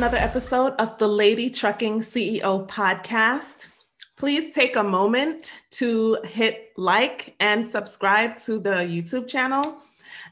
another 0.00 0.16
episode 0.16 0.72
of 0.78 0.96
the 0.96 1.06
Lady 1.06 1.50
Trucking 1.50 2.00
CEO 2.00 2.66
podcast. 2.66 3.68
Please 4.16 4.54
take 4.54 4.76
a 4.76 4.82
moment 4.82 5.52
to 5.72 6.16
hit 6.24 6.70
like 6.78 7.36
and 7.38 7.66
subscribe 7.66 8.38
to 8.38 8.58
the 8.58 8.76
YouTube 8.76 9.28
channel. 9.28 9.76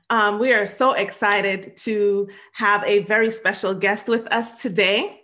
Um, 0.09 0.39
we 0.39 0.55
are 0.55 0.65
so 0.65 0.93
excited 0.93 1.77
to 1.85 2.31
have 2.55 2.83
a 2.85 3.01
very 3.01 3.31
special 3.31 3.75
guest 3.75 4.09
with 4.09 4.27
us 4.33 4.53
today. 4.53 5.21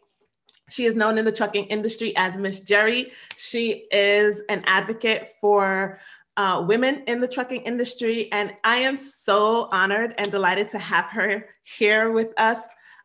She 0.69 0.85
is 0.85 0.95
known 0.95 1.17
in 1.17 1.25
the 1.25 1.33
trucking 1.33 1.65
industry 1.69 2.15
as 2.15 2.37
Miss 2.37 2.61
Jerri. 2.61 3.13
She 3.37 3.87
is 3.91 4.43
an 4.51 4.63
advocate 4.67 5.33
for 5.41 5.99
uh, 6.37 6.63
women 6.69 7.03
in 7.07 7.19
the 7.19 7.29
trucking 7.29 7.63
industry, 7.63 8.31
and 8.31 8.53
I 8.63 8.77
am 8.77 8.99
so 8.99 9.71
honored 9.73 10.15
and 10.19 10.31
delighted 10.31 10.69
to 10.71 10.79
have 10.79 11.07
her 11.07 11.49
here 11.63 12.13
with 12.13 12.39
us 12.39 12.61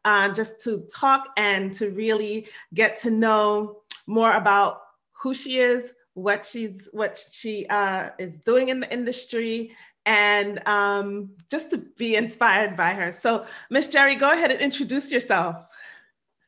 uh, 0.09 0.27
just 0.27 0.59
to 0.59 0.87
talk 0.91 1.29
and 1.37 1.71
to 1.71 1.91
really 1.91 2.47
get 2.73 2.95
to 2.95 3.11
know 3.11 3.81
more 4.07 4.33
about 4.33 4.81
who 5.11 5.35
she 5.35 5.59
is, 5.59 5.93
what 6.15 6.43
she's 6.43 6.89
what 6.93 7.23
she 7.31 7.67
uh, 7.67 8.09
is 8.17 8.39
doing 8.39 8.69
in 8.69 8.79
the 8.79 8.91
industry, 8.91 9.71
and 10.07 10.67
um, 10.67 11.29
just 11.51 11.69
to 11.69 11.77
be 11.97 12.15
inspired 12.15 12.75
by 12.75 12.91
her. 12.95 13.11
So, 13.11 13.45
Miss 13.69 13.87
Jerri, 13.87 14.19
go 14.19 14.31
ahead 14.31 14.49
and 14.51 14.59
introduce 14.59 15.11
yourself. 15.11 15.57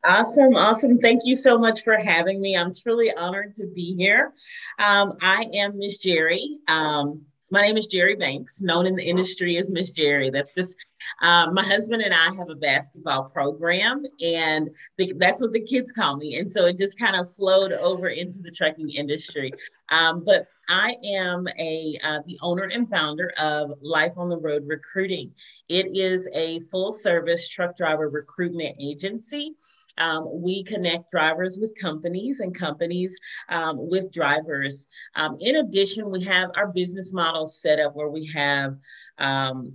Awesome, 0.03 0.55
awesome. 0.55 0.97
Thank 0.97 1.21
you 1.25 1.35
so 1.35 1.59
much 1.59 1.83
for 1.83 1.95
having 1.95 2.41
me. 2.41 2.57
I'm 2.57 2.73
truly 2.73 3.13
honored 3.13 3.53
to 3.57 3.67
be 3.67 3.95
here. 3.95 4.33
Um, 4.79 5.13
I 5.21 5.45
am 5.53 5.77
Miss 5.77 6.03
Jerri. 6.03 6.57
Um, 6.67 7.27
my 7.51 7.61
name 7.61 7.75
is 7.75 7.93
Jerri 7.93 8.17
Banks, 8.17 8.61
known 8.61 8.87
in 8.87 8.95
the 8.95 9.03
industry 9.03 9.57
as 9.57 9.69
Miss 9.69 9.91
Jerri. 9.91 10.31
That's 10.31 10.55
just 10.55 10.77
uh, 11.21 11.51
my 11.51 11.63
husband 11.63 12.01
and 12.01 12.13
I 12.13 12.33
have 12.35 12.49
a 12.49 12.55
basketball 12.55 13.25
program, 13.25 14.03
and 14.23 14.69
the, 14.97 15.13
that's 15.17 15.41
what 15.41 15.51
the 15.51 15.59
kids 15.59 15.91
call 15.91 16.15
me. 16.15 16.37
And 16.37 16.51
so 16.51 16.65
it 16.65 16.77
just 16.77 16.97
kind 16.97 17.15
of 17.15 17.31
flowed 17.33 17.73
over 17.73 18.07
into 18.07 18.39
the 18.39 18.51
trucking 18.51 18.89
industry. 18.91 19.51
Um, 19.89 20.23
but 20.25 20.47
I 20.69 20.95
am 21.05 21.45
a 21.59 21.97
uh, 22.03 22.19
the 22.25 22.39
owner 22.41 22.69
and 22.71 22.89
founder 22.89 23.33
of 23.37 23.71
Life 23.81 24.13
on 24.15 24.29
the 24.29 24.37
Road 24.37 24.63
Recruiting. 24.65 25.33
It 25.67 25.97
is 25.97 26.29
a 26.33 26.61
full 26.71 26.93
service 26.93 27.49
truck 27.49 27.75
driver 27.75 28.09
recruitment 28.09 28.77
agency. 28.79 29.55
Um, 30.01 30.27
we 30.41 30.63
connect 30.63 31.11
drivers 31.11 31.59
with 31.61 31.79
companies 31.79 32.39
and 32.39 32.57
companies 32.57 33.17
um, 33.49 33.75
with 33.77 34.11
drivers. 34.11 34.87
Um, 35.15 35.37
in 35.39 35.57
addition, 35.57 36.09
we 36.09 36.23
have 36.23 36.49
our 36.55 36.67
business 36.67 37.13
model 37.13 37.45
set 37.45 37.79
up 37.79 37.95
where 37.95 38.09
we 38.09 38.25
have 38.27 38.75
um, 39.19 39.73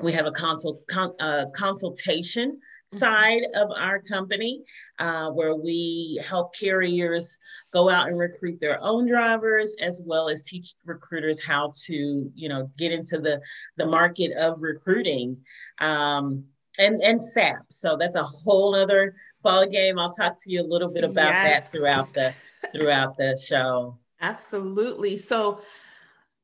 we 0.00 0.12
have 0.12 0.26
a 0.26 0.32
consult 0.32 0.86
con, 0.86 1.12
uh, 1.20 1.46
consultation 1.54 2.52
mm-hmm. 2.52 2.96
side 2.96 3.42
of 3.54 3.70
our 3.76 4.00
company 4.00 4.62
uh, 4.98 5.30
where 5.30 5.54
we 5.54 6.20
help 6.26 6.54
carriers 6.54 7.38
go 7.72 7.88
out 7.90 8.08
and 8.08 8.18
recruit 8.18 8.58
their 8.60 8.82
own 8.82 9.06
drivers 9.06 9.74
as 9.80 10.00
well 10.04 10.28
as 10.28 10.42
teach 10.42 10.74
recruiters 10.84 11.44
how 11.44 11.72
to 11.84 12.30
you 12.34 12.48
know 12.48 12.70
get 12.76 12.92
into 12.92 13.18
the 13.18 13.40
the 13.76 13.86
market 13.86 14.32
of 14.38 14.60
recruiting 14.60 15.36
um, 15.80 16.44
and 16.78 17.02
and 17.02 17.22
SAP 17.22 17.58
so 17.68 17.96
that's 17.96 18.16
a 18.16 18.22
whole 18.22 18.74
other 18.74 19.14
ball 19.42 19.66
game. 19.66 19.98
I'll 19.98 20.12
talk 20.12 20.42
to 20.44 20.50
you 20.50 20.62
a 20.62 20.66
little 20.66 20.88
bit 20.88 21.04
about 21.04 21.32
yes. 21.32 21.64
that 21.64 21.72
throughout 21.72 22.12
the 22.14 22.34
throughout 22.72 23.16
the 23.16 23.38
show. 23.42 23.98
Absolutely. 24.20 25.16
So 25.16 25.62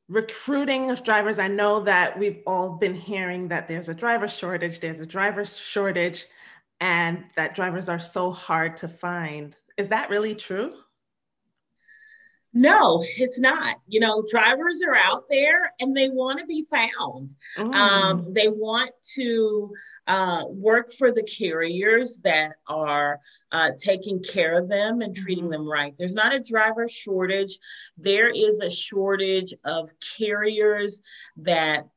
recruiting 0.09 0.91
of 0.91 1.03
drivers, 1.03 1.39
I 1.39 1.49
know 1.49 1.81
that 1.81 2.19
we've 2.19 2.43
all 2.47 2.77
been 2.77 2.95
hearing 2.95 3.49
that 3.49 3.69
there's 3.69 3.89
a 3.89 3.95
driver 3.95 4.29
shortage, 4.29 4.81
there's 4.81 5.01
a 5.01 5.07
driver 5.07 5.45
shortage, 5.45 6.27
and 6.81 7.25
that 7.37 7.55
drivers 7.55 7.89
are 7.89 7.99
so 7.99 8.31
hard 8.31 8.77
to 8.79 8.89
find. 8.89 9.57
Is 9.77 9.89
that 9.89 10.11
really 10.11 10.35
true? 10.35 10.73
No, 12.57 13.05
it's 13.19 13.41
not. 13.41 13.77
You 13.89 13.99
know, 13.99 14.25
drivers 14.31 14.81
are 14.87 14.95
out 14.95 15.25
there 15.29 15.73
and 15.81 15.95
they 15.95 16.09
want 16.09 16.39
to 16.39 16.47
be 16.47 16.65
found. 16.71 17.31
Mm. 17.59 17.75
Um, 17.75 18.33
they 18.33 18.47
want 18.47 18.93
to 19.15 19.73
uh, 20.07 20.45
work 20.47 20.93
for 20.93 21.11
the 21.11 21.25
carriers 21.25 22.19
that 22.23 22.53
are 22.69 23.19
uh, 23.51 23.71
taking 23.77 24.23
care 24.23 24.57
of 24.57 24.69
them 24.69 25.01
and 25.01 25.17
treating 25.17 25.45
mm-hmm. 25.45 25.53
them 25.53 25.69
right. 25.69 25.95
There's 25.99 26.15
not 26.15 26.33
a 26.33 26.39
driver 26.39 26.89
shortage. 26.89 27.59
There 27.99 28.29
is 28.29 28.61
a 28.61 28.71
shortage 28.71 29.53
of 29.65 29.91
carriers 30.17 31.03
that 31.39 31.89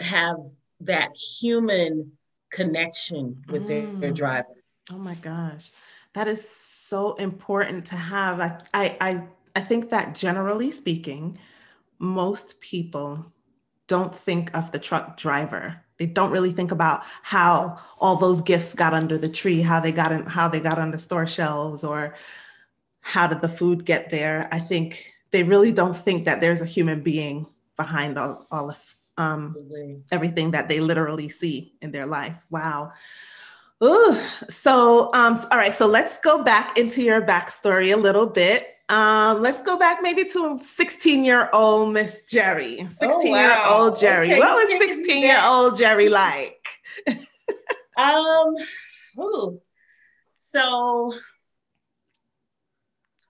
have 0.00 0.36
that 0.80 1.14
human 1.14 2.12
connection 2.50 3.44
with 3.48 3.64
mm. 3.64 3.68
their, 3.68 3.86
their 3.86 4.12
driver. 4.12 4.56
Oh 4.90 4.98
my 4.98 5.16
gosh. 5.16 5.70
That 6.14 6.28
is 6.28 6.46
so 6.48 7.14
important 7.14 7.86
to 7.86 7.96
have. 7.96 8.40
I, 8.40 8.58
I, 8.72 8.96
I 9.00 9.22
I 9.54 9.60
think 9.60 9.90
that 9.90 10.14
generally 10.14 10.70
speaking, 10.70 11.38
most 11.98 12.60
people 12.60 13.32
don't 13.86 14.14
think 14.14 14.56
of 14.56 14.72
the 14.72 14.78
truck 14.78 15.16
driver. 15.16 15.80
They 15.98 16.06
don't 16.06 16.30
really 16.30 16.52
think 16.52 16.72
about 16.72 17.02
how 17.22 17.78
all 17.98 18.16
those 18.16 18.40
gifts 18.42 18.74
got 18.74 18.94
under 18.94 19.18
the 19.18 19.28
tree, 19.28 19.60
how 19.60 19.80
they 19.80 19.92
got 19.92 20.12
in, 20.12 20.24
how 20.24 20.48
they 20.48 20.60
got 20.60 20.78
on 20.78 20.90
the 20.90 20.98
store 20.98 21.26
shelves, 21.26 21.84
or 21.84 22.14
how 23.00 23.26
did 23.26 23.40
the 23.40 23.48
food 23.48 23.84
get 23.84 24.10
there. 24.10 24.48
I 24.50 24.58
think 24.58 25.12
they 25.30 25.42
really 25.42 25.72
don't 25.72 25.96
think 25.96 26.24
that 26.24 26.40
there's 26.40 26.60
a 26.60 26.66
human 26.66 27.02
being 27.02 27.46
behind 27.76 28.18
all, 28.18 28.46
all 28.50 28.70
of 28.70 28.96
um, 29.18 29.56
everything 30.10 30.52
that 30.52 30.68
they 30.68 30.80
literally 30.80 31.28
see 31.28 31.74
in 31.82 31.90
their 31.90 32.06
life. 32.06 32.36
Wow. 32.50 32.92
Ooh. 33.84 34.16
So, 34.48 35.12
um, 35.12 35.38
all 35.50 35.58
right. 35.58 35.74
So 35.74 35.86
let's 35.86 36.18
go 36.18 36.42
back 36.42 36.78
into 36.78 37.02
your 37.02 37.20
backstory 37.22 37.92
a 37.92 37.96
little 37.96 38.26
bit. 38.26 38.71
Um, 38.88 39.40
let's 39.40 39.62
go 39.62 39.78
back 39.78 40.00
maybe 40.02 40.24
to 40.24 40.58
16 40.60 41.24
year 41.24 41.48
old 41.52 41.92
Miss 41.92 42.24
Jerri. 42.30 42.88
16 42.90 43.10
oh, 43.10 43.30
wow. 43.30 43.38
year 43.38 43.58
old 43.68 43.94
Jerri. 43.94 44.32
Okay, 44.32 44.38
what 44.38 44.54
was 44.56 44.78
16 44.78 45.22
year 45.22 45.40
old 45.42 45.74
Jerri 45.74 46.10
like? 46.10 46.66
um, 47.96 48.54
ooh. 49.18 49.60
so 50.36 51.14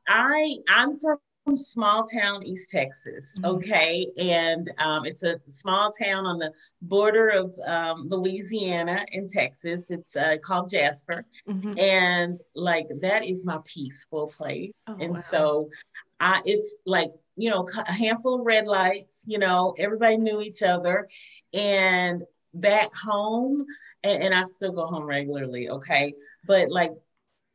I 0.09 0.57
I'm 0.69 0.99
from 0.99 1.19
from 1.45 1.57
small 1.57 2.05
town 2.05 2.43
East 2.45 2.71
Texas, 2.71 3.37
mm-hmm. 3.37 3.57
okay, 3.57 4.07
and 4.19 4.71
um, 4.79 5.05
it's 5.05 5.23
a 5.23 5.41
small 5.49 5.93
town 5.93 6.27
on 6.27 6.39
the 6.39 6.53
border 6.83 7.29
of 7.29 7.55
um, 7.67 8.09
Louisiana 8.09 9.05
and 9.13 9.29
Texas. 9.29 9.91
It's 9.91 10.17
uh, 10.17 10.37
called 10.43 10.71
Jasper, 10.71 11.25
mm-hmm. 11.49 11.79
and 11.79 12.41
like 12.55 12.87
that 13.01 13.25
is 13.25 13.45
my 13.45 13.59
peaceful 13.65 14.29
place. 14.29 14.73
Oh, 14.87 14.97
and 15.01 15.15
wow. 15.15 15.21
so, 15.21 15.71
I 16.21 16.41
it's 16.45 16.77
like 16.87 17.11
you 17.37 17.51
know 17.51 17.67
a 17.89 17.93
handful 17.93 18.41
of 18.41 18.47
red 18.47 18.67
lights. 18.67 19.25
You 19.27 19.39
know, 19.39 19.75
everybody 19.79 20.17
knew 20.17 20.41
each 20.41 20.63
other, 20.63 21.09
and 21.53 22.23
back 22.55 22.95
home, 22.95 23.65
and, 24.05 24.23
and 24.23 24.35
I 24.35 24.45
still 24.45 24.73
go 24.73 24.87
home 24.87 25.05
regularly, 25.05 25.71
okay, 25.71 26.15
but 26.47 26.71
like 26.71 26.93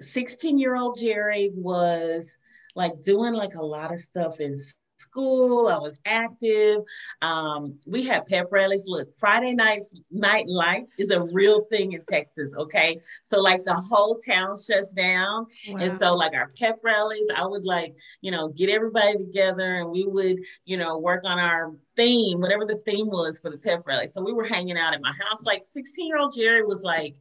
16 0.02 0.60
year 0.60 0.76
old 0.76 0.98
Jerri 0.98 1.54
was 1.54 2.38
like 2.78 3.02
doing 3.02 3.34
like 3.34 3.56
a 3.56 3.66
lot 3.66 3.92
of 3.92 4.00
stuff 4.00 4.40
in 4.40 4.56
school. 5.00 5.68
I 5.68 5.78
was 5.78 6.00
active. 6.06 6.82
Um, 7.22 7.80
we 7.88 8.04
had 8.04 8.26
pep 8.28 8.48
rallies. 8.52 8.86
Look, 8.88 9.16
Friday 9.18 9.54
nights, 9.54 10.00
night 10.12 10.48
lights 10.48 10.94
is 11.00 11.10
a 11.10 11.24
real 11.34 11.62
thing 11.72 11.94
in 11.94 12.04
Texas. 12.10 12.54
Okay. 12.56 13.00
So 13.24 13.42
like 13.42 13.66
the 13.66 13.74
whole 13.74 14.20
town 14.20 14.58
shuts 14.58 14.94
down. 14.94 15.48
Wow. 15.70 15.78
And 15.80 15.98
so 15.98 16.16
like 16.16 16.34
our 16.34 16.52
pep 16.60 16.80
rallies, 16.84 17.28
I 17.36 17.46
would 17.46 17.64
like, 17.64 17.96
you 18.22 18.32
know, 18.32 18.50
get 18.50 18.70
everybody 18.70 19.18
together 19.18 19.76
and 19.76 19.90
we 19.90 20.06
would, 20.06 20.38
you 20.66 20.78
know, 20.78 21.00
work 21.00 21.24
on 21.26 21.40
our 21.40 21.74
theme, 21.96 22.40
whatever 22.40 22.66
the 22.66 22.82
theme 22.86 23.08
was 23.08 23.40
for 23.40 23.50
the 23.50 23.58
pep 23.58 23.82
rally. 23.88 24.08
So 24.08 24.22
we 24.22 24.34
were 24.34 24.46
hanging 24.46 24.78
out 24.78 24.94
at 24.94 25.02
my 25.02 25.14
house. 25.14 25.44
Like 25.44 25.64
16 25.66 26.08
year 26.08 26.20
old 26.20 26.36
Jerri 26.38 26.66
was 26.66 26.84
like, 26.84 27.16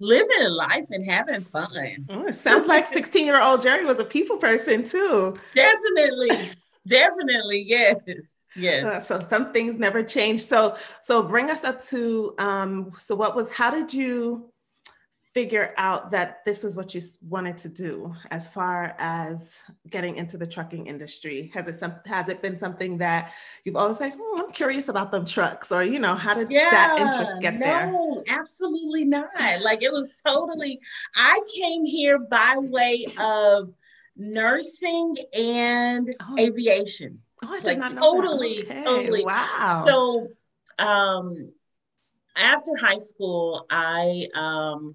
living 0.00 0.50
life 0.50 0.86
and 0.90 1.08
having 1.08 1.44
fun. 1.44 1.68
Oh, 2.08 2.26
it 2.26 2.34
sounds 2.34 2.66
like 2.66 2.86
16 2.92 3.24
year 3.24 3.40
old 3.40 3.60
Jerri 3.60 3.86
was 3.86 4.00
a 4.00 4.04
people 4.04 4.38
person 4.38 4.82
too. 4.82 5.34
Definitely. 5.54 6.50
Definitely. 6.86 7.64
Yes. 7.68 7.96
Yes. 8.56 8.84
Uh, 8.84 9.00
so 9.00 9.20
some 9.20 9.52
things 9.52 9.78
never 9.78 10.02
change. 10.02 10.42
So, 10.42 10.76
so 11.02 11.22
bring 11.22 11.50
us 11.50 11.62
up 11.62 11.80
to, 11.84 12.34
um, 12.38 12.92
so 12.98 13.14
what 13.14 13.36
was, 13.36 13.52
how 13.52 13.70
did 13.70 13.94
you 13.94 14.50
figure 15.32 15.72
out 15.76 16.10
that 16.10 16.44
this 16.44 16.64
was 16.64 16.76
what 16.76 16.92
you 16.92 17.00
wanted 17.22 17.56
to 17.56 17.68
do 17.68 18.12
as 18.32 18.48
far 18.48 18.96
as 18.98 19.56
getting 19.88 20.16
into 20.16 20.36
the 20.36 20.46
trucking 20.46 20.86
industry? 20.86 21.50
Has 21.54 21.68
it 21.68 21.76
some 21.76 21.94
has 22.06 22.28
it 22.28 22.42
been 22.42 22.56
something 22.56 22.98
that 22.98 23.32
you've 23.64 23.76
always 23.76 24.00
like 24.00 24.14
hmm, 24.16 24.40
i'm 24.40 24.50
curious 24.50 24.88
about 24.88 25.12
them 25.12 25.24
trucks 25.24 25.70
or 25.70 25.84
you 25.84 26.00
know 26.00 26.14
how 26.14 26.34
did 26.34 26.50
yeah, 26.50 26.70
that 26.70 26.98
interest 26.98 27.40
get 27.40 27.54
no, 27.54 27.66
there? 27.66 27.86
no 27.86 28.22
absolutely 28.28 29.04
not. 29.04 29.30
Like 29.62 29.82
it 29.82 29.92
was 29.92 30.10
totally 30.26 30.80
i 31.14 31.40
came 31.56 31.84
here 31.84 32.18
by 32.18 32.56
way 32.58 33.06
of 33.18 33.72
nursing 34.16 35.16
and 35.36 36.14
oh. 36.20 36.36
aviation. 36.38 37.20
Oh, 37.42 37.58
like 37.64 37.80
totally 37.94 38.64
okay. 38.64 38.82
totally. 38.82 39.24
wow. 39.24 39.82
So 39.84 40.28
um 40.78 41.52
after 42.36 42.76
high 42.76 42.98
school 42.98 43.66
i 43.70 44.26
um 44.34 44.94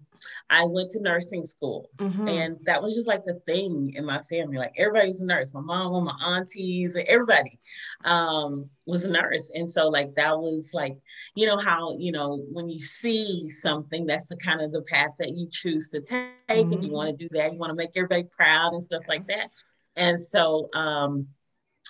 I 0.49 0.63
went 0.65 0.91
to 0.91 1.01
nursing 1.01 1.43
school, 1.43 1.89
mm-hmm. 1.97 2.27
and 2.27 2.57
that 2.63 2.81
was 2.81 2.93
just 2.93 3.07
like 3.07 3.25
the 3.25 3.41
thing 3.45 3.93
in 3.95 4.05
my 4.05 4.21
family. 4.23 4.57
Like 4.57 4.73
everybody 4.77 5.07
was 5.07 5.21
a 5.21 5.25
nurse. 5.25 5.53
My 5.53 5.61
mom, 5.61 6.05
my 6.05 6.15
aunties, 6.23 6.95
everybody 7.07 7.57
um, 8.03 8.69
was 8.85 9.03
a 9.05 9.11
nurse, 9.11 9.51
and 9.55 9.69
so 9.69 9.89
like 9.89 10.13
that 10.15 10.37
was 10.37 10.71
like 10.73 10.97
you 11.33 11.47
know 11.47 11.57
how 11.57 11.97
you 11.97 12.11
know 12.11 12.45
when 12.51 12.69
you 12.69 12.81
see 12.81 13.49
something, 13.49 14.05
that's 14.05 14.27
the 14.27 14.37
kind 14.37 14.61
of 14.61 14.71
the 14.71 14.83
path 14.83 15.11
that 15.17 15.31
you 15.31 15.47
choose 15.51 15.89
to 15.89 16.01
take, 16.01 16.29
mm-hmm. 16.47 16.73
and 16.73 16.83
you 16.83 16.91
want 16.91 17.09
to 17.09 17.27
do 17.27 17.29
that. 17.35 17.53
You 17.53 17.59
want 17.59 17.71
to 17.71 17.75
make 17.75 17.91
everybody 17.95 18.23
proud 18.23 18.73
and 18.73 18.83
stuff 18.83 19.03
like 19.07 19.27
that. 19.27 19.49
And 19.95 20.19
so 20.21 20.69
um, 20.73 21.27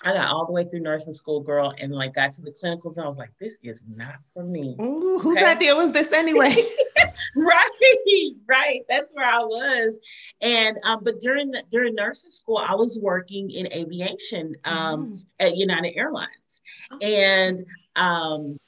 I 0.04 0.14
got 0.14 0.28
all 0.28 0.46
the 0.46 0.52
way 0.52 0.66
through 0.66 0.82
nursing 0.82 1.14
school, 1.14 1.40
girl, 1.40 1.74
and 1.80 1.94
like 1.94 2.14
got 2.14 2.34
to 2.34 2.42
the 2.42 2.52
clinicals, 2.52 2.98
and 2.98 3.06
I 3.06 3.08
was 3.08 3.18
like, 3.18 3.32
"This 3.40 3.58
is 3.64 3.84
not 3.88 4.16
for 4.34 4.44
me." 4.44 4.76
Ooh, 4.82 5.20
whose 5.20 5.38
okay? 5.38 5.48
idea 5.48 5.76
was 5.76 5.94
this 5.94 6.12
anyway? 6.12 6.54
right, 7.36 8.32
right. 8.48 8.82
That's 8.90 9.14
where 9.14 9.26
I 9.26 9.40
was, 9.40 9.98
and 10.42 10.78
um, 10.84 11.00
but 11.04 11.22
during 11.22 11.52
the, 11.52 11.64
during 11.72 11.96
nursing 11.96 12.32
school, 12.32 12.58
I 12.58 12.76
was 12.76 13.00
working 13.02 13.52
in 13.52 13.72
aviation 13.72 14.56
um, 14.66 15.14
mm. 15.14 15.26
at 15.40 15.56
United 15.56 15.98
Airlines, 15.98 16.62
oh. 16.92 16.98
and 17.02 17.66
um, 17.96 18.60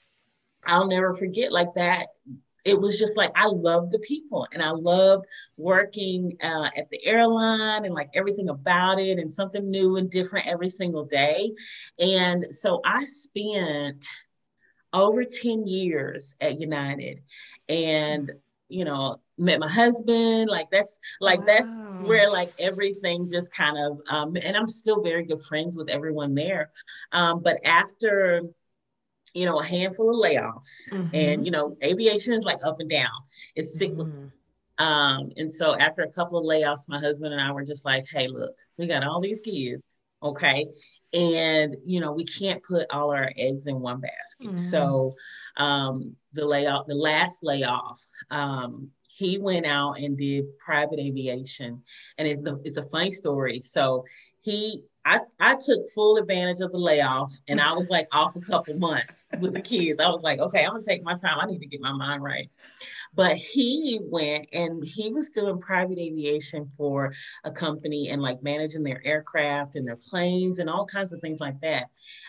I'll 0.65 0.87
never 0.87 1.13
forget 1.13 1.51
like 1.51 1.73
that 1.75 2.07
it 2.67 2.79
was 2.79 2.99
just 2.99 3.15
like 3.15 3.31
I 3.33 3.47
loved 3.47 3.91
the 3.91 3.99
people 3.99 4.45
and 4.53 4.61
I 4.61 4.71
loved 4.71 5.25
working 5.55 6.35
uh, 6.43 6.69
at 6.75 6.89
the 6.91 6.99
airline 7.05 7.85
and 7.85 7.93
like 7.93 8.09
everything 8.13 8.49
about 8.49 8.99
it 8.99 9.19
and 9.19 9.33
something 9.33 9.69
new 9.69 9.95
and 9.95 10.09
different 10.09 10.47
every 10.47 10.69
single 10.69 11.05
day. 11.05 11.53
And 11.97 12.45
so 12.51 12.81
I 12.83 13.05
spent 13.05 14.05
over 14.91 15.23
10 15.23 15.65
years 15.65 16.35
at 16.41 16.59
United 16.59 17.21
and 17.69 18.31
you 18.69 18.83
know 18.83 19.21
met 19.37 19.59
my 19.59 19.67
husband 19.69 20.49
like 20.49 20.69
that's 20.71 20.99
like 21.21 21.39
wow. 21.39 21.45
that's 21.47 21.85
where 21.99 22.29
like 22.29 22.51
everything 22.59 23.27
just 23.31 23.51
kind 23.53 23.77
of 23.77 23.99
um 24.09 24.35
and 24.43 24.57
i'm 24.57 24.67
still 24.67 25.01
very 25.01 25.23
good 25.23 25.41
friends 25.47 25.77
with 25.77 25.89
everyone 25.89 26.33
there 26.35 26.69
um 27.13 27.41
but 27.41 27.57
after 27.65 28.41
you 29.37 29.45
know, 29.45 29.59
a 29.59 29.65
handful 29.65 30.09
of 30.09 30.17
layoffs. 30.17 30.91
Mm-hmm. 30.91 31.15
And, 31.15 31.45
you 31.45 31.51
know, 31.51 31.75
aviation 31.83 32.33
is 32.33 32.43
like 32.43 32.57
up 32.65 32.79
and 32.79 32.89
down, 32.89 33.11
it's 33.55 33.77
cyclical. 33.77 34.05
Mm-hmm. 34.05 34.83
Um, 34.83 35.31
and 35.37 35.53
so 35.53 35.77
after 35.77 36.01
a 36.01 36.11
couple 36.11 36.39
of 36.39 36.45
layoffs, 36.45 36.89
my 36.89 36.99
husband 36.99 37.33
and 37.33 37.41
I 37.41 37.51
were 37.51 37.63
just 37.63 37.85
like, 37.85 38.05
hey, 38.11 38.27
look, 38.27 38.55
we 38.77 38.87
got 38.87 39.03
all 39.03 39.21
these 39.21 39.41
kids. 39.41 39.83
Okay. 40.23 40.65
And, 41.13 41.75
you 41.85 41.99
know, 41.99 42.11
we 42.13 42.25
can't 42.25 42.63
put 42.63 42.91
all 42.91 43.11
our 43.11 43.31
eggs 43.37 43.67
in 43.67 43.79
one 43.79 44.01
basket. 44.01 44.55
Mm-hmm. 44.55 44.69
So 44.69 45.15
um, 45.57 46.15
the 46.33 46.45
layoff, 46.45 46.87
the 46.87 46.95
last 46.95 47.43
layoff, 47.43 48.03
um, 48.31 48.89
he 49.09 49.37
went 49.37 49.65
out 49.65 49.99
and 49.99 50.17
did 50.17 50.45
private 50.57 50.99
aviation. 50.99 51.83
And 52.17 52.27
it's, 52.27 52.41
it's 52.63 52.77
a 52.77 52.89
funny 52.89 53.11
story. 53.11 53.61
So 53.61 54.03
he 54.47 54.81
I, 55.03 55.19
I 55.39 55.55
took 55.55 55.89
full 55.93 56.17
advantage 56.17 56.59
of 56.59 56.71
the 56.71 56.77
layoff 56.77 57.33
and 57.47 57.61
I 57.61 57.71
was 57.73 57.89
like 57.89 58.07
off 58.13 58.35
a 58.35 58.41
couple 58.41 58.77
months 58.77 59.23
with 59.39 59.53
the 59.53 59.61
kids. 59.61 60.01
I 60.01 60.09
was 60.09 60.21
like, 60.21 60.39
okay, 60.39 60.65
I'm 60.65 60.71
gonna 60.71 60.83
take 60.83 61.03
my 61.03 61.15
time. 61.15 61.39
I 61.39 61.45
need 61.45 61.59
to 61.59 61.65
get 61.65 61.79
my 61.81 61.93
mind 61.93 62.23
right. 62.23 62.49
But 63.13 63.37
he 63.37 63.99
went 64.01 64.47
and 64.51 64.83
he 64.85 65.11
was 65.13 65.29
doing 65.29 65.59
private 65.59 65.97
aviation 65.97 66.69
for 66.77 67.13
a 67.45 67.51
company 67.51 68.09
and 68.09 68.21
like 68.21 68.43
managing 68.43 68.83
their 68.83 69.01
aircraft 69.05 69.75
and 69.75 69.87
their 69.87 69.95
planes 69.95 70.59
and 70.59 70.69
all 70.69 70.85
kinds 70.85 71.13
of 71.13 71.21
things 71.21 71.39
like 71.39 71.59
that. 71.61 71.87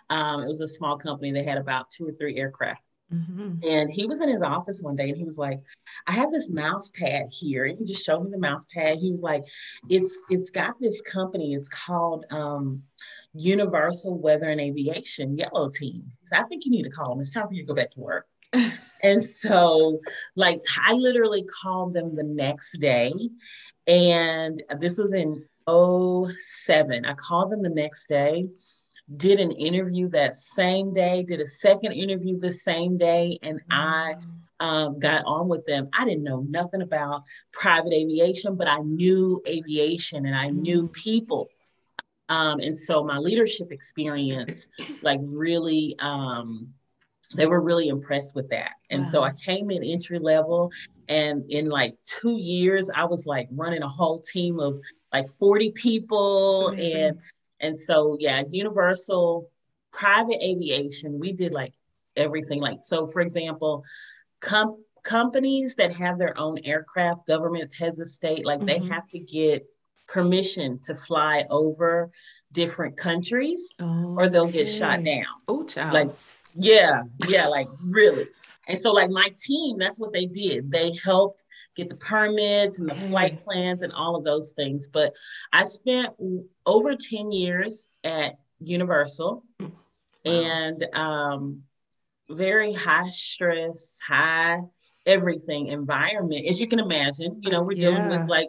Um, 0.08 0.42
it 0.42 0.46
was 0.46 0.60
a 0.60 0.68
small 0.68 0.96
company. 0.96 1.32
They 1.32 1.44
had 1.44 1.58
about 1.58 1.90
two 1.90 2.06
or 2.06 2.12
three 2.12 2.36
aircraft. 2.36 2.82
Mm-hmm. 3.12 3.66
And 3.66 3.90
he 3.90 4.06
was 4.06 4.20
in 4.20 4.28
his 4.28 4.42
office 4.42 4.82
one 4.82 4.96
day 4.96 5.08
and 5.08 5.16
he 5.16 5.24
was 5.24 5.38
like, 5.38 5.60
I 6.06 6.12
have 6.12 6.30
this 6.30 6.50
mouse 6.50 6.90
pad 6.90 7.26
here. 7.30 7.64
And 7.64 7.78
he 7.78 7.84
just 7.84 8.04
showed 8.04 8.22
me 8.24 8.30
the 8.30 8.38
mouse 8.38 8.66
pad. 8.72 8.98
He 8.98 9.08
was 9.08 9.22
like, 9.22 9.44
it's 9.88 10.22
it's 10.28 10.50
got 10.50 10.78
this 10.80 11.00
company, 11.00 11.54
it's 11.54 11.68
called 11.68 12.26
um, 12.30 12.82
Universal 13.32 14.18
Weather 14.18 14.50
and 14.50 14.60
Aviation 14.60 15.38
Yellow 15.38 15.70
Team. 15.70 16.12
So 16.24 16.36
I 16.36 16.42
think 16.44 16.64
you 16.64 16.70
need 16.70 16.84
to 16.84 16.90
call 16.90 17.10
them. 17.10 17.20
It's 17.20 17.32
time 17.32 17.48
for 17.48 17.54
you 17.54 17.62
to 17.62 17.66
go 17.66 17.74
back 17.74 17.92
to 17.92 18.00
work. 18.00 18.26
and 19.02 19.24
so 19.24 20.00
like 20.36 20.60
I 20.86 20.92
literally 20.92 21.44
called 21.62 21.94
them 21.94 22.14
the 22.14 22.24
next 22.24 22.78
day. 22.78 23.12
And 23.86 24.62
this 24.78 24.98
was 24.98 25.14
in 25.14 25.44
07. 25.66 27.04
I 27.06 27.14
called 27.14 27.50
them 27.50 27.62
the 27.62 27.68
next 27.70 28.06
day 28.08 28.48
did 29.16 29.40
an 29.40 29.52
interview 29.52 30.08
that 30.10 30.36
same 30.36 30.92
day, 30.92 31.22
did 31.22 31.40
a 31.40 31.48
second 31.48 31.92
interview 31.92 32.38
the 32.38 32.52
same 32.52 32.96
day, 32.96 33.38
and 33.42 33.60
I 33.70 34.16
um, 34.60 34.98
got 34.98 35.24
on 35.24 35.48
with 35.48 35.64
them. 35.66 35.88
I 35.92 36.04
didn't 36.04 36.24
know 36.24 36.44
nothing 36.48 36.82
about 36.82 37.22
private 37.52 37.92
aviation, 37.92 38.56
but 38.56 38.68
I 38.68 38.78
knew 38.78 39.42
aviation 39.46 40.26
and 40.26 40.34
I 40.34 40.48
knew 40.48 40.88
mm. 40.88 40.92
people. 40.92 41.48
Um, 42.28 42.60
and 42.60 42.78
so 42.78 43.02
my 43.02 43.16
leadership 43.16 43.72
experience, 43.72 44.68
like 45.02 45.20
really, 45.22 45.96
um, 46.00 46.68
they 47.34 47.46
were 47.46 47.60
really 47.60 47.88
impressed 47.88 48.34
with 48.34 48.50
that. 48.50 48.72
And 48.90 49.02
wow. 49.02 49.08
so 49.08 49.22
I 49.22 49.32
came 49.32 49.70
in 49.70 49.82
entry 49.82 50.18
level, 50.18 50.70
and 51.08 51.44
in 51.50 51.68
like 51.68 51.96
two 52.02 52.36
years, 52.38 52.90
I 52.94 53.04
was 53.04 53.26
like 53.26 53.48
running 53.50 53.82
a 53.82 53.88
whole 53.88 54.18
team 54.18 54.60
of 54.60 54.80
like 55.12 55.30
40 55.30 55.72
people. 55.72 56.70
Mm-hmm. 56.72 56.96
And 56.98 57.18
and 57.60 57.78
so, 57.78 58.16
yeah, 58.18 58.42
Universal 58.50 59.48
private 59.90 60.42
aviation, 60.42 61.18
we 61.18 61.32
did 61.32 61.52
like 61.52 61.74
everything. 62.16 62.60
Like, 62.60 62.80
so 62.82 63.06
for 63.06 63.20
example, 63.20 63.84
com- 64.40 64.82
companies 65.02 65.74
that 65.76 65.92
have 65.94 66.18
their 66.18 66.38
own 66.38 66.58
aircraft, 66.64 67.26
governments, 67.26 67.78
heads 67.78 67.98
of 67.98 68.08
state, 68.08 68.44
like 68.44 68.60
mm-hmm. 68.60 68.66
they 68.66 68.78
have 68.88 69.08
to 69.08 69.18
get 69.18 69.66
permission 70.06 70.80
to 70.84 70.94
fly 70.94 71.44
over 71.50 72.10
different 72.52 72.96
countries 72.96 73.74
okay. 73.80 74.04
or 74.16 74.28
they'll 74.28 74.50
get 74.50 74.68
shot 74.68 75.02
down. 75.04 75.24
Oh, 75.48 75.64
child. 75.64 75.92
Like, 75.92 76.10
yeah, 76.54 77.02
yeah, 77.28 77.46
like 77.46 77.68
really. 77.84 78.26
And 78.66 78.78
so, 78.78 78.92
like, 78.92 79.10
my 79.10 79.28
team, 79.36 79.78
that's 79.78 79.98
what 79.98 80.12
they 80.12 80.26
did. 80.26 80.70
They 80.70 80.92
helped 81.02 81.44
get 81.78 81.88
the 81.88 81.94
permits 81.94 82.80
and 82.80 82.90
the 82.90 82.94
flight 82.94 83.40
plans 83.40 83.82
and 83.82 83.92
all 83.92 84.16
of 84.16 84.24
those 84.24 84.50
things. 84.50 84.88
But 84.88 85.14
I 85.52 85.64
spent 85.64 86.10
over 86.66 86.96
10 86.96 87.30
years 87.30 87.88
at 88.02 88.34
Universal 88.60 89.44
wow. 89.60 89.70
and 90.24 90.84
um, 90.92 91.62
very 92.28 92.72
high 92.72 93.08
stress, 93.10 93.96
high 94.04 94.58
everything 95.06 95.68
environment. 95.68 96.46
As 96.48 96.60
you 96.60 96.66
can 96.66 96.80
imagine, 96.80 97.40
you 97.42 97.50
know, 97.50 97.62
we're 97.62 97.76
yeah. 97.76 97.90
dealing 97.90 98.08
with 98.08 98.28
like 98.28 98.48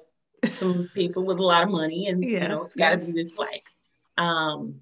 some 0.56 0.90
people 0.96 1.24
with 1.24 1.38
a 1.38 1.44
lot 1.44 1.64
of 1.64 1.70
money 1.70 2.08
and, 2.08 2.24
yes, 2.24 2.42
you 2.42 2.50
know, 2.50 2.64
it's 2.64 2.74
got 2.74 2.92
to 2.92 2.98
yes. 2.98 3.06
be 3.06 3.12
this 3.12 3.38
way. 3.38 3.64
Um, 4.18 4.82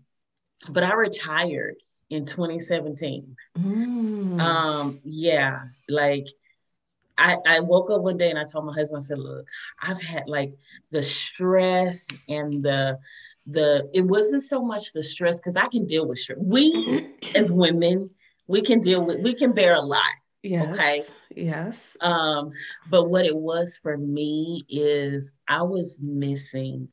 but 0.70 0.84
I 0.84 0.94
retired 0.94 1.76
in 2.10 2.26
2017. 2.26 3.36
Mm. 3.60 4.40
Um, 4.40 5.00
yeah, 5.04 5.64
like 5.90 6.28
I, 7.18 7.38
I 7.46 7.60
woke 7.60 7.90
up 7.90 8.02
one 8.02 8.18
day 8.18 8.30
and 8.30 8.40
I 8.40 8.44
told 8.44 8.66
my 8.66 8.74
husband, 8.74 9.02
I 9.04 9.06
said, 9.06 9.20
look, 9.20 9.48
I've 9.82 10.02
had 10.02 10.24
like 10.28 10.54
the 10.92 11.02
stress 11.02 12.08
and 12.30 12.64
the 12.64 13.00
the 13.48 13.90
it 13.94 14.02
wasn't 14.02 14.44
so 14.44 14.62
much 14.62 14.92
the 14.92 15.02
stress 15.02 15.38
because 15.38 15.56
I 15.56 15.68
can 15.68 15.86
deal 15.86 16.08
with 16.08 16.20
stress. 16.20 16.38
We 16.42 17.08
as 17.36 17.52
women, 17.52 18.10
we 18.48 18.62
can 18.62 18.82
deal 18.82 19.06
with 19.06 19.22
we 19.22 19.34
can 19.34 19.54
bear 19.54 19.76
a 19.76 19.82
lot. 19.82 20.02
Yes. 20.44 20.74
Okay. 20.74 21.02
Yes. 21.36 21.98
Um, 22.02 22.52
but 22.90 23.10
what 23.10 23.26
it 23.26 23.36
was 23.36 23.80
for 23.82 23.98
me 23.98 24.64
is 24.70 25.32
I 25.48 25.62
was 25.62 26.00
missing 26.02 26.90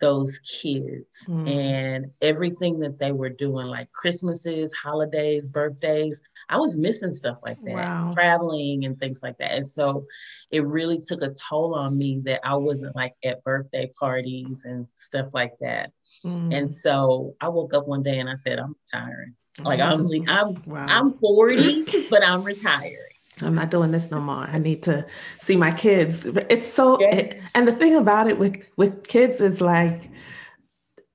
those 0.00 0.38
kids 0.40 1.26
mm. 1.26 1.48
and 1.48 2.06
everything 2.22 2.78
that 2.80 2.98
they 2.98 3.12
were 3.12 3.28
doing, 3.28 3.66
like 3.66 3.90
Christmases, 3.92 4.72
holidays, 4.74 5.46
birthdays. 5.46 6.20
I 6.48 6.56
was 6.56 6.76
missing 6.76 7.14
stuff 7.14 7.38
like 7.46 7.58
that, 7.64 7.74
wow. 7.74 8.10
traveling 8.12 8.84
and 8.84 8.98
things 8.98 9.22
like 9.22 9.38
that. 9.38 9.52
And 9.52 9.68
so 9.68 10.06
it 10.50 10.64
really 10.64 11.00
took 11.00 11.22
a 11.22 11.30
toll 11.30 11.74
on 11.74 11.96
me 11.96 12.20
that 12.24 12.40
I 12.44 12.54
wasn't 12.56 12.96
like 12.96 13.14
at 13.24 13.44
birthday 13.44 13.90
parties 13.98 14.64
and 14.64 14.86
stuff 14.94 15.26
like 15.32 15.54
that. 15.60 15.92
Mm. 16.24 16.54
And 16.54 16.72
so 16.72 17.34
I 17.40 17.48
woke 17.48 17.74
up 17.74 17.86
one 17.86 18.02
day 18.02 18.18
and 18.18 18.28
I 18.30 18.34
said, 18.34 18.58
I'm 18.58 18.74
retiring. 18.92 19.34
Like 19.60 19.80
I'm, 19.80 20.08
I'm, 20.28 20.56
wow. 20.66 20.86
I'm 20.88 21.12
40, 21.12 22.06
but 22.10 22.24
I'm 22.24 22.44
retired. 22.44 23.07
I'm 23.42 23.54
not 23.54 23.70
doing 23.70 23.90
this 23.90 24.10
no 24.10 24.20
more. 24.20 24.44
I 24.44 24.58
need 24.58 24.82
to 24.84 25.06
see 25.40 25.56
my 25.56 25.72
kids. 25.72 26.26
It's 26.48 26.66
so 26.66 27.00
yeah. 27.00 27.14
it, 27.14 27.42
and 27.54 27.66
the 27.66 27.72
thing 27.72 27.96
about 27.96 28.28
it 28.28 28.38
with 28.38 28.64
with 28.76 29.06
kids 29.06 29.40
is 29.40 29.60
like 29.60 30.10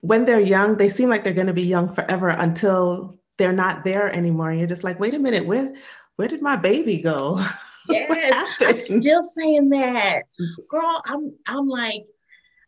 when 0.01 0.25
they're 0.25 0.39
young, 0.39 0.77
they 0.77 0.89
seem 0.89 1.09
like 1.09 1.23
they're 1.23 1.33
going 1.33 1.47
to 1.47 1.53
be 1.53 1.63
young 1.63 1.93
forever 1.93 2.29
until 2.29 3.17
they're 3.37 3.53
not 3.53 3.83
there 3.83 4.13
anymore. 4.13 4.49
And 4.49 4.59
you're 4.59 4.67
just 4.67 4.83
like, 4.83 4.99
wait 4.99 5.13
a 5.13 5.19
minute, 5.19 5.45
where 5.45 5.73
where 6.17 6.27
did 6.27 6.41
my 6.41 6.55
baby 6.55 6.99
go? 6.99 7.43
Yes, 7.89 8.55
I'm 8.61 8.77
still 8.77 9.23
saying 9.23 9.67
that, 9.71 10.21
girl. 10.69 11.01
I'm 11.05 11.35
I'm 11.47 11.65
like 11.65 12.05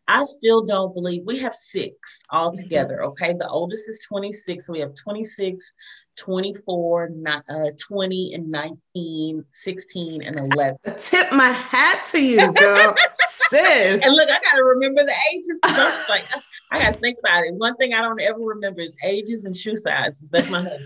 I 0.08 0.24
still 0.24 0.62
don't 0.62 0.94
believe 0.94 1.22
we 1.24 1.38
have 1.40 1.54
six 1.54 2.20
all 2.30 2.52
mm-hmm. 2.52 2.62
together. 2.62 3.04
Okay. 3.04 3.32
The 3.32 3.48
oldest 3.48 3.88
is 3.88 4.00
26. 4.06 4.66
So 4.66 4.72
we 4.72 4.80
have 4.80 4.94
26, 4.94 5.74
24, 6.16 7.10
uh, 7.48 7.70
20, 7.78 8.34
and 8.34 8.50
19, 8.50 9.44
16, 9.50 10.22
and 10.22 10.40
11. 10.52 10.78
I 10.86 10.90
tip 10.90 11.32
my 11.32 11.48
hat 11.48 12.04
to 12.12 12.20
you, 12.20 12.52
girl. 12.52 12.94
Sis. 13.48 14.04
And 14.04 14.14
look, 14.14 14.28
I 14.28 14.40
got 14.40 14.56
to 14.56 14.64
remember 14.64 15.04
the 15.04 15.14
ages. 15.32 15.58
like, 16.08 16.24
I 16.70 16.80
got 16.80 16.94
to 16.94 17.00
think 17.00 17.18
about 17.18 17.44
it. 17.44 17.54
One 17.54 17.76
thing 17.76 17.94
I 17.94 18.00
don't 18.00 18.20
ever 18.20 18.40
remember 18.40 18.80
is 18.80 18.96
ages 19.04 19.44
and 19.44 19.56
shoe 19.56 19.76
sizes. 19.76 20.28
That's 20.30 20.50
my 20.50 20.62
husband. 20.62 20.84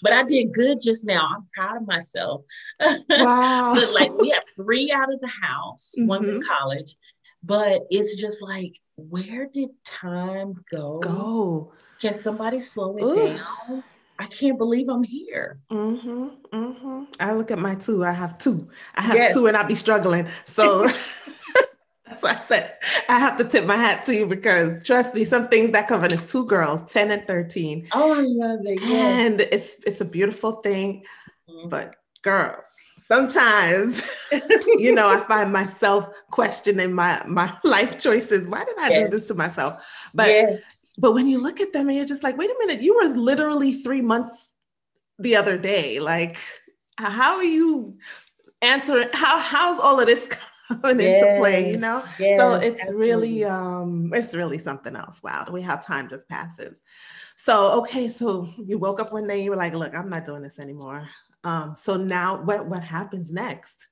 But 0.00 0.12
I 0.12 0.22
did 0.22 0.52
good 0.52 0.78
just 0.80 1.04
now. 1.04 1.28
I'm 1.34 1.46
proud 1.54 1.78
of 1.78 1.86
myself. 1.86 2.42
Wow. 3.08 3.74
but 3.74 3.92
like 3.92 4.12
we 4.16 4.30
have 4.30 4.44
three 4.54 4.92
out 4.92 5.12
of 5.12 5.20
the 5.20 5.32
house, 5.42 5.94
mm-hmm. 5.98 6.06
one's 6.06 6.28
in 6.28 6.36
mm-hmm. 6.36 6.48
college, 6.48 6.96
but 7.42 7.82
it's 7.90 8.14
just 8.16 8.42
like, 8.42 8.80
where 8.96 9.48
did 9.52 9.70
time 9.84 10.54
go? 10.70 10.98
Go. 11.00 11.72
Can 12.00 12.14
somebody 12.14 12.60
slow 12.60 12.96
it 12.96 13.02
Ooh. 13.02 13.36
down? 13.36 13.84
I 14.18 14.26
can't 14.26 14.58
believe 14.58 14.88
I'm 14.88 15.04
here. 15.04 15.60
Mm-hmm, 15.70 16.28
mm-hmm. 16.52 17.04
I 17.20 17.32
look 17.34 17.50
at 17.50 17.58
my 17.58 17.76
two. 17.76 18.04
I 18.04 18.12
have 18.12 18.36
two. 18.38 18.68
I 18.94 19.02
have 19.02 19.16
yes. 19.16 19.34
two, 19.34 19.46
and 19.46 19.56
I 19.56 19.62
be 19.62 19.76
struggling. 19.76 20.26
So 20.44 20.86
that's 22.06 22.22
why 22.22 22.36
I 22.36 22.40
said 22.40 22.76
I 23.08 23.20
have 23.20 23.36
to 23.38 23.44
tip 23.44 23.64
my 23.64 23.76
hat 23.76 24.04
to 24.06 24.14
you 24.14 24.26
because 24.26 24.82
trust 24.82 25.14
me, 25.14 25.24
some 25.24 25.48
things 25.48 25.70
that 25.70 25.86
cover 25.86 26.06
is 26.06 26.22
two 26.22 26.46
girls, 26.46 26.90
ten 26.90 27.12
and 27.12 27.26
thirteen. 27.28 27.86
Oh, 27.92 28.18
I 28.18 28.22
love 28.22 28.60
it. 28.64 28.82
Yes. 28.82 29.28
And 29.30 29.40
it's 29.40 29.76
it's 29.86 30.00
a 30.00 30.04
beautiful 30.04 30.52
thing, 30.62 31.04
mm-hmm. 31.48 31.68
but 31.68 31.94
girl, 32.22 32.56
sometimes 32.98 34.02
you 34.76 34.94
know 34.94 35.08
i 35.08 35.16
find 35.28 35.52
myself 35.52 36.08
questioning 36.30 36.92
my 36.92 37.22
my 37.26 37.52
life 37.64 37.98
choices 37.98 38.46
why 38.46 38.64
did 38.64 38.78
i 38.78 38.90
yes. 38.90 39.04
do 39.04 39.16
this 39.16 39.26
to 39.26 39.34
myself 39.34 39.86
but 40.14 40.28
yes. 40.28 40.86
but 40.98 41.12
when 41.12 41.26
you 41.26 41.38
look 41.38 41.60
at 41.60 41.72
them 41.72 41.88
and 41.88 41.96
you're 41.96 42.06
just 42.06 42.22
like 42.22 42.36
wait 42.36 42.50
a 42.50 42.56
minute 42.58 42.82
you 42.82 42.94
were 42.94 43.08
literally 43.14 43.72
three 43.72 44.02
months 44.02 44.50
the 45.18 45.36
other 45.36 45.56
day 45.56 45.98
like 45.98 46.38
how 46.96 47.36
are 47.36 47.44
you 47.44 47.96
answering 48.62 49.08
how 49.12 49.38
how's 49.38 49.78
all 49.78 50.00
of 50.00 50.06
this 50.06 50.28
coming 50.68 51.00
yes. 51.00 51.22
into 51.22 51.38
play 51.40 51.70
you 51.70 51.78
know 51.78 52.04
so 52.18 52.54
it's 52.54 52.80
absolutely. 52.80 53.06
really 53.06 53.44
um 53.44 54.10
it's 54.14 54.34
really 54.34 54.58
something 54.58 54.94
else 54.94 55.22
wow 55.22 55.46
we 55.50 55.62
have 55.62 55.84
time 55.84 56.08
just 56.08 56.28
passes 56.28 56.80
so 57.36 57.68
okay 57.80 58.08
so 58.08 58.48
you 58.58 58.78
woke 58.78 59.00
up 59.00 59.12
one 59.12 59.26
day 59.26 59.42
you 59.42 59.50
were 59.50 59.56
like 59.56 59.74
look 59.74 59.94
i'm 59.94 60.10
not 60.10 60.24
doing 60.24 60.42
this 60.42 60.58
anymore 60.58 61.08
um, 61.44 61.76
so 61.76 61.96
now 61.96 62.42
what, 62.42 62.66
what 62.66 62.82
happens 62.82 63.30
next? 63.30 63.86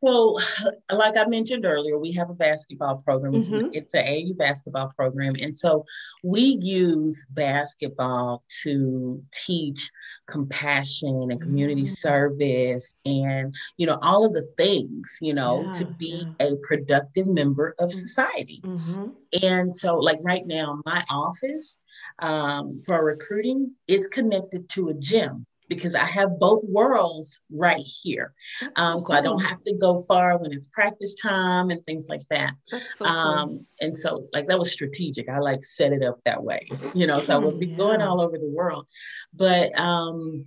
Well, 0.00 0.38
like 0.92 1.16
I 1.16 1.26
mentioned 1.26 1.64
earlier, 1.64 1.98
we 1.98 2.12
have 2.12 2.30
a 2.30 2.34
basketball 2.34 2.98
program. 2.98 3.32
Mm-hmm. 3.34 3.68
It's 3.72 3.94
an 3.94 4.06
AU 4.06 4.34
basketball 4.34 4.92
program. 4.96 5.34
And 5.40 5.56
so 5.56 5.84
we 6.22 6.58
use 6.60 7.24
basketball 7.30 8.42
to 8.62 9.22
teach 9.32 9.90
compassion 10.26 11.28
and 11.30 11.40
community 11.40 11.82
mm-hmm. 11.82 11.92
service 11.92 12.94
and, 13.04 13.54
you 13.76 13.86
know, 13.86 13.98
all 14.02 14.24
of 14.24 14.32
the 14.32 14.48
things, 14.56 15.18
you 15.20 15.34
know, 15.34 15.64
yeah, 15.64 15.72
to 15.72 15.84
be 15.84 16.26
yeah. 16.40 16.46
a 16.46 16.56
productive 16.56 17.26
member 17.26 17.74
of 17.78 17.90
mm-hmm. 17.90 17.98
society. 17.98 18.60
Mm-hmm. 18.64 19.08
And 19.42 19.74
so, 19.74 19.96
like 19.96 20.18
right 20.22 20.46
now, 20.46 20.80
my 20.84 21.04
office 21.10 21.78
um, 22.20 22.82
for 22.84 23.04
recruiting, 23.04 23.72
it's 23.86 24.08
connected 24.08 24.68
to 24.70 24.88
a 24.88 24.94
gym 24.94 25.46
because 25.70 25.94
I 25.94 26.04
have 26.04 26.38
both 26.38 26.62
worlds 26.68 27.40
right 27.50 27.80
here. 28.02 28.34
Um, 28.76 28.98
so, 28.98 29.06
cool. 29.06 29.16
I 29.16 29.20
don't 29.22 29.42
have 29.42 29.62
to 29.62 29.74
go 29.74 30.00
far 30.00 30.36
when 30.36 30.52
it's 30.52 30.68
practice 30.68 31.14
time 31.14 31.70
and 31.70 31.82
things 31.84 32.08
like 32.08 32.26
that. 32.28 32.54
So 32.96 33.06
um, 33.06 33.48
cool. 33.48 33.64
And 33.80 33.98
so, 33.98 34.26
like, 34.34 34.48
that 34.48 34.58
was 34.58 34.72
strategic. 34.72 35.30
I 35.30 35.38
like 35.38 35.64
set 35.64 35.92
it 35.92 36.02
up 36.02 36.18
that 36.24 36.42
way, 36.42 36.60
you 36.94 37.06
know, 37.06 37.20
so 37.20 37.36
I 37.36 37.38
would 37.38 37.60
be 37.60 37.68
yeah. 37.68 37.76
going 37.76 38.02
all 38.02 38.20
over 38.20 38.36
the 38.36 38.50
world. 38.50 38.86
But, 39.32 39.78
um, 39.78 40.46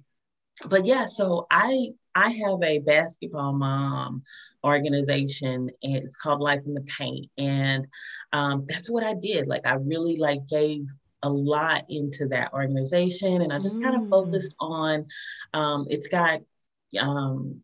but 0.65 0.86
yeah, 0.86 1.06
so 1.06 1.48
I 1.50 1.89
I 2.15 2.30
have 2.30 2.62
a 2.62 2.77
basketball 2.80 3.53
mom 3.53 4.22
organization 4.63 5.72
and 5.82 5.96
it's 5.96 6.18
called 6.18 6.42
Life 6.42 6.62
in 6.65 6.75
the 6.75 6.82
Paint. 6.82 7.30
And 7.39 7.88
um, 8.34 8.65
that's 8.68 8.89
what 8.89 9.03
I 9.03 9.15
did. 9.15 9.48
Like 9.48 9.65
I 9.65 9.74
really 9.74 10.18
like 10.18 10.48
gave 10.48 10.86
a 11.24 11.30
lot 11.30 11.86
into 11.89 12.27
that 12.27 12.53
organization 12.53 13.42
and 13.42 13.51
I 13.51 13.60
just 13.60 13.80
mm. 13.80 13.84
kind 13.84 14.01
of 14.01 14.10
focused 14.10 14.53
on 14.60 15.06
um, 15.53 15.88
it's 15.89 16.08
got 16.08 16.42
um, 17.00 17.62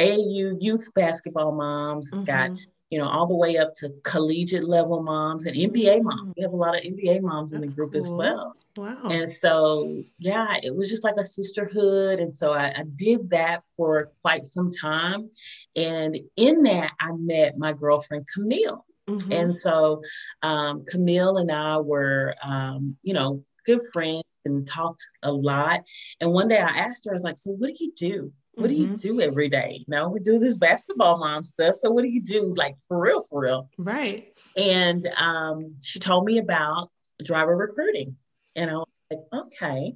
AU 0.00 0.56
youth 0.60 0.88
basketball 0.94 1.52
moms, 1.52 2.06
it's 2.06 2.14
mm-hmm. 2.14 2.24
got 2.24 2.50
you 2.90 2.98
know 2.98 3.08
all 3.08 3.26
the 3.26 3.34
way 3.34 3.56
up 3.56 3.72
to 3.74 3.90
collegiate 4.04 4.64
level 4.64 5.02
moms 5.02 5.46
and 5.46 5.56
NBA 5.56 6.02
moms. 6.02 6.22
Mm. 6.22 6.34
We 6.36 6.42
have 6.42 6.52
a 6.52 6.56
lot 6.56 6.76
of 6.76 6.82
NBA 6.82 7.22
moms 7.22 7.50
That's 7.50 7.62
in 7.62 7.68
the 7.68 7.74
group 7.74 7.92
cool. 7.92 8.02
as 8.02 8.10
well. 8.10 8.54
Wow. 8.76 9.08
And 9.10 9.30
so 9.30 10.02
yeah, 10.18 10.56
it 10.62 10.74
was 10.74 10.88
just 10.88 11.04
like 11.04 11.16
a 11.18 11.24
sisterhood. 11.24 12.20
And 12.20 12.34
so 12.34 12.52
I, 12.52 12.72
I 12.76 12.84
did 12.96 13.30
that 13.30 13.62
for 13.76 14.10
quite 14.22 14.44
some 14.44 14.70
time. 14.70 15.30
And 15.76 16.18
in 16.36 16.62
that 16.62 16.92
I 17.00 17.12
met 17.12 17.58
my 17.58 17.72
girlfriend 17.72 18.26
Camille. 18.32 18.84
Mm-hmm. 19.08 19.32
And 19.32 19.56
so 19.56 20.00
um, 20.42 20.84
Camille 20.86 21.38
and 21.38 21.50
I 21.50 21.78
were, 21.78 22.34
um, 22.42 22.96
you 23.02 23.14
know, 23.14 23.44
good 23.66 23.80
friends 23.92 24.22
and 24.44 24.66
talked 24.66 25.02
a 25.22 25.32
lot. 25.32 25.82
And 26.20 26.32
one 26.32 26.48
day 26.48 26.58
I 26.58 26.68
asked 26.68 27.04
her, 27.04 27.12
I 27.12 27.14
was 27.14 27.22
like, 27.22 27.38
So 27.38 27.50
what 27.50 27.68
do 27.68 27.84
you 27.84 27.92
do? 27.96 28.32
What 28.54 28.70
mm-hmm. 28.70 28.74
do 28.74 28.80
you 28.80 28.86
mm-hmm. 28.88 29.18
do 29.18 29.20
every 29.20 29.48
day? 29.48 29.78
You 29.78 29.84
know, 29.88 30.08
we 30.08 30.20
do 30.20 30.38
this 30.38 30.58
basketball 30.58 31.18
mom 31.18 31.42
stuff. 31.42 31.76
So 31.76 31.90
what 31.90 32.02
do 32.02 32.08
you 32.08 32.22
do 32.22 32.54
like 32.56 32.76
for 32.86 33.00
real, 33.00 33.22
for 33.22 33.40
real? 33.40 33.70
Right. 33.78 34.36
And 34.56 35.08
um, 35.16 35.76
she 35.82 35.98
told 35.98 36.24
me 36.24 36.38
about 36.38 36.90
driver 37.24 37.56
recruiting. 37.56 38.16
And 38.56 38.70
I 38.70 38.74
was 38.74 38.88
like, 39.10 39.20
okay, 39.32 39.94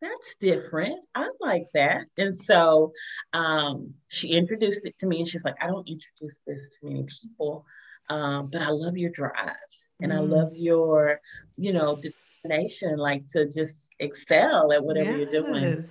that's 0.00 0.36
different. 0.36 1.04
I 1.14 1.28
like 1.40 1.66
that. 1.74 2.08
And 2.16 2.36
so 2.36 2.92
um, 3.32 3.94
she 4.08 4.28
introduced 4.28 4.86
it 4.86 4.96
to 4.98 5.06
me 5.06 5.18
and 5.18 5.28
she's 5.28 5.44
like, 5.44 5.62
I 5.62 5.66
don't 5.66 5.88
introduce 5.88 6.38
this 6.46 6.68
to 6.68 6.86
many 6.86 7.04
people. 7.04 7.66
Um, 8.10 8.48
but 8.50 8.62
I 8.62 8.70
love 8.70 8.96
your 8.96 9.10
drive 9.10 9.56
and 10.00 10.12
mm. 10.12 10.16
I 10.16 10.20
love 10.20 10.52
your, 10.54 11.20
you 11.56 11.72
know, 11.72 11.96
determination, 11.96 12.96
like 12.96 13.26
to 13.28 13.46
just 13.46 13.94
excel 13.98 14.72
at 14.72 14.84
whatever 14.84 15.10
yes. 15.10 15.28
you're 15.32 15.42
doing. 15.42 15.84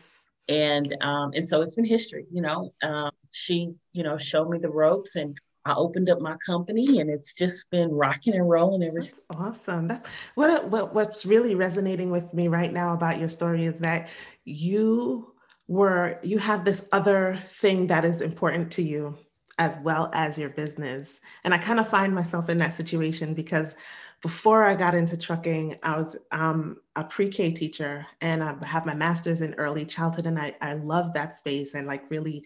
And 0.49 0.95
um, 1.01 1.31
and 1.35 1.47
so 1.47 1.61
it's 1.61 1.75
been 1.75 1.85
history, 1.85 2.25
you 2.31 2.41
know. 2.41 2.73
Um, 2.81 3.11
she, 3.31 3.73
you 3.91 4.03
know, 4.03 4.17
showed 4.17 4.49
me 4.49 4.59
the 4.59 4.69
ropes 4.69 5.15
and 5.15 5.37
I 5.67 5.73
opened 5.73 6.09
up 6.09 6.21
my 6.21 6.37
company 6.37 7.01
and 7.01 7.09
it's 7.09 7.33
just 7.33 7.69
been 7.69 7.91
rocking 7.91 8.35
and 8.35 8.49
rolling 8.49 8.83
ever 8.83 9.01
since. 9.01 9.19
Awesome. 9.35 9.89
That's 9.89 10.07
what, 10.35 10.69
what 10.69 10.95
what's 10.95 11.25
really 11.25 11.55
resonating 11.55 12.09
with 12.09 12.33
me 12.33 12.47
right 12.47 12.71
now 12.71 12.93
about 12.93 13.19
your 13.19 13.27
story 13.27 13.65
is 13.65 13.79
that 13.79 14.07
you 14.45 15.33
were 15.67 16.19
you 16.23 16.37
have 16.37 16.63
this 16.63 16.87
other 16.93 17.37
thing 17.43 17.87
that 17.87 18.05
is 18.05 18.21
important 18.21 18.71
to 18.71 18.81
you 18.81 19.17
as 19.57 19.77
well 19.83 20.09
as 20.13 20.37
your 20.37 20.49
business. 20.49 21.19
And 21.43 21.53
I 21.53 21.57
kind 21.57 21.79
of 21.79 21.89
find 21.89 22.13
myself 22.13 22.49
in 22.49 22.57
that 22.57 22.73
situation 22.73 23.33
because 23.33 23.75
before 24.21 24.63
I 24.63 24.75
got 24.75 24.95
into 24.95 25.15
trucking, 25.15 25.77
I 25.83 25.97
was 25.97 26.15
um, 26.31 26.77
a 26.95 27.03
pre-K 27.03 27.51
teacher 27.51 28.05
and 28.19 28.43
I 28.43 28.55
have 28.65 28.85
my 28.85 28.95
master's 28.95 29.41
in 29.41 29.53
early 29.55 29.85
childhood. 29.85 30.25
And 30.25 30.39
I, 30.39 30.55
I 30.59 30.73
love 30.73 31.13
that 31.13 31.35
space 31.35 31.75
and 31.75 31.85
like 31.85 32.09
really, 32.09 32.43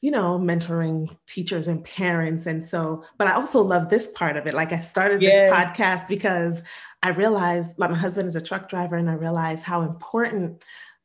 you 0.00 0.10
know, 0.10 0.38
mentoring 0.38 1.16
teachers 1.26 1.68
and 1.68 1.84
parents. 1.84 2.46
And 2.46 2.64
so, 2.64 3.04
but 3.18 3.28
I 3.28 3.34
also 3.34 3.62
love 3.62 3.88
this 3.88 4.08
part 4.08 4.36
of 4.36 4.48
it. 4.48 4.54
Like 4.54 4.72
I 4.72 4.80
started 4.80 5.22
yes. 5.22 5.32
this 5.32 5.52
podcast 5.52 6.08
because 6.08 6.62
I 7.04 7.10
realized 7.10 7.78
like 7.78 7.90
my 7.90 7.96
husband 7.96 8.28
is 8.28 8.36
a 8.36 8.40
truck 8.40 8.68
driver 8.68 8.96
and 8.96 9.08
I 9.08 9.14
realized 9.14 9.62
how 9.62 9.82
important, 9.82 10.64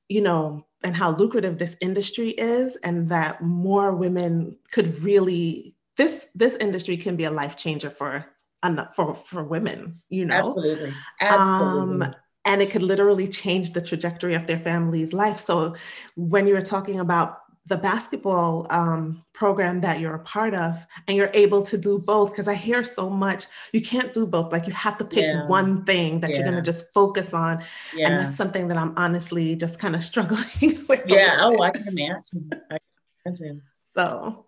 you 0.10 0.22
know, 0.22 0.66
and 0.84 0.96
how 0.96 1.16
lucrative 1.16 1.58
this 1.58 1.76
industry 1.82 2.30
is 2.30 2.76
and 2.78 3.10
that 3.10 3.42
more 3.42 3.94
women 3.94 4.58
could 4.72 5.02
really 5.04 5.76
this 5.98 6.28
this 6.36 6.56
industry 6.56 6.98
can 6.98 7.16
be 7.16 7.24
a 7.24 7.32
life 7.32 7.58
changer 7.58 7.90
for 7.90 8.26
for 8.96 9.16
for 9.16 9.44
women 9.44 10.00
you 10.10 10.26
know? 10.26 10.36
Absolutely. 10.36 10.94
Absolutely. 11.20 12.06
um, 12.06 12.16
and 12.46 12.62
it 12.62 12.72
could 12.72 12.84
literally 12.84 13.28
change 13.28 13.74
the 13.74 13.82
trajectory 13.82 14.34
of 14.34 14.48
their 14.48 14.60
family's 14.60 15.12
life. 15.12 15.40
So 15.40 15.76
when 16.16 16.48
you 16.48 16.54
were 16.54 16.62
talking 16.62 17.00
about 17.00 17.40
the 17.68 17.78
basketball 17.78 18.66
um, 18.70 19.22
program 19.34 19.82
that 19.82 20.00
you're 20.00 20.16
a 20.16 20.20
part 20.20 20.54
of 20.54 20.86
and 21.08 21.18
you're 21.18 21.32
able 21.34 21.62
to 21.62 21.78
do 21.78 22.00
both 22.00 22.32
because 22.32 22.48
i 22.48 22.54
hear 22.54 22.84
so 22.84 23.10
much 23.10 23.46
you 23.74 23.82
can't 23.82 24.14
do 24.14 24.26
both 24.26 24.52
like 24.52 24.68
you 24.68 24.74
have 24.74 24.98
to 24.98 25.06
pick 25.06 25.24
yeah. 25.24 25.46
one 25.48 25.84
thing 25.86 26.20
that 26.20 26.30
yeah. 26.30 26.38
you're 26.38 26.46
going 26.46 26.56
to 26.56 26.62
just 26.62 26.92
focus 26.94 27.34
on 27.34 27.64
yeah. 27.94 28.08
and 28.08 28.18
that's 28.18 28.36
something 28.36 28.68
that 28.68 28.78
i'm 28.78 28.94
honestly 28.98 29.56
just 29.56 29.80
kind 29.80 29.96
of 29.96 30.04
struggling 30.12 30.86
with 30.88 31.04
yeah 31.08 31.38
oh 31.40 31.62
i 31.62 31.70
can 31.70 31.88
imagine 31.88 32.50
i 32.72 32.78
can 32.78 32.80
imagine 33.26 33.62
so 33.96 34.46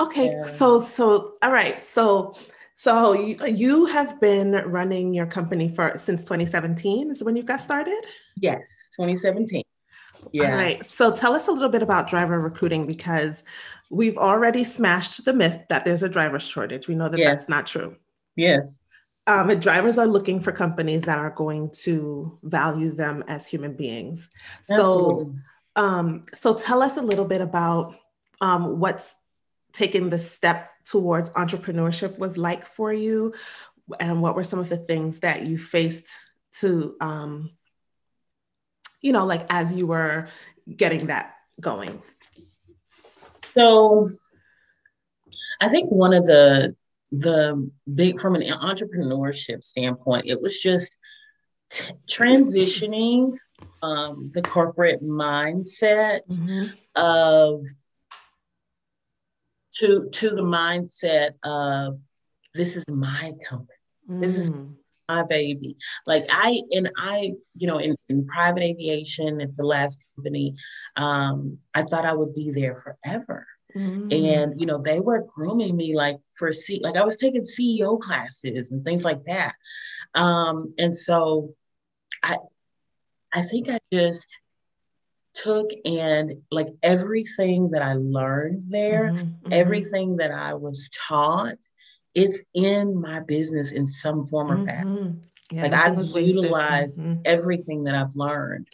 okay 0.00 0.30
so 0.46 0.80
so 0.80 1.34
all 1.42 1.52
right 1.52 1.80
so 1.80 2.34
so 2.74 3.12
you, 3.12 3.36
you 3.46 3.86
have 3.86 4.20
been 4.20 4.52
running 4.66 5.12
your 5.12 5.26
company 5.26 5.68
for 5.68 5.92
since 5.96 6.22
2017 6.22 7.10
is 7.10 7.22
when 7.22 7.36
you 7.36 7.42
got 7.42 7.60
started 7.60 8.04
yes 8.36 8.88
2017 8.96 9.62
yeah. 10.32 10.50
All 10.50 10.56
right. 10.56 10.84
So 10.84 11.10
tell 11.10 11.34
us 11.34 11.48
a 11.48 11.52
little 11.52 11.68
bit 11.68 11.82
about 11.82 12.08
driver 12.08 12.38
recruiting 12.38 12.86
because 12.86 13.44
we've 13.90 14.16
already 14.16 14.64
smashed 14.64 15.24
the 15.24 15.32
myth 15.32 15.60
that 15.68 15.84
there's 15.84 16.02
a 16.02 16.08
driver 16.08 16.38
shortage. 16.38 16.88
We 16.88 16.94
know 16.94 17.08
that 17.08 17.18
yes. 17.18 17.32
that's 17.32 17.48
not 17.48 17.66
true. 17.66 17.96
Yes. 18.36 18.80
um, 19.26 19.48
drivers 19.60 19.98
are 19.98 20.06
looking 20.06 20.40
for 20.40 20.52
companies 20.52 21.02
that 21.02 21.18
are 21.18 21.30
going 21.30 21.70
to 21.70 22.38
value 22.42 22.92
them 22.92 23.22
as 23.28 23.46
human 23.46 23.74
beings. 23.74 24.28
Absolutely. 24.68 25.34
So, 25.76 25.82
um, 25.82 26.24
so 26.34 26.54
tell 26.54 26.82
us 26.82 26.96
a 26.96 27.02
little 27.02 27.24
bit 27.24 27.40
about 27.40 27.94
um, 28.40 28.80
what's 28.80 29.14
taking 29.72 30.10
the 30.10 30.18
step 30.18 30.70
towards 30.84 31.30
entrepreneurship 31.30 32.18
was 32.18 32.36
like 32.36 32.66
for 32.66 32.92
you, 32.92 33.32
and 34.00 34.20
what 34.20 34.34
were 34.34 34.44
some 34.44 34.58
of 34.58 34.68
the 34.68 34.76
things 34.76 35.20
that 35.20 35.46
you 35.46 35.56
faced 35.56 36.08
to, 36.60 36.96
um, 37.00 37.50
you 39.02 39.12
know, 39.12 39.26
like 39.26 39.46
as 39.50 39.74
you 39.74 39.86
were 39.86 40.28
getting 40.74 41.06
that 41.06 41.34
going. 41.60 42.00
So, 43.54 44.08
I 45.60 45.68
think 45.68 45.90
one 45.90 46.14
of 46.14 46.24
the 46.24 46.74
the 47.10 47.70
big 47.92 48.18
from 48.20 48.34
an 48.36 48.42
entrepreneurship 48.42 49.62
standpoint, 49.62 50.26
it 50.26 50.40
was 50.40 50.58
just 50.58 50.96
t- 51.70 51.92
transitioning 52.10 53.36
um, 53.82 54.30
the 54.32 54.42
corporate 54.42 55.02
mindset 55.02 56.20
mm-hmm. 56.30 56.66
of 56.96 57.66
to 59.74 60.08
to 60.10 60.30
the 60.30 60.42
mindset 60.42 61.32
of 61.42 61.98
this 62.54 62.76
is 62.76 62.84
my 62.88 63.32
company. 63.46 63.78
Mm. 64.08 64.20
This 64.20 64.36
is 64.36 64.50
mm. 64.50 64.74
My 65.14 65.22
baby. 65.22 65.76
Like 66.06 66.26
I 66.30 66.60
and 66.72 66.90
I, 66.96 67.32
you 67.54 67.66
know, 67.66 67.78
in, 67.78 67.96
in 68.08 68.26
private 68.26 68.62
aviation 68.62 69.40
at 69.40 69.56
the 69.56 69.66
last 69.66 70.04
company, 70.14 70.54
um, 70.96 71.58
I 71.74 71.82
thought 71.82 72.04
I 72.04 72.14
would 72.14 72.34
be 72.34 72.50
there 72.50 72.82
forever. 73.04 73.46
Mm. 73.76 74.12
And 74.12 74.60
you 74.60 74.66
know, 74.66 74.78
they 74.78 75.00
were 75.00 75.26
grooming 75.34 75.76
me 75.76 75.94
like 75.94 76.18
for 76.36 76.52
C 76.52 76.80
like 76.82 76.96
I 76.96 77.04
was 77.04 77.16
taking 77.16 77.42
CEO 77.42 77.98
classes 77.98 78.70
and 78.70 78.84
things 78.84 79.04
like 79.04 79.24
that. 79.24 79.54
Um, 80.14 80.74
and 80.78 80.96
so 80.96 81.54
I 82.22 82.36
I 83.32 83.42
think 83.42 83.68
I 83.68 83.78
just 83.92 84.38
took 85.34 85.70
and 85.86 86.42
like 86.50 86.68
everything 86.82 87.70
that 87.70 87.82
I 87.82 87.94
learned 87.94 88.64
there, 88.68 89.10
mm-hmm, 89.10 89.18
mm-hmm. 89.18 89.52
everything 89.52 90.16
that 90.16 90.30
I 90.30 90.54
was 90.54 90.90
taught, 90.92 91.56
it's 92.14 92.42
in 92.54 93.00
my 93.00 93.20
business 93.20 93.72
in 93.72 93.86
some 93.86 94.26
form 94.26 94.50
or 94.50 94.66
fashion. 94.66 94.88
Mm-hmm. 94.88 95.18
Yeah, 95.50 95.64
like 95.64 95.72
I've 95.74 95.98
utilized 96.16 96.98
mm-hmm. 96.98 97.20
everything 97.26 97.84
that 97.84 97.94
I've 97.94 98.16
learned. 98.16 98.68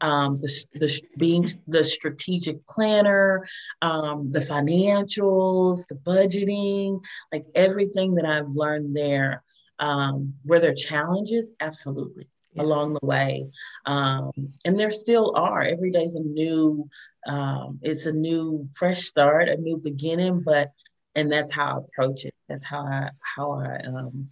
Um, 0.00 0.38
the, 0.40 0.50
the 0.74 1.02
being 1.16 1.48
the 1.68 1.84
strategic 1.84 2.66
planner, 2.66 3.46
um, 3.82 4.32
the 4.32 4.40
financials, 4.40 5.86
the 5.86 5.94
budgeting, 5.94 7.00
like 7.32 7.46
everything 7.54 8.16
that 8.16 8.26
I've 8.26 8.50
learned 8.50 8.96
there. 8.96 9.44
Um, 9.78 10.34
were 10.44 10.58
there 10.58 10.74
challenges? 10.74 11.52
Absolutely. 11.60 12.28
Yes. 12.52 12.64
Along 12.64 12.92
the 12.94 13.06
way, 13.06 13.46
um, 13.84 14.30
and 14.64 14.78
there 14.78 14.92
still 14.92 15.32
are. 15.36 15.62
Every 15.62 15.90
day's 15.90 16.14
a 16.14 16.20
new, 16.20 16.88
um, 17.26 17.80
it's 17.82 18.06
a 18.06 18.12
new 18.12 18.68
fresh 18.74 19.02
start, 19.02 19.48
a 19.48 19.56
new 19.56 19.76
beginning. 19.76 20.40
But 20.40 20.70
and 21.14 21.30
that's 21.30 21.52
how 21.52 21.76
I 21.76 21.78
approach 21.78 22.24
it. 22.24 22.33
That's 22.48 22.66
how 22.66 22.80
I 22.80 23.10
how 23.20 23.52
I 23.52 23.76
um, 23.86 24.30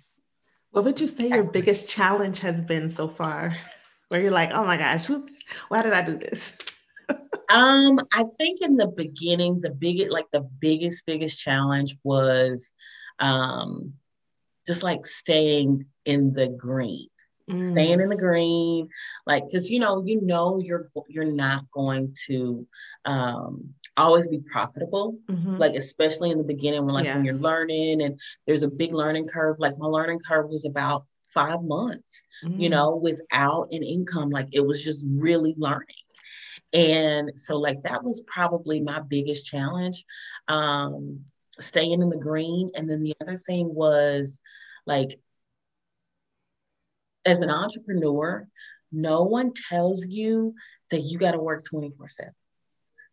what 0.71 0.85
would 0.85 1.01
you 1.01 1.07
say 1.07 1.29
your 1.29 1.45
biggest 1.45 1.89
challenge 1.89 2.41
has 2.41 2.63
been 2.63 2.89
so 2.89 3.09
far? 3.09 3.57
Where 4.09 4.21
you're 4.21 4.31
like, 4.31 4.53
oh 4.53 4.65
my 4.65 4.77
gosh, 4.77 5.07
who, 5.07 5.27
why 5.69 5.83
did 5.83 5.95
I 5.95 6.03
do 6.03 6.19
this? 6.19 6.59
um, 7.51 7.99
I 8.13 8.25
think 8.37 8.61
in 8.61 8.77
the 8.77 8.89
beginning, 8.89 9.61
the 9.61 9.71
biggest, 9.71 10.11
like 10.11 10.27
the 10.33 10.43
biggest, 10.43 11.07
biggest 11.07 11.41
challenge 11.41 11.97
was 12.05 12.75
um, 13.19 13.95
just 14.67 14.83
like 14.83 15.07
staying 15.07 15.87
in 16.05 16.35
the 16.35 16.49
green 16.49 17.09
mm. 17.53 17.69
staying 17.69 18.01
in 18.01 18.09
the 18.09 18.17
green, 18.17 18.89
like 19.27 19.45
because 19.47 19.71
you 19.71 19.79
know 19.79 20.03
you 20.05 20.21
know 20.23 20.59
you're 20.59 20.91
you're 21.09 21.25
not 21.25 21.71
going 21.71 22.15
to 22.27 22.67
um, 23.05 23.75
always 23.97 24.29
be 24.29 24.41
profitable, 24.41 25.19
mm-hmm. 25.27 25.57
like 25.57 25.75
especially 25.75 26.31
in 26.31 26.39
the 26.39 26.45
beginning 26.45 26.85
when 26.85 26.95
like 26.95 27.05
yes. 27.05 27.17
when 27.17 27.25
you're 27.25 27.35
learning 27.35 28.03
and 28.03 28.21
there's 28.47 28.63
a 28.63 28.71
big 28.71 28.95
learning 28.95 29.29
curve. 29.29 29.57
Like 29.59 29.79
my 29.79 29.87
learning 29.87 30.21
curve 30.27 30.49
was 30.49 30.65
about 30.65 31.05
five 31.33 31.63
months, 31.63 32.25
mm. 32.45 32.61
you 32.61 32.69
know, 32.69 32.97
without 32.97 33.69
an 33.73 33.83
income. 33.83 34.31
Like 34.31 34.49
it 34.53 34.67
was 34.67 34.83
just 34.83 35.05
really 35.09 35.55
learning. 35.57 35.87
And 36.73 37.39
so, 37.39 37.59
like, 37.59 37.83
that 37.83 38.03
was 38.03 38.25
probably 38.27 38.81
my 38.81 39.01
biggest 39.01 39.45
challenge 39.45 40.05
um, 40.49 41.21
staying 41.61 42.01
in 42.01 42.09
the 42.09 42.17
green. 42.17 42.71
And 42.75 42.89
then 42.89 43.03
the 43.03 43.15
other 43.21 43.37
thing 43.37 43.75
was 43.75 44.41
like 44.87 45.19
as 47.25 47.41
an 47.41 47.51
entrepreneur, 47.51 48.47
no 48.91 49.23
one 49.23 49.53
tells 49.69 50.07
you 50.07 50.55
that 50.91 51.01
you 51.01 51.19
got 51.19 51.33
to 51.33 51.39
work 51.39 51.65
24 51.69 52.09
7. 52.09 52.33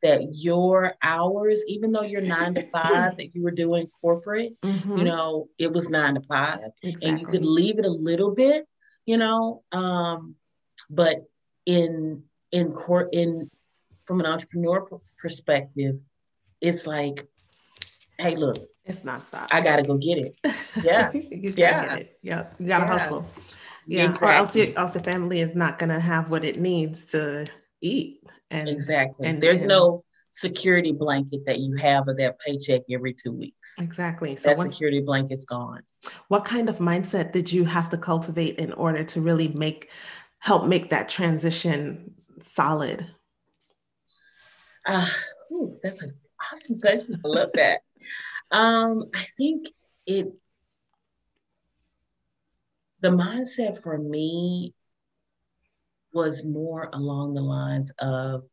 That 0.02 0.22
your 0.32 0.94
hours, 1.04 1.62
even 1.68 1.92
though 1.92 2.04
you're 2.04 2.22
nine 2.22 2.54
to 2.54 2.70
five, 2.74 3.18
that 3.18 3.36
you 3.36 3.44
were 3.44 3.52
doing 3.52 3.88
corporate, 4.02 4.54
mm-hmm. 4.62 4.98
you 4.98 5.04
know, 5.04 5.50
it 5.58 5.72
was 5.72 5.90
nine 5.90 6.16
to 6.16 6.22
five. 6.22 6.60
Exactly. 6.84 7.10
And 7.10 7.20
you 7.20 7.28
could 7.28 7.44
leave 7.44 7.80
it 7.80 7.86
a 7.86 7.90
little 7.90 8.34
bit, 8.34 8.66
you 9.06 9.18
know. 9.18 9.64
Um, 9.72 10.36
but 10.90 11.26
in 11.66 12.24
in 12.52 12.72
court 12.72 13.10
in 13.12 13.50
from 14.06 14.22
an 14.22 14.26
entrepreneur 14.26 14.88
perspective, 15.18 16.00
it's 16.62 16.88
like, 16.88 17.28
hey, 18.18 18.36
look, 18.36 18.58
it's 18.86 19.04
not 19.04 19.22
stop. 19.22 19.50
I 19.52 19.62
gotta 19.62 19.84
go 19.84 19.98
get 19.98 20.18
it. 20.18 20.36
Yeah. 20.84 21.12
you 21.14 21.54
yeah. 21.58 21.96
It. 21.96 22.20
Yeah. 22.22 22.48
You 22.58 22.68
gotta 22.68 22.86
yeah. 22.86 22.98
hustle. 22.98 23.28
Yeah, 23.90 24.12
exactly. 24.12 24.28
or 24.28 24.32
else 24.34 24.56
your, 24.56 24.78
else 24.78 24.94
the 24.94 25.00
family 25.00 25.42
is 25.42 25.56
not 25.56 25.80
going 25.80 25.90
to 25.90 26.00
have 26.00 26.30
what 26.30 26.46
it 26.46 26.60
needs 26.60 27.06
to 27.08 27.48
eat. 27.82 28.22
And 28.52 28.70
exactly, 28.70 29.28
and 29.28 29.42
there's 29.42 29.62
and, 29.62 29.70
no 29.70 30.04
security 30.30 30.92
blanket 30.92 31.46
that 31.48 31.60
you 31.60 31.76
have 31.78 32.08
of 32.08 32.18
that 32.18 32.40
paycheck 32.40 32.82
every 32.92 33.14
two 33.14 33.32
weeks. 33.32 33.76
Exactly. 33.80 34.36
So 34.36 34.54
that 34.54 34.72
security 34.72 35.02
blanket's 35.02 35.46
gone. 35.46 35.82
What 36.28 36.46
kind 36.46 36.70
of 36.70 36.78
mindset 36.78 37.32
did 37.32 37.52
you 37.52 37.66
have 37.66 37.90
to 37.90 37.98
cultivate 37.98 38.60
in 38.60 38.74
order 38.74 39.04
to 39.06 39.22
really 39.22 39.48
make 39.48 39.90
help 40.38 40.68
make 40.68 40.92
that 40.92 41.10
transition 41.10 42.14
solid? 42.44 43.10
Uh, 44.86 45.08
ooh, 45.52 45.76
that's 45.82 46.04
an 46.04 46.14
awesome 46.54 46.80
question. 46.80 47.20
I 47.26 47.28
love 47.28 47.50
that. 47.56 47.82
um, 48.52 49.06
I 49.16 49.26
think 49.36 49.68
it 50.06 50.32
the 53.02 53.10
mindset 53.10 53.82
for 53.82 53.98
me 53.98 54.74
was 56.14 56.44
more 56.44 56.90
along 56.94 57.34
the 57.34 57.42
lines 57.42 57.92
of 58.00 58.44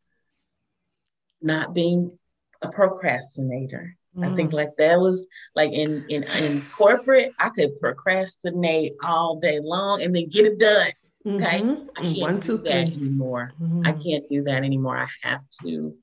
not 1.41 1.75
being 1.75 2.19
a 2.63 2.69
procrastinator. 2.69 3.97
Mm. 4.17 4.33
I 4.33 4.37
think 4.37 4.51
mm. 4.51 4.55
like 4.55 4.77
that 4.79 5.01
was 5.01 5.27
like 5.55 5.73
in 5.73 6.05
in 6.09 6.25
in 6.25 6.63
corporate, 6.75 7.33
I 7.39 7.51
could 7.51 7.79
procrastinate 7.79 8.93
all 9.05 9.39
day 9.41 9.61
long 9.63 10.03
and 10.03 10.15
then 10.15 10.29
get 10.29 10.47
it 10.47 10.59
done. 10.59 10.91
Okay. 11.27 11.61
Mm-hmm. 11.61 11.89
I 11.97 12.03
can't 12.03 12.21
One, 12.21 12.41
two, 12.41 12.59
do 12.59 12.65
that 12.65 12.71
three. 12.71 12.97
anymore. 12.97 13.53
Mm-hmm. 13.61 13.83
I 13.85 13.93
can't 13.93 14.29
do 14.29 14.43
that 14.45 14.63
anymore. 14.63 14.97
I 14.97 15.09
have 15.23 15.41
to, 15.63 15.95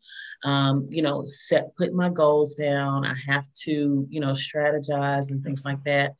um, 0.43 0.85
you 0.89 1.01
know, 1.01 1.23
set 1.23 1.75
put 1.77 1.93
my 1.93 2.09
goals 2.09 2.55
down. 2.55 3.05
I 3.05 3.15
have 3.25 3.45
to, 3.63 4.05
you 4.09 4.19
know, 4.19 4.33
strategize 4.33 5.29
and 5.29 5.41
things 5.41 5.63
like 5.63 5.81
that. 5.85 6.15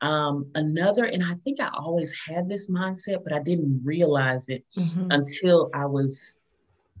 Um, 0.00 0.50
another, 0.54 1.04
and 1.04 1.22
I 1.22 1.34
think 1.44 1.60
I 1.60 1.68
always 1.74 2.14
had 2.26 2.48
this 2.48 2.70
mindset, 2.70 3.24
but 3.24 3.34
I 3.34 3.40
didn't 3.40 3.82
realize 3.84 4.48
it 4.48 4.64
mm-hmm. 4.76 5.08
until 5.10 5.70
I 5.74 5.84
was 5.84 6.38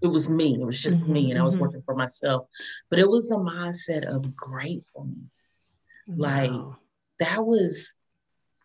it 0.02 0.08
was 0.08 0.28
me. 0.28 0.58
It 0.60 0.64
was 0.64 0.78
just 0.78 1.00
mm-hmm, 1.00 1.12
me, 1.12 1.30
and 1.30 1.40
I 1.40 1.42
was 1.42 1.54
mm-hmm. 1.54 1.62
working 1.62 1.82
for 1.86 1.94
myself. 1.94 2.48
But 2.90 2.98
it 2.98 3.08
was 3.08 3.30
a 3.30 3.36
mindset 3.36 4.04
of 4.04 4.36
gratefulness. 4.36 5.60
Wow. 6.06 6.16
Like 6.18 6.50
that 7.20 7.46
was 7.46 7.94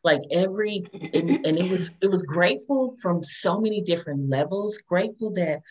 like 0.04 0.22
every 0.32 0.84
and, 1.14 1.46
and, 1.46 1.58
it 1.58 1.70
was 1.70 1.92
it 2.02 2.08
was 2.08 2.26
grateful 2.26 2.96
from 3.02 3.24
so 3.24 3.60
many 3.60 3.82
different 3.82 4.30
levels 4.30 4.80
grateful 4.88 5.32
that 5.32 5.62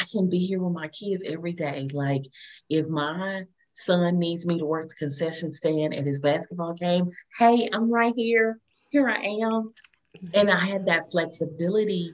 i 0.00 0.04
can 0.10 0.28
be 0.28 0.38
here 0.38 0.60
with 0.60 0.72
my 0.72 0.88
kids 0.88 1.22
every 1.26 1.52
day 1.52 1.88
like 1.92 2.24
if 2.68 2.86
my 2.88 3.44
son 3.70 4.18
needs 4.18 4.46
me 4.46 4.58
to 4.58 4.64
work 4.64 4.88
the 4.88 4.94
concession 4.94 5.50
stand 5.50 5.94
at 5.94 6.06
his 6.06 6.20
basketball 6.20 6.74
game 6.74 7.08
hey 7.38 7.68
i'm 7.72 7.90
right 7.90 8.14
here 8.16 8.58
here 8.90 9.08
i 9.08 9.16
am 9.16 9.72
and 10.34 10.50
i 10.50 10.58
had 10.58 10.84
that 10.84 11.10
flexibility 11.10 12.12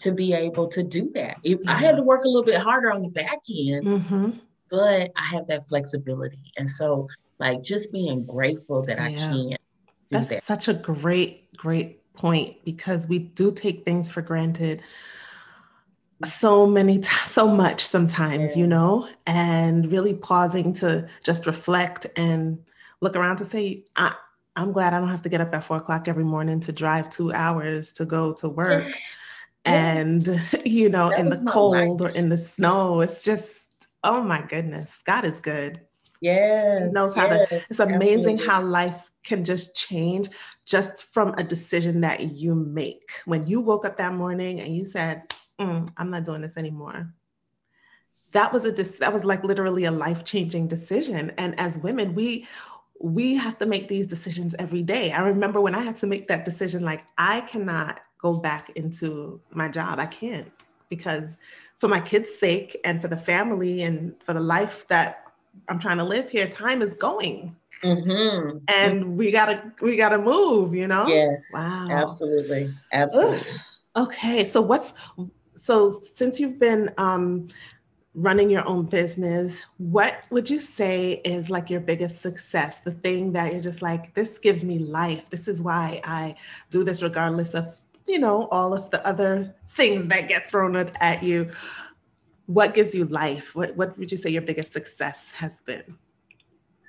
to 0.00 0.12
be 0.12 0.34
able 0.34 0.66
to 0.66 0.82
do 0.82 1.10
that 1.14 1.36
it, 1.42 1.58
i 1.66 1.74
had 1.74 1.96
to 1.96 2.02
work 2.02 2.24
a 2.24 2.28
little 2.28 2.44
bit 2.44 2.60
harder 2.60 2.92
on 2.92 3.00
the 3.00 3.10
back 3.10 3.38
end 3.48 3.86
mm-hmm. 3.86 4.30
but 4.70 5.10
i 5.16 5.22
have 5.22 5.46
that 5.46 5.66
flexibility 5.66 6.52
and 6.58 6.68
so 6.68 7.08
like 7.38 7.62
just 7.62 7.92
being 7.92 8.24
grateful 8.24 8.82
that 8.82 8.98
yeah. 8.98 9.04
i 9.04 9.12
can 9.12 9.56
that's 10.14 10.28
that. 10.28 10.44
such 10.44 10.68
a 10.68 10.74
great, 10.74 11.54
great 11.56 12.00
point 12.14 12.56
because 12.64 13.08
we 13.08 13.18
do 13.18 13.52
take 13.52 13.84
things 13.84 14.10
for 14.10 14.22
granted 14.22 14.82
so 16.24 16.64
many 16.64 17.00
t- 17.00 17.08
so 17.26 17.48
much 17.48 17.84
sometimes 17.84 18.56
yeah. 18.56 18.60
you 18.60 18.66
know 18.68 19.06
and 19.26 19.90
really 19.90 20.14
pausing 20.14 20.72
to 20.72 21.06
just 21.24 21.44
reflect 21.44 22.06
and 22.16 22.56
look 23.00 23.16
around 23.16 23.36
to 23.36 23.44
say 23.44 23.84
I, 23.96 24.14
I'm 24.56 24.72
glad 24.72 24.94
I 24.94 25.00
don't 25.00 25.08
have 25.08 25.22
to 25.22 25.28
get 25.28 25.40
up 25.40 25.54
at 25.54 25.64
four 25.64 25.78
o'clock 25.78 26.08
every 26.08 26.24
morning 26.24 26.60
to 26.60 26.72
drive 26.72 27.10
two 27.10 27.32
hours 27.32 27.92
to 27.92 28.04
go 28.04 28.32
to 28.34 28.48
work. 28.48 28.86
And, 29.66 30.42
you 30.66 30.90
know, 30.90 31.08
that 31.08 31.20
in 31.20 31.30
the 31.30 31.42
cold 31.50 32.02
life. 32.02 32.12
or 32.12 32.14
in 32.14 32.28
the 32.28 32.36
snow, 32.52 33.00
it's 33.00 33.24
just, 33.24 33.70
oh 34.02 34.22
my 34.22 34.42
goodness, 34.42 35.00
God 35.06 35.24
is 35.24 35.40
good. 35.40 35.80
Yes. 36.20 36.84
He 36.84 36.90
knows 36.90 37.14
how 37.14 37.28
yes, 37.28 37.48
to, 37.48 37.56
it's 37.70 37.80
amazing 37.80 38.40
absolutely. 38.40 38.46
how 38.46 38.60
life 38.60 39.10
can 39.24 39.44
just 39.44 39.74
change 39.74 40.28
just 40.64 41.12
from 41.12 41.34
a 41.38 41.44
decision 41.44 42.00
that 42.02 42.20
you 42.20 42.54
make. 42.54 43.10
When 43.24 43.46
you 43.46 43.60
woke 43.60 43.84
up 43.84 43.96
that 43.96 44.14
morning 44.14 44.60
and 44.60 44.74
you 44.74 44.84
said, 44.84 45.34
mm, 45.58 45.88
I'm 45.96 46.10
not 46.10 46.24
doing 46.24 46.42
this 46.42 46.56
anymore. 46.56 47.12
That 48.32 48.52
was 48.52 48.64
a 48.64 48.72
that 48.72 49.12
was 49.12 49.24
like 49.24 49.44
literally 49.44 49.84
a 49.84 49.90
life-changing 49.90 50.68
decision. 50.68 51.32
And 51.38 51.58
as 51.58 51.78
women, 51.78 52.14
we 52.14 52.46
we 53.00 53.34
have 53.34 53.58
to 53.58 53.66
make 53.66 53.88
these 53.88 54.06
decisions 54.06 54.54
every 54.58 54.82
day. 54.82 55.12
I 55.12 55.20
remember 55.20 55.60
when 55.60 55.74
I 55.74 55.82
had 55.82 55.96
to 55.96 56.06
make 56.06 56.28
that 56.28 56.44
decision, 56.44 56.84
like 56.84 57.04
I 57.18 57.42
cannot 57.42 58.00
go 58.18 58.34
back 58.34 58.70
into 58.70 59.40
my 59.50 59.68
job. 59.68 59.98
I 59.98 60.06
can't 60.06 60.50
because 60.88 61.38
for 61.78 61.88
my 61.88 62.00
kids' 62.00 62.34
sake 62.34 62.80
and 62.84 63.00
for 63.00 63.08
the 63.08 63.16
family 63.16 63.82
and 63.82 64.16
for 64.22 64.32
the 64.32 64.40
life 64.40 64.86
that 64.88 65.24
I'm 65.68 65.78
trying 65.78 65.98
to 65.98 66.04
live 66.04 66.30
here, 66.30 66.46
time 66.46 66.82
is 66.82 66.94
going. 66.94 67.56
Mm-hmm. 67.84 68.58
And 68.68 69.16
we 69.16 69.30
gotta 69.30 69.72
we 69.80 69.96
gotta 69.96 70.18
move, 70.18 70.74
you 70.74 70.86
know? 70.86 71.06
Yes. 71.06 71.50
Wow. 71.52 71.88
Absolutely. 71.90 72.72
Absolutely. 72.92 73.38
Ugh. 73.38 74.06
Okay. 74.08 74.44
So 74.44 74.60
what's 74.62 74.94
so 75.54 75.90
since 75.90 76.40
you've 76.40 76.58
been 76.58 76.90
um 76.98 77.48
running 78.14 78.48
your 78.48 78.66
own 78.66 78.84
business, 78.84 79.62
what 79.78 80.26
would 80.30 80.48
you 80.48 80.58
say 80.58 81.20
is 81.24 81.50
like 81.50 81.68
your 81.68 81.80
biggest 81.80 82.20
success? 82.20 82.80
The 82.80 82.92
thing 82.92 83.32
that 83.32 83.52
you're 83.52 83.60
just 83.60 83.82
like, 83.82 84.14
this 84.14 84.38
gives 84.38 84.64
me 84.64 84.78
life. 84.78 85.28
This 85.30 85.48
is 85.48 85.60
why 85.60 86.00
I 86.04 86.36
do 86.70 86.84
this, 86.84 87.02
regardless 87.02 87.54
of, 87.54 87.74
you 88.06 88.18
know, 88.18 88.46
all 88.50 88.72
of 88.72 88.90
the 88.90 89.04
other 89.06 89.54
things 89.70 90.08
that 90.08 90.28
get 90.28 90.48
thrown 90.48 90.76
at 90.76 91.22
you. 91.22 91.50
What 92.46 92.72
gives 92.72 92.94
you 92.94 93.06
life? 93.06 93.56
What, 93.56 93.74
what 93.74 93.98
would 93.98 94.12
you 94.12 94.18
say 94.18 94.30
your 94.30 94.42
biggest 94.42 94.72
success 94.72 95.32
has 95.32 95.60
been? 95.62 95.96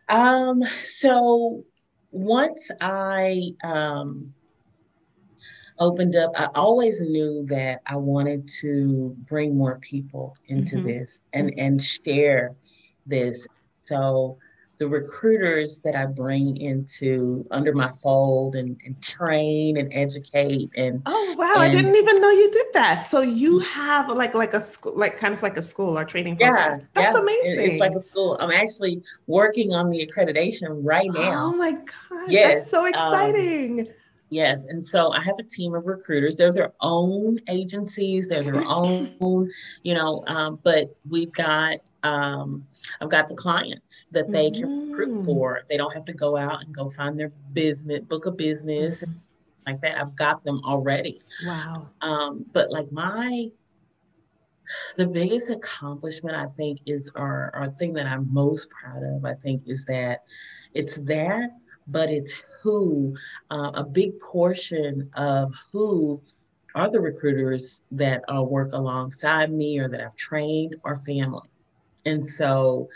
Um, 0.09 0.63
so 0.83 1.63
once 2.11 2.71
I 2.81 3.41
um, 3.63 4.33
opened 5.79 6.15
up, 6.15 6.31
I 6.39 6.45
always 6.55 7.01
knew 7.01 7.45
that 7.47 7.81
I 7.85 7.95
wanted 7.97 8.47
to 8.61 9.15
bring 9.27 9.57
more 9.57 9.79
people 9.79 10.37
into 10.47 10.77
mm-hmm. 10.77 10.87
this 10.87 11.19
and 11.33 11.53
and 11.57 11.81
share 11.81 12.55
this. 13.05 13.47
So 13.85 14.37
the 14.77 14.88
recruiters 14.88 15.79
that 15.79 15.95
I 15.95 16.05
bring 16.05 16.57
into 16.57 17.45
under 17.51 17.73
my 17.73 17.91
fold 17.91 18.55
and, 18.55 18.79
and 18.85 19.01
train 19.01 19.77
and 19.77 19.89
educate 19.93 20.69
and 20.75 21.01
oh 21.05 21.35
wow 21.38 21.53
and, 21.55 21.61
I 21.61 21.71
didn't 21.71 21.95
even 21.95 22.21
know 22.21 22.29
you 22.29 22.51
did 22.51 22.67
that 22.73 22.95
so 23.07 23.21
you 23.21 23.59
mm. 23.59 23.65
have 23.67 24.09
like 24.09 24.33
like 24.33 24.53
a 24.53 24.61
school 24.61 24.93
like 24.95 25.17
kind 25.17 25.33
of 25.33 25.41
like 25.41 25.57
a 25.57 25.61
school 25.61 25.97
or 25.97 26.03
training 26.03 26.38
program. 26.38 26.79
yeah 26.79 26.85
that's 26.93 27.15
yeah. 27.15 27.21
amazing 27.21 27.71
it's 27.71 27.79
like 27.79 27.95
a 27.95 28.01
school 28.01 28.38
I'm 28.39 28.51
actually 28.51 29.01
working 29.27 29.73
on 29.73 29.89
the 29.89 30.05
accreditation 30.05 30.79
right 30.83 31.09
now 31.13 31.45
oh 31.45 31.57
my 31.57 31.71
gosh 31.71 32.29
yes. 32.29 32.59
that's 32.59 32.71
so 32.71 32.81
um, 32.81 32.88
exciting 32.88 33.79
um, 33.81 33.88
Yes. 34.36 34.65
And 34.65 34.86
so 34.86 35.13
I 35.13 35.21
have 35.21 35.39
a 35.39 35.43
team 35.43 35.76
of 35.76 35.86
recruiters. 35.86 36.36
They're 36.36 36.52
their 36.52 36.74
own 36.82 37.39
agencies, 37.48 38.28
they're 38.28 38.43
their 38.43 38.65
own, 38.67 39.15
you 39.84 39.93
know, 39.93 40.26
um, 40.28 40.60
but 40.62 40.93
we've 41.08 41.32
got, 41.32 41.78
um, 42.04 42.67
I've 43.00 43.08
got 43.08 43.30
the 43.30 43.36
clients 43.36 44.08
that 44.12 44.30
they 44.30 44.50
mm-hmm. 44.50 44.62
can 44.62 44.91
recruit 44.91 45.21
mm. 45.21 45.26
for. 45.26 45.62
They 45.69 45.78
don't 45.78 45.93
have 45.93 46.04
to 46.04 46.13
go 46.13 46.36
out 46.36 46.62
and 46.62 46.76
go 46.76 46.89
find 46.89 47.17
their 47.17 47.32
business, 47.54 48.02
book 48.02 48.26
a 48.26 48.32
business 48.32 49.04
mm-hmm. 49.04 49.13
like 49.65 49.80
that. 49.80 49.98
I've 49.98 50.17
got 50.17 50.43
them 50.43 50.60
already. 50.65 51.21
Wow. 51.45 51.88
Um, 52.02 52.45
but 52.52 52.69
like 52.71 52.91
my, 52.91 53.48
the 54.98 55.08
biggest 55.08 55.50
accomplishment 55.50 56.36
I 56.36 56.48
think 56.58 56.82
is, 56.86 57.10
or, 57.15 57.52
or 57.56 57.67
thing 57.80 57.93
that 57.93 58.06
I'm 58.06 58.28
most 58.34 58.67
proud 58.69 59.02
of, 59.02 59.24
I 59.24 59.36
think 59.36 59.62
is 59.65 59.86
that 59.86 60.26
it's 60.74 60.98
that, 61.04 61.52
but 61.88 62.10
it's 62.10 62.43
who, 62.65 63.15
uh, 63.51 63.71
a 63.75 63.84
big 63.84 64.19
portion 64.19 65.08
of 65.15 65.54
who 65.71 66.19
are 66.73 66.89
the 66.89 66.99
recruiters 66.99 67.84
that 67.91 68.23
uh, 68.34 68.41
work 68.41 68.73
alongside 68.73 69.51
me 69.51 69.78
or 69.80 69.88
that 69.88 70.01
I've 70.01 70.15
trained 70.15 70.75
are 70.84 70.97
family. 71.06 71.47
And 72.06 72.25
so 72.25 72.89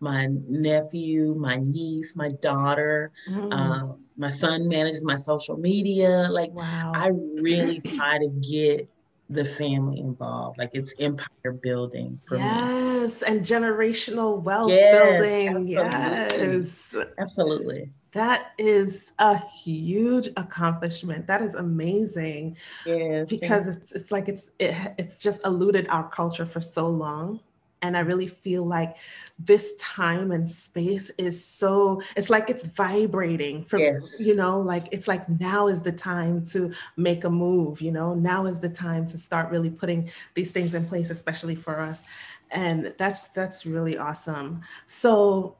my 0.00 0.28
nephew, 0.48 1.34
my 1.34 1.56
niece, 1.56 2.14
my 2.14 2.30
daughter, 2.40 3.10
mm. 3.28 3.52
uh, 3.52 3.94
my 4.16 4.28
son 4.28 4.68
manages 4.68 5.04
my 5.04 5.16
social 5.16 5.56
media. 5.56 6.28
Like, 6.30 6.52
wow. 6.52 6.92
I 6.94 7.08
really 7.08 7.80
try 7.80 8.18
to 8.18 8.28
get 8.28 8.88
the 9.28 9.44
family 9.44 10.00
involved. 10.00 10.58
Like 10.58 10.70
it's 10.72 10.94
empire 10.98 11.52
building 11.62 12.20
for 12.26 12.36
yes, 12.36 13.22
me. 13.22 13.28
and 13.28 13.40
generational 13.44 14.40
wealth 14.40 14.70
yes, 14.70 15.20
building. 15.20 15.48
Absolutely. 15.48 15.72
Yes. 15.72 16.94
Absolutely. 17.18 17.90
That 18.16 18.52
is 18.56 19.12
a 19.18 19.36
huge 19.36 20.28
accomplishment. 20.38 21.26
That 21.26 21.42
is 21.42 21.54
amazing. 21.54 22.56
Yes, 22.86 23.28
because 23.28 23.68
it's 23.68 23.92
it's 23.92 24.10
like 24.10 24.30
it's 24.30 24.48
it, 24.58 24.94
it's 24.96 25.18
just 25.18 25.44
eluded 25.44 25.86
our 25.88 26.08
culture 26.08 26.46
for 26.46 26.62
so 26.62 26.88
long. 26.88 27.40
And 27.82 27.94
I 27.94 28.00
really 28.00 28.26
feel 28.26 28.64
like 28.64 28.96
this 29.38 29.76
time 29.76 30.32
and 30.32 30.50
space 30.50 31.10
is 31.18 31.44
so 31.44 32.00
it's 32.16 32.30
like 32.30 32.48
it's 32.48 32.64
vibrating 32.64 33.62
from 33.62 33.80
yes. 33.80 34.18
you 34.18 34.34
know, 34.34 34.60
like 34.60 34.88
it's 34.92 35.06
like 35.06 35.28
now 35.38 35.66
is 35.68 35.82
the 35.82 35.92
time 35.92 36.42
to 36.46 36.72
make 36.96 37.24
a 37.24 37.30
move, 37.30 37.82
you 37.82 37.92
know, 37.92 38.14
now 38.14 38.46
is 38.46 38.58
the 38.58 38.70
time 38.70 39.06
to 39.08 39.18
start 39.18 39.50
really 39.50 39.68
putting 39.68 40.10
these 40.32 40.52
things 40.52 40.72
in 40.72 40.86
place, 40.86 41.10
especially 41.10 41.54
for 41.54 41.80
us. 41.80 42.02
And 42.50 42.94
that's 42.96 43.28
that's 43.28 43.66
really 43.66 43.98
awesome. 43.98 44.62
So 44.86 45.58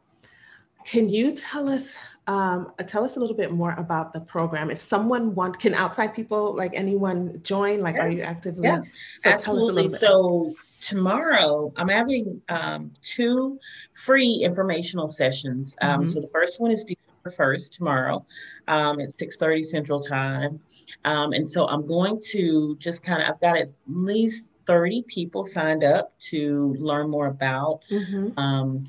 can 0.87 1.11
you 1.11 1.33
tell 1.33 1.69
us 1.69 1.99
um, 2.27 2.73
tell 2.87 3.05
us 3.05 3.17
a 3.17 3.21
little 3.21 3.37
bit 3.37 3.53
more 3.53 3.75
about 3.79 4.13
the 4.13 4.21
program? 4.21 4.71
If 4.71 4.81
someone 4.81 5.35
wants, 5.35 5.59
can 5.59 5.75
outside 5.75 6.15
people 6.15 6.55
like 6.55 6.73
anyone 6.75 7.41
join? 7.43 7.81
Like, 7.81 7.99
are 7.99 8.09
you 8.09 8.23
actively? 8.23 8.65
Yeah, 8.65 8.81
so 9.23 9.31
absolutely. 9.31 9.89
So 9.89 10.55
tomorrow 10.81 11.73
I'm 11.77 11.89
having 11.89 12.41
um, 12.49 12.93
two 13.03 13.59
free 13.95 14.41
informational 14.43 15.09
sessions. 15.09 15.77
Um, 15.81 16.03
mm-hmm. 16.03 16.11
So 16.11 16.21
the 16.21 16.29
first 16.29 16.61
one 16.61 16.71
is 16.71 16.85
December 16.85 17.05
1st 17.27 17.73
tomorrow 17.73 18.27
um, 18.69 19.01
at 19.01 19.17
6:30 19.17 19.65
Central 19.65 20.01
Time, 20.01 20.61
um, 21.05 21.33
and 21.33 21.49
so 21.49 21.67
I'm 21.67 21.87
going 21.87 22.21
to 22.33 22.77
just 22.79 23.03
kind 23.03 23.23
of 23.23 23.29
I've 23.29 23.41
got 23.41 23.57
at 23.57 23.71
least 23.89 24.53
30 24.67 25.03
people 25.07 25.45
signed 25.45 25.85
up 25.85 26.13
to 26.31 26.75
learn 26.79 27.09
more 27.11 27.27
about. 27.27 27.81
Mm-hmm 27.91 28.39
um, 28.39 28.89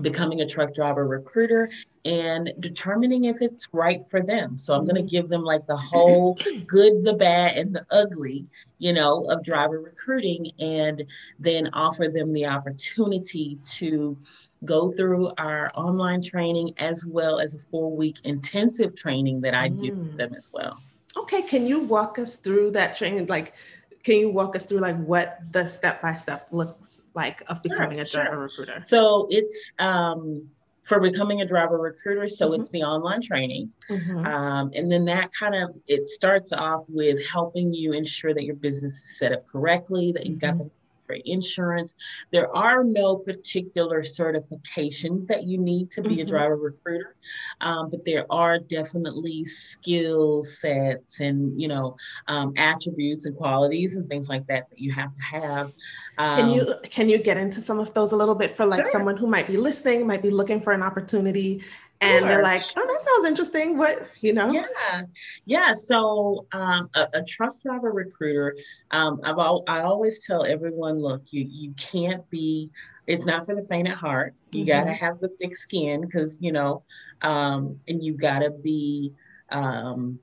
becoming 0.00 0.40
a 0.40 0.46
truck 0.46 0.74
driver 0.74 1.06
recruiter 1.06 1.70
and 2.04 2.52
determining 2.60 3.24
if 3.24 3.40
it's 3.40 3.68
right 3.72 4.02
for 4.10 4.22
them. 4.22 4.58
So 4.58 4.74
I'm 4.74 4.84
going 4.84 4.96
to 4.96 5.00
mm-hmm. 5.00 5.08
give 5.08 5.28
them 5.28 5.42
like 5.42 5.66
the 5.66 5.76
whole 5.76 6.34
good, 6.66 7.02
the 7.02 7.14
bad, 7.14 7.56
and 7.56 7.74
the 7.74 7.84
ugly, 7.90 8.46
you 8.78 8.92
know, 8.92 9.24
of 9.30 9.44
driver 9.44 9.80
recruiting, 9.80 10.50
and 10.58 11.04
then 11.38 11.70
offer 11.72 12.08
them 12.08 12.32
the 12.32 12.46
opportunity 12.46 13.58
to 13.76 14.16
go 14.64 14.90
through 14.92 15.30
our 15.38 15.70
online 15.74 16.22
training 16.22 16.72
as 16.78 17.04
well 17.06 17.38
as 17.38 17.54
a 17.54 17.58
four 17.58 17.94
week 17.94 18.16
intensive 18.24 18.94
training 18.94 19.40
that 19.42 19.54
I 19.54 19.68
do 19.68 19.90
with 19.90 20.14
mm. 20.14 20.16
them 20.16 20.34
as 20.34 20.50
well. 20.52 20.80
Okay, 21.16 21.42
can 21.42 21.66
you 21.66 21.80
walk 21.80 22.18
us 22.18 22.36
through 22.36 22.72
that 22.72 22.96
training? 22.96 23.26
Like, 23.26 23.54
can 24.02 24.16
you 24.16 24.30
walk 24.30 24.56
us 24.56 24.66
through 24.66 24.80
like 24.80 24.96
what 25.04 25.38
the 25.52 25.66
step 25.66 26.02
by 26.02 26.14
step 26.14 26.48
looks 26.50 26.90
like 27.14 27.42
of 27.48 27.62
becoming 27.62 27.96
sure, 28.04 28.22
a 28.22 28.24
driver 28.24 28.48
sure. 28.48 28.64
recruiter? 28.66 28.80
So 28.84 29.26
it's 29.30 29.72
um, 29.78 30.48
for 30.84 31.00
becoming 31.00 31.40
a 31.40 31.46
driver 31.46 31.78
recruiter. 31.78 32.28
So 32.28 32.50
mm-hmm. 32.50 32.60
it's 32.60 32.70
the 32.70 32.82
online 32.82 33.22
training. 33.22 33.72
Mm-hmm. 33.88 34.26
Um, 34.26 34.70
and 34.74 34.92
then 34.92 35.04
that 35.06 35.30
kind 35.32 35.54
of 35.54 35.74
it 35.86 36.06
starts 36.06 36.52
off 36.52 36.84
with 36.88 37.24
helping 37.26 37.72
you 37.72 37.92
ensure 37.92 38.34
that 38.34 38.44
your 38.44 38.56
business 38.56 38.92
is 38.94 39.18
set 39.18 39.32
up 39.32 39.46
correctly, 39.46 40.12
that 40.12 40.26
you've 40.26 40.40
got 40.40 40.54
mm-hmm. 40.54 40.64
the 40.64 40.70
for 41.14 41.20
insurance. 41.24 41.94
There 42.32 42.54
are 42.54 42.84
no 42.84 43.16
particular 43.16 44.02
certifications 44.02 45.26
that 45.26 45.44
you 45.44 45.58
need 45.58 45.90
to 45.92 46.02
be 46.02 46.10
mm-hmm. 46.10 46.20
a 46.20 46.24
driver 46.24 46.56
recruiter, 46.56 47.16
um, 47.60 47.90
but 47.90 48.04
there 48.04 48.26
are 48.30 48.58
definitely 48.58 49.44
skill 49.44 50.42
sets 50.42 51.20
and 51.20 51.60
you 51.60 51.68
know 51.68 51.96
um, 52.28 52.52
attributes 52.56 53.26
and 53.26 53.36
qualities 53.36 53.96
and 53.96 54.08
things 54.08 54.28
like 54.28 54.46
that 54.46 54.68
that 54.70 54.78
you 54.78 54.92
have 54.92 55.14
to 55.16 55.22
have. 55.22 55.72
Um, 56.18 56.36
can 56.36 56.50
you 56.50 56.74
can 56.82 57.08
you 57.08 57.18
get 57.18 57.36
into 57.36 57.60
some 57.60 57.78
of 57.78 57.92
those 57.94 58.12
a 58.12 58.16
little 58.16 58.34
bit 58.34 58.56
for 58.56 58.66
like 58.66 58.84
sure. 58.84 58.92
someone 58.92 59.16
who 59.16 59.26
might 59.26 59.46
be 59.46 59.56
listening, 59.56 60.06
might 60.06 60.22
be 60.22 60.30
looking 60.30 60.60
for 60.60 60.72
an 60.72 60.82
opportunity 60.82 61.62
and 62.00 62.24
they're 62.24 62.42
like, 62.42 62.62
oh, 62.76 62.86
that 62.86 63.00
sounds 63.00 63.26
interesting. 63.26 63.78
What, 63.78 64.10
you 64.20 64.32
know? 64.32 64.50
Yeah. 64.50 65.02
Yeah. 65.46 65.72
So 65.72 66.46
um, 66.52 66.88
a, 66.94 67.08
a, 67.14 67.24
truck 67.24 67.60
driver 67.62 67.92
recruiter, 67.92 68.56
um, 68.90 69.20
I've 69.24 69.38
al- 69.38 69.64
I 69.68 69.80
always 69.80 70.18
tell 70.26 70.44
everyone, 70.44 70.98
look, 70.98 71.22
you, 71.30 71.46
you 71.48 71.72
can't 71.78 72.28
be 72.28 72.70
it's 73.06 73.26
not 73.26 73.44
for 73.44 73.54
the 73.54 73.62
faint 73.62 73.88
at 73.88 73.94
heart. 73.94 74.34
You 74.50 74.64
mm-hmm. 74.64 74.68
got 74.68 74.84
to 74.84 74.92
have 74.92 75.20
the 75.20 75.28
thick 75.28 75.56
skin 75.56 76.00
because, 76.00 76.38
you 76.40 76.52
know, 76.52 76.82
um, 77.22 77.78
and 77.88 78.02
you 78.02 78.14
got 78.14 78.40
to 78.40 78.50
be, 78.50 79.12
um, 79.50 80.18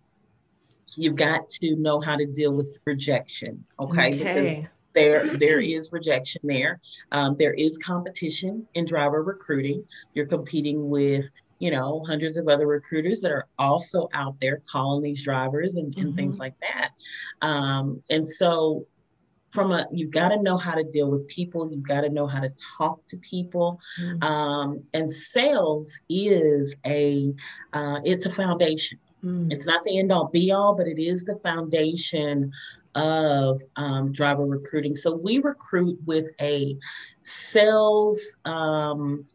you've 0.96 1.16
got 1.16 1.48
to 1.50 1.76
know 1.76 2.00
how 2.02 2.16
to 2.16 2.26
deal 2.26 2.54
with 2.54 2.78
rejection. 2.86 3.64
Okay. 3.80 4.16
okay. 4.16 4.18
Because 4.18 4.70
there, 4.94 5.38
there 5.38 5.62
is 5.62 5.92
rejection 5.92 6.42
there. 6.44 6.82
Um, 7.12 7.36
there 7.38 7.54
is 7.54 7.78
competition 7.78 8.68
in 8.74 8.86
driver 8.86 9.24
recruiting. 9.24 9.86
You're 10.14 10.26
competing 10.26 10.90
with, 10.90 11.30
you 11.62 11.70
know, 11.70 12.04
hundreds 12.08 12.38
of 12.38 12.48
other 12.48 12.66
recruiters 12.66 13.22
that 13.22 13.32
are 13.32 13.48
also 13.60 14.10
out 14.16 14.36
there 14.42 14.64
calling 14.70 15.04
these 15.04 15.24
drivers 15.24 15.76
and, 15.76 15.94
and 15.96 16.08
mm-hmm. 16.08 16.16
things 16.16 16.40
like 16.40 16.56
that. 16.60 16.90
Um, 17.48 18.00
and 18.10 18.28
so 18.28 18.88
from 19.52 19.72
a 19.72 19.86
you've 19.92 20.10
got 20.10 20.30
to 20.30 20.42
know 20.42 20.58
how 20.58 20.74
to 20.74 20.84
deal 20.84 21.12
with 21.12 21.28
people 21.28 21.70
you've 21.70 21.88
got 21.88 22.02
to 22.02 22.10
know 22.10 22.26
how 22.26 22.40
to 22.40 22.50
talk 22.78 23.06
to 23.06 23.18
people 23.18 23.80
mm-hmm. 24.02 24.24
um, 24.24 24.82
and 24.94 25.12
sales 25.12 26.00
is 26.10 26.74
a 26.86 27.34
uh, 27.74 28.00
it's 28.06 28.26
a 28.26 28.32
foundation 28.32 28.98
mm-hmm. 29.24 29.52
it's 29.52 29.66
not 29.66 29.84
the 29.84 30.00
end 30.00 30.12
all 30.12 30.30
be 30.30 30.52
all 30.52 30.74
but 30.74 30.88
it 30.88 31.00
is 31.00 31.26
the 31.26 31.36
foundation 31.44 32.50
of 32.96 33.62
um, 33.76 34.12
driver 34.14 34.46
recruiting 34.46 34.96
so 34.96 35.14
we 35.14 35.40
recruit 35.40 36.00
with 36.06 36.28
a 36.40 36.78
sales 37.20 38.38
um, 38.46 39.26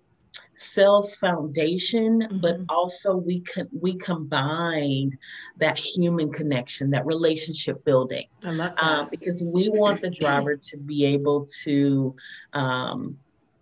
sales 0.57 1.17
foundation, 1.17 2.21
mm-hmm. 2.21 2.39
but 2.39 2.57
also 2.69 3.15
we 3.17 3.41
can 3.41 3.69
we 3.79 3.95
combine 3.95 5.17
that 5.59 5.79
human 5.79 6.33
connection, 6.33 6.91
that 6.91 7.07
relationship 7.07 7.85
building. 7.85 8.27
Love 8.43 8.57
that. 8.57 8.83
Um, 8.83 9.09
because 9.11 9.45
we 9.45 9.69
want 9.69 10.01
the 10.01 10.11
driver 10.11 10.57
to 10.57 10.77
be 10.77 11.05
able 11.05 11.47
to 11.65 12.15
um, 12.53 13.17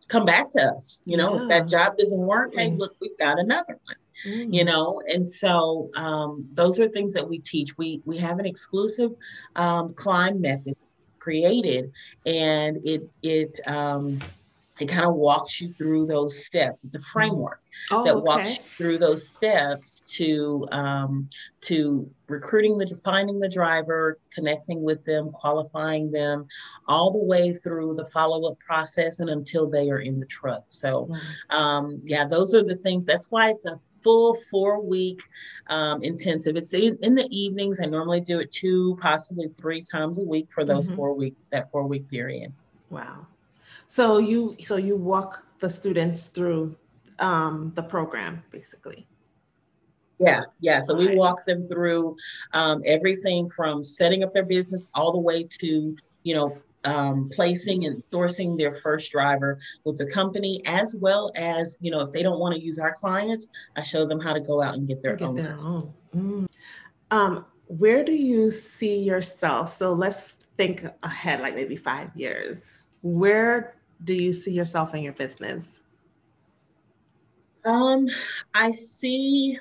come 0.09 0.25
back 0.25 0.51
to 0.53 0.63
us. 0.63 1.03
You 1.07 1.17
know, 1.17 1.37
yeah. 1.37 1.43
if 1.43 1.49
that 1.49 1.69
job 1.69 1.97
doesn't 1.99 2.19
work, 2.19 2.55
hey, 2.55 2.71
mm. 2.71 2.79
look, 2.79 2.97
we've 3.01 3.19
got 3.19 3.39
another 3.39 3.79
one. 3.85 3.97
Mm. 4.27 4.55
You 4.55 4.65
know, 4.65 5.03
and 5.09 5.29
so 5.29 5.91
um, 5.97 6.49
those 6.53 6.79
are 6.79 6.89
things 6.89 7.13
that 7.15 7.29
we 7.29 7.41
teach. 7.41 7.77
We 7.77 8.01
we 8.05 8.17
have 8.19 8.39
an 8.39 8.47
exclusive 8.47 9.13
um, 9.57 9.93
climb 9.95 10.41
method 10.41 10.77
created, 11.19 11.91
and 12.25 12.79
it 12.85 13.09
it 13.23 13.59
um, 13.67 14.21
it 14.81 14.87
kind 14.87 15.05
of 15.05 15.15
walks 15.15 15.61
you 15.61 15.73
through 15.75 16.07
those 16.07 16.45
steps. 16.45 16.85
It's 16.85 16.97
a 16.97 17.01
framework 17.01 17.61
oh, 17.93 18.05
that 18.05 18.17
okay. 18.17 18.25
walks 18.25 18.57
you 18.57 18.63
through 18.65 18.99
those 18.99 19.29
steps 19.29 20.03
to 20.09 20.67
um, 20.73 21.29
to 21.63 22.11
recruiting 22.27 22.77
the 22.77 22.87
finding 23.05 23.39
the 23.39 23.49
driver, 23.49 24.19
connecting 24.33 24.83
with 24.83 25.05
them, 25.05 25.31
qualifying 25.31 26.11
them, 26.11 26.47
all 26.89 27.13
the 27.13 27.25
way 27.25 27.53
through 27.53 27.95
the 27.95 28.07
follow 28.07 28.51
up 28.51 28.59
process 28.59 29.21
and 29.21 29.31
until 29.31 29.71
they 29.71 29.91
are 29.91 30.01
in 30.01 30.19
the 30.19 30.27
truck. 30.27 30.65
So, 30.67 31.09
um, 31.51 32.01
yeah, 32.03 32.25
those 32.25 32.53
are 32.55 32.65
the 32.65 32.77
things. 32.77 33.07
That's 33.07 33.31
why 33.31 33.51
it's 33.51 33.67
a 33.67 33.79
full 34.03 34.35
four 34.51 34.83
week 34.83 35.23
um, 35.69 36.03
intensive. 36.03 36.57
It's 36.57 36.75
in, 36.75 36.99
in, 37.01 37.15
the 37.15 37.29
evenings. 37.31 37.81
I 37.81 37.87
normally 37.87 38.21
do 38.21 38.41
it 38.41 38.51
two, 38.51 38.99
possibly 39.01 39.49
three 39.49 39.83
times 39.83 40.19
a 40.19 40.25
week 40.25 40.49
for 40.53 40.65
those 40.65 40.87
mm-hmm. 40.87 40.97
four 40.97 41.15
week 41.15 41.37
that 41.51 41.71
four 41.71 41.87
week 41.87 42.11
period. 42.11 42.53
Wow. 42.91 43.27
So 43.95 44.19
you 44.19 44.57
so 44.59 44.75
you 44.75 44.97
walk 44.97 45.45
the 45.61 45.71
students 45.71 46.27
through 46.27 46.75
um, 47.21 47.71
the 47.77 47.83
program 47.85 48.43
basically. 48.51 49.07
Yeah, 50.19 50.41
yeah. 50.59 50.81
So 50.81 50.97
we 50.97 51.15
walk 51.15 51.45
them 51.45 51.69
through 51.69 52.17
um, 52.55 52.83
everything 52.85 53.49
from 53.49 53.85
setting 53.85 54.25
up 54.25 54.35
their 54.35 54.45
business 54.45 54.89
all 54.95 55.13
the 55.13 55.21
way 55.21 55.45
to 55.61 55.97
you 56.25 56.35
know 56.35 56.59
um, 56.85 57.29
placing 57.33 57.87
and 57.87 58.03
sourcing 58.11 58.59
their 58.59 58.73
first 58.73 59.13
driver 59.13 59.61
with 59.85 59.97
the 59.97 60.07
company, 60.07 60.61
as 60.67 60.97
well 61.01 61.31
as 61.37 61.79
you 61.81 61.93
know 61.93 62.01
if 62.01 62.11
they 62.11 62.25
don't 62.25 62.41
want 62.41 62.57
to 62.57 62.61
use 62.61 62.81
our 62.81 62.95
clients, 62.95 63.47
I 63.77 63.83
show 63.83 64.09
them 64.09 64.19
how 64.19 64.33
to 64.33 64.41
go 64.41 64.61
out 64.61 64.75
and 64.75 64.89
get 64.89 65.03
their 65.03 65.15
get 65.15 65.29
own. 65.29 65.37
Their 65.37 65.57
own. 65.65 65.95
Mm. 66.17 66.47
Um, 67.13 67.47
where 67.69 68.03
do 68.03 68.13
you 68.13 68.51
see 68.51 69.05
yourself? 69.05 69.71
So 69.71 69.93
let's 69.93 70.33
think 70.57 70.85
ahead, 71.05 71.39
like 71.39 71.55
maybe 71.55 71.77
five 71.77 72.11
years 72.17 72.69
where 73.05 73.77
do 74.05 74.15
you 74.15 74.33
see 74.33 74.53
yourself 74.53 74.95
in 74.95 75.03
your 75.03 75.13
business? 75.13 75.81
Um, 77.65 78.09
I 78.55 78.71
see 78.71 79.59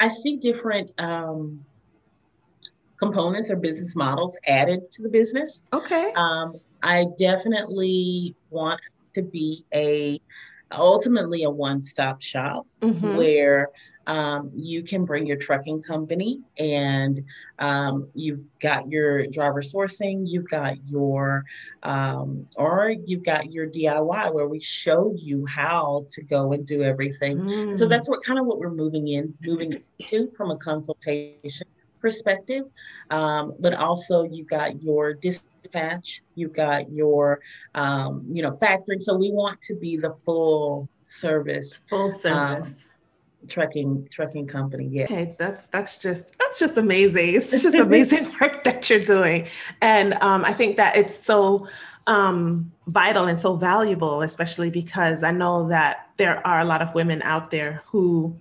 I 0.00 0.08
see 0.08 0.36
different 0.38 0.92
um, 0.98 1.64
components 2.98 3.50
or 3.50 3.56
business 3.56 3.94
models 3.94 4.38
added 4.46 4.90
to 4.92 5.02
the 5.02 5.10
business. 5.10 5.62
Okay. 5.72 6.12
Um, 6.16 6.58
I 6.82 7.06
definitely 7.18 8.34
want 8.48 8.80
to 9.14 9.22
be 9.22 9.64
a 9.74 10.20
ultimately 10.72 11.44
a 11.44 11.50
one-stop 11.50 12.22
shop 12.22 12.66
mm-hmm. 12.80 13.16
where 13.16 13.70
um, 14.06 14.50
you 14.54 14.82
can 14.82 15.04
bring 15.04 15.26
your 15.26 15.36
trucking 15.36 15.82
company 15.82 16.40
and 16.58 17.24
um, 17.58 18.08
you've 18.14 18.40
got 18.58 18.90
your 18.90 19.26
driver 19.26 19.62
sourcing, 19.62 20.22
you've 20.26 20.48
got 20.48 20.76
your, 20.88 21.44
um, 21.82 22.46
or 22.56 22.94
you've 23.06 23.22
got 23.22 23.52
your 23.52 23.68
DIY 23.68 24.34
where 24.34 24.48
we 24.48 24.58
showed 24.58 25.18
you 25.18 25.46
how 25.46 26.06
to 26.10 26.22
go 26.22 26.52
and 26.52 26.66
do 26.66 26.82
everything. 26.82 27.38
Mm. 27.38 27.78
So 27.78 27.86
that's 27.86 28.08
what 28.08 28.22
kind 28.24 28.38
of 28.38 28.46
what 28.46 28.58
we're 28.58 28.70
moving 28.70 29.08
in, 29.08 29.34
moving 29.42 29.82
to 30.02 30.30
from 30.36 30.50
a 30.50 30.56
consultation 30.56 31.66
perspective. 32.00 32.64
Um, 33.10 33.54
but 33.58 33.74
also 33.74 34.22
you've 34.22 34.48
got 34.48 34.82
your 34.82 35.14
dispatch, 35.14 36.22
you've 36.34 36.52
got 36.52 36.90
your, 36.90 37.40
um, 37.74 38.24
you 38.28 38.42
know, 38.42 38.52
factoring. 38.52 39.00
So 39.00 39.16
we 39.16 39.30
want 39.30 39.60
to 39.62 39.74
be 39.74 39.96
the 39.96 40.16
full 40.24 40.88
service. 41.02 41.82
Full 41.88 42.10
service 42.10 42.68
um, 42.68 42.76
trucking 43.48 44.06
trucking 44.10 44.46
company 44.46 44.86
yeah 44.90 45.04
okay 45.04 45.34
that's 45.38 45.66
that's 45.66 45.98
just 45.98 46.38
that's 46.38 46.58
just 46.58 46.76
amazing 46.76 47.34
it's 47.34 47.50
just 47.50 47.74
amazing 47.74 48.30
work 48.40 48.62
that 48.64 48.90
you're 48.90 49.00
doing 49.00 49.48
and 49.80 50.14
um, 50.20 50.44
i 50.44 50.52
think 50.52 50.76
that 50.76 50.96
it's 50.96 51.24
so 51.24 51.66
um, 52.06 52.70
vital 52.88 53.26
and 53.26 53.38
so 53.38 53.56
valuable 53.56 54.22
especially 54.22 54.68
because 54.68 55.22
i 55.22 55.30
know 55.30 55.68
that 55.68 56.10
there 56.16 56.44
are 56.46 56.60
a 56.60 56.64
lot 56.64 56.82
of 56.82 56.94
women 56.94 57.22
out 57.22 57.50
there 57.50 57.82
who 57.86 58.36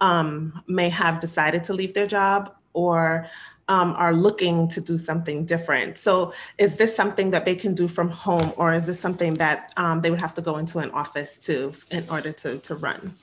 um, 0.00 0.62
may 0.68 0.88
have 0.88 1.20
decided 1.20 1.64
to 1.64 1.74
leave 1.74 1.92
their 1.92 2.06
job 2.06 2.54
or 2.78 3.28
um, 3.68 3.92
are 3.96 4.14
looking 4.14 4.68
to 4.68 4.80
do 4.80 4.96
something 4.96 5.44
different. 5.44 5.98
So, 5.98 6.32
is 6.56 6.76
this 6.76 6.94
something 6.94 7.30
that 7.32 7.44
they 7.44 7.54
can 7.54 7.74
do 7.74 7.86
from 7.86 8.08
home, 8.08 8.52
or 8.56 8.72
is 8.72 8.86
this 8.86 8.98
something 8.98 9.34
that 9.34 9.72
um, 9.76 10.00
they 10.00 10.10
would 10.10 10.20
have 10.20 10.34
to 10.36 10.42
go 10.42 10.56
into 10.56 10.78
an 10.78 10.90
office 10.92 11.36
to 11.48 11.72
in 11.90 12.08
order 12.08 12.32
to 12.32 12.58
to 12.58 12.74
run? 12.76 13.14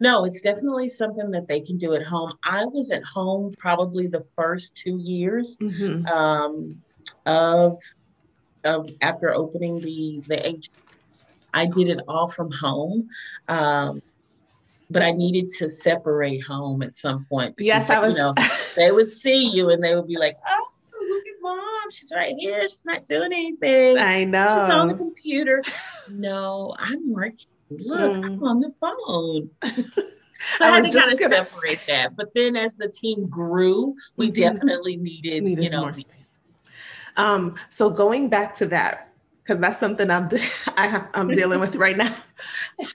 No, 0.00 0.24
it's 0.24 0.40
definitely 0.40 0.88
something 0.88 1.30
that 1.32 1.46
they 1.46 1.60
can 1.60 1.76
do 1.76 1.94
at 1.94 2.04
home. 2.04 2.32
I 2.44 2.64
was 2.64 2.90
at 2.90 3.04
home 3.04 3.54
probably 3.58 4.06
the 4.06 4.24
first 4.36 4.76
two 4.76 4.98
years 4.98 5.56
mm-hmm. 5.60 6.06
um, 6.06 6.80
of, 7.26 7.80
of 8.64 8.88
after 9.00 9.34
opening 9.34 9.80
the 9.80 10.22
the 10.28 10.68
i 11.54 11.66
did 11.66 11.88
it 11.88 12.00
all 12.06 12.28
from 12.28 12.50
home. 12.52 13.08
Um, 13.48 14.02
but 14.90 15.02
I 15.02 15.12
needed 15.12 15.50
to 15.58 15.68
separate 15.68 16.42
home 16.44 16.82
at 16.82 16.96
some 16.96 17.26
point. 17.26 17.54
Yes, 17.58 17.90
I 17.90 17.98
was. 17.98 18.16
You 18.16 18.24
know, 18.24 18.34
they 18.76 18.90
would 18.90 19.08
see 19.08 19.48
you 19.48 19.70
and 19.70 19.82
they 19.82 19.94
would 19.94 20.08
be 20.08 20.18
like, 20.18 20.36
"Oh, 20.48 20.66
look 21.08 21.26
at 21.26 21.42
mom! 21.42 21.90
She's 21.90 22.12
right 22.14 22.34
here. 22.38 22.62
She's 22.62 22.84
not 22.84 23.06
doing 23.06 23.32
anything. 23.32 23.98
I 23.98 24.24
know. 24.24 24.48
She's 24.48 24.74
on 24.74 24.88
the 24.88 24.94
computer. 24.94 25.62
no, 26.12 26.74
I'm 26.78 27.12
working 27.12 27.48
look, 27.70 28.12
mm. 28.12 28.24
I'm 28.24 28.44
on 28.44 28.60
the 28.60 28.72
phone. 28.80 29.50
I, 30.60 30.70
I 30.70 30.76
had 30.76 30.84
to 30.84 30.98
kind 30.98 31.12
of 31.12 31.18
gonna... 31.18 31.36
separate 31.36 31.82
that. 31.88 32.16
But 32.16 32.32
then 32.34 32.56
as 32.56 32.74
the 32.74 32.88
team 32.88 33.26
grew, 33.28 33.94
we 34.16 34.30
mm-hmm. 34.30 34.40
definitely 34.40 34.96
needed, 34.96 35.42
needed, 35.42 35.64
you 35.64 35.70
know, 35.70 35.82
more 35.82 35.94
space. 35.94 36.14
Um, 37.16 37.56
so 37.68 37.90
going 37.90 38.28
back 38.28 38.54
to 38.56 38.66
that, 38.66 39.12
because 39.42 39.60
that's 39.60 39.78
something 39.78 40.10
I'm 40.10 40.28
I 40.76 40.86
have, 40.86 41.10
I'm 41.14 41.28
dealing 41.28 41.58
with 41.58 41.74
right 41.76 41.96
now. 41.96 42.14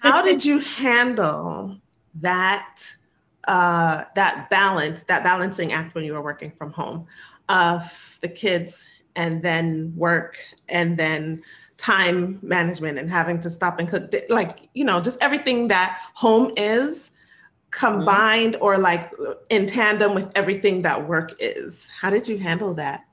How 0.01 0.21
did 0.21 0.43
you 0.45 0.59
handle 0.59 1.77
that 2.15 2.79
uh, 3.45 4.05
that 4.15 4.49
balance, 4.49 5.03
that 5.03 5.23
balancing 5.23 5.73
act 5.73 5.95
when 5.95 6.05
you 6.05 6.13
were 6.13 6.21
working 6.21 6.51
from 6.51 6.71
home 6.71 7.05
of 7.49 8.17
the 8.21 8.29
kids 8.29 8.85
and 9.15 9.41
then 9.41 9.93
work 9.95 10.37
and 10.69 10.97
then 10.97 11.43
time 11.75 12.39
management 12.41 12.97
and 12.97 13.09
having 13.09 13.39
to 13.41 13.49
stop 13.49 13.79
and 13.79 13.89
cook? 13.89 14.13
Like 14.29 14.69
you 14.73 14.85
know 14.85 15.01
just 15.01 15.21
everything 15.21 15.67
that 15.69 15.99
home 16.13 16.51
is 16.55 17.11
combined 17.71 18.53
mm-hmm. 18.53 18.63
or 18.63 18.77
like 18.77 19.11
in 19.49 19.65
tandem 19.65 20.13
with 20.13 20.31
everything 20.35 20.81
that 20.83 21.07
work 21.07 21.33
is? 21.39 21.89
How 21.99 22.09
did 22.09 22.27
you 22.27 22.37
handle 22.37 22.73
that? 22.75 23.05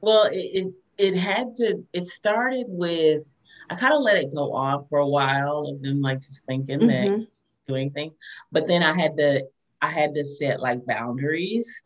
Well 0.00 0.24
it 0.24 0.36
it, 0.36 0.74
it 0.96 1.16
had 1.16 1.54
to 1.56 1.84
it 1.92 2.06
started 2.06 2.66
with 2.68 3.32
i 3.70 3.74
kind 3.74 3.92
of 3.92 4.00
let 4.00 4.16
it 4.16 4.34
go 4.34 4.54
off 4.54 4.88
for 4.88 4.98
a 4.98 5.08
while 5.08 5.66
of 5.66 5.80
them 5.82 6.00
like 6.00 6.20
just 6.20 6.46
thinking 6.46 6.80
mm-hmm. 6.80 6.88
that 7.18 7.26
doing 7.66 7.90
things 7.90 8.12
but 8.52 8.66
then 8.66 8.82
i 8.82 8.92
had 8.92 9.16
to 9.16 9.42
i 9.80 9.88
had 9.88 10.14
to 10.14 10.24
set 10.24 10.60
like 10.60 10.84
boundaries 10.86 11.82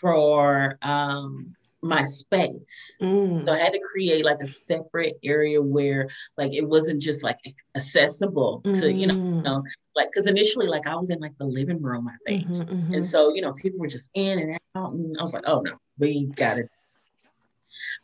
for 0.00 0.78
um 0.82 1.54
my 1.82 2.02
space. 2.02 2.96
Mm. 3.00 3.44
So 3.44 3.52
I 3.52 3.58
had 3.58 3.72
to 3.72 3.80
create 3.80 4.24
like 4.24 4.40
a 4.40 4.46
separate 4.64 5.18
area 5.24 5.60
where 5.60 6.08
like 6.36 6.54
it 6.54 6.66
wasn't 6.66 7.00
just 7.00 7.22
like 7.22 7.38
accessible 7.74 8.60
mm. 8.64 8.78
to, 8.80 8.92
you 8.92 9.06
know, 9.06 9.14
you 9.14 9.20
mm. 9.20 9.42
know 9.42 9.62
like 9.96 10.10
because 10.10 10.26
initially 10.26 10.66
like 10.66 10.86
I 10.86 10.94
was 10.94 11.10
in 11.10 11.20
like 11.20 11.36
the 11.38 11.46
living 11.46 11.80
room, 11.80 12.08
I 12.08 12.16
think. 12.26 12.46
Mm-hmm, 12.46 12.74
mm-hmm. 12.74 12.94
And 12.94 13.06
so, 13.06 13.34
you 13.34 13.40
know, 13.40 13.52
people 13.54 13.78
were 13.78 13.86
just 13.86 14.10
in 14.14 14.38
and 14.38 14.58
out. 14.74 14.92
And 14.92 15.16
I 15.18 15.22
was 15.22 15.32
like, 15.32 15.44
oh 15.46 15.60
no, 15.60 15.76
we 15.98 16.26
got 16.36 16.58
it. 16.58 16.68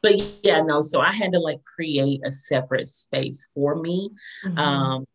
But 0.03 0.45
yeah, 0.45 0.61
no, 0.63 0.83
so 0.83 1.01
I 1.01 1.13
had 1.13 1.33
to 1.33 1.39
like 1.39 1.63
create 1.65 2.21
a 2.25 2.31
separate 2.31 2.89
space 2.89 3.49
for 3.55 3.75
me. 3.77 4.11
Mm-hmm. 4.45 4.59
Um, 4.59 5.07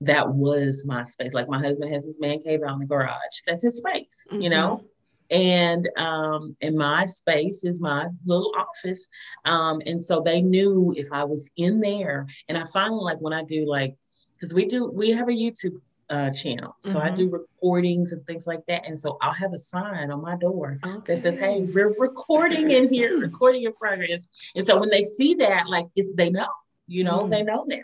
that 0.00 0.28
was 0.28 0.84
my 0.84 1.04
space. 1.04 1.32
Like 1.32 1.48
my 1.48 1.60
husband 1.60 1.92
has 1.92 2.04
his 2.04 2.18
man 2.18 2.40
cave 2.42 2.60
out 2.66 2.74
in 2.74 2.80
the 2.80 2.86
garage. 2.86 3.16
That's 3.46 3.62
his 3.62 3.78
space, 3.78 4.26
you 4.32 4.50
know? 4.50 4.76
Mm-hmm 4.76 4.86
and 5.32 5.88
um, 5.96 6.54
and 6.60 6.76
my 6.76 7.06
space 7.06 7.64
is 7.64 7.80
my 7.80 8.06
little 8.24 8.52
office 8.56 9.08
um, 9.44 9.80
and 9.86 10.04
so 10.04 10.20
they 10.20 10.40
knew 10.40 10.94
if 10.96 11.08
i 11.10 11.24
was 11.24 11.48
in 11.56 11.80
there 11.80 12.26
and 12.48 12.58
i 12.58 12.64
finally 12.66 13.02
like 13.02 13.18
when 13.18 13.32
i 13.32 13.42
do 13.42 13.66
like 13.66 13.96
because 14.34 14.52
we 14.52 14.66
do 14.66 14.86
we 14.86 15.10
have 15.10 15.28
a 15.28 15.32
youtube 15.32 15.80
uh, 16.12 16.30
channel 16.30 16.76
so 16.80 16.90
mm-hmm. 16.90 16.98
i 16.98 17.10
do 17.10 17.28
recordings 17.30 18.12
and 18.12 18.24
things 18.26 18.46
like 18.46 18.64
that 18.66 18.86
and 18.86 18.98
so 18.98 19.16
i'll 19.22 19.32
have 19.32 19.52
a 19.52 19.58
sign 19.58 20.10
on 20.10 20.20
my 20.20 20.36
door 20.36 20.78
okay. 20.84 21.14
that 21.14 21.22
says 21.22 21.38
hey 21.38 21.62
we're 21.74 21.94
recording 21.98 22.70
in 22.70 22.92
here 22.92 23.18
recording 23.18 23.62
in 23.64 23.72
progress 23.72 24.22
and 24.54 24.64
so 24.64 24.78
when 24.78 24.90
they 24.90 25.02
see 25.02 25.34
that 25.34 25.68
like 25.68 25.86
it's 25.96 26.08
they 26.14 26.30
know 26.30 26.48
you 26.86 27.02
know 27.02 27.20
mm. 27.20 27.30
they 27.30 27.42
know 27.42 27.64
now 27.66 27.80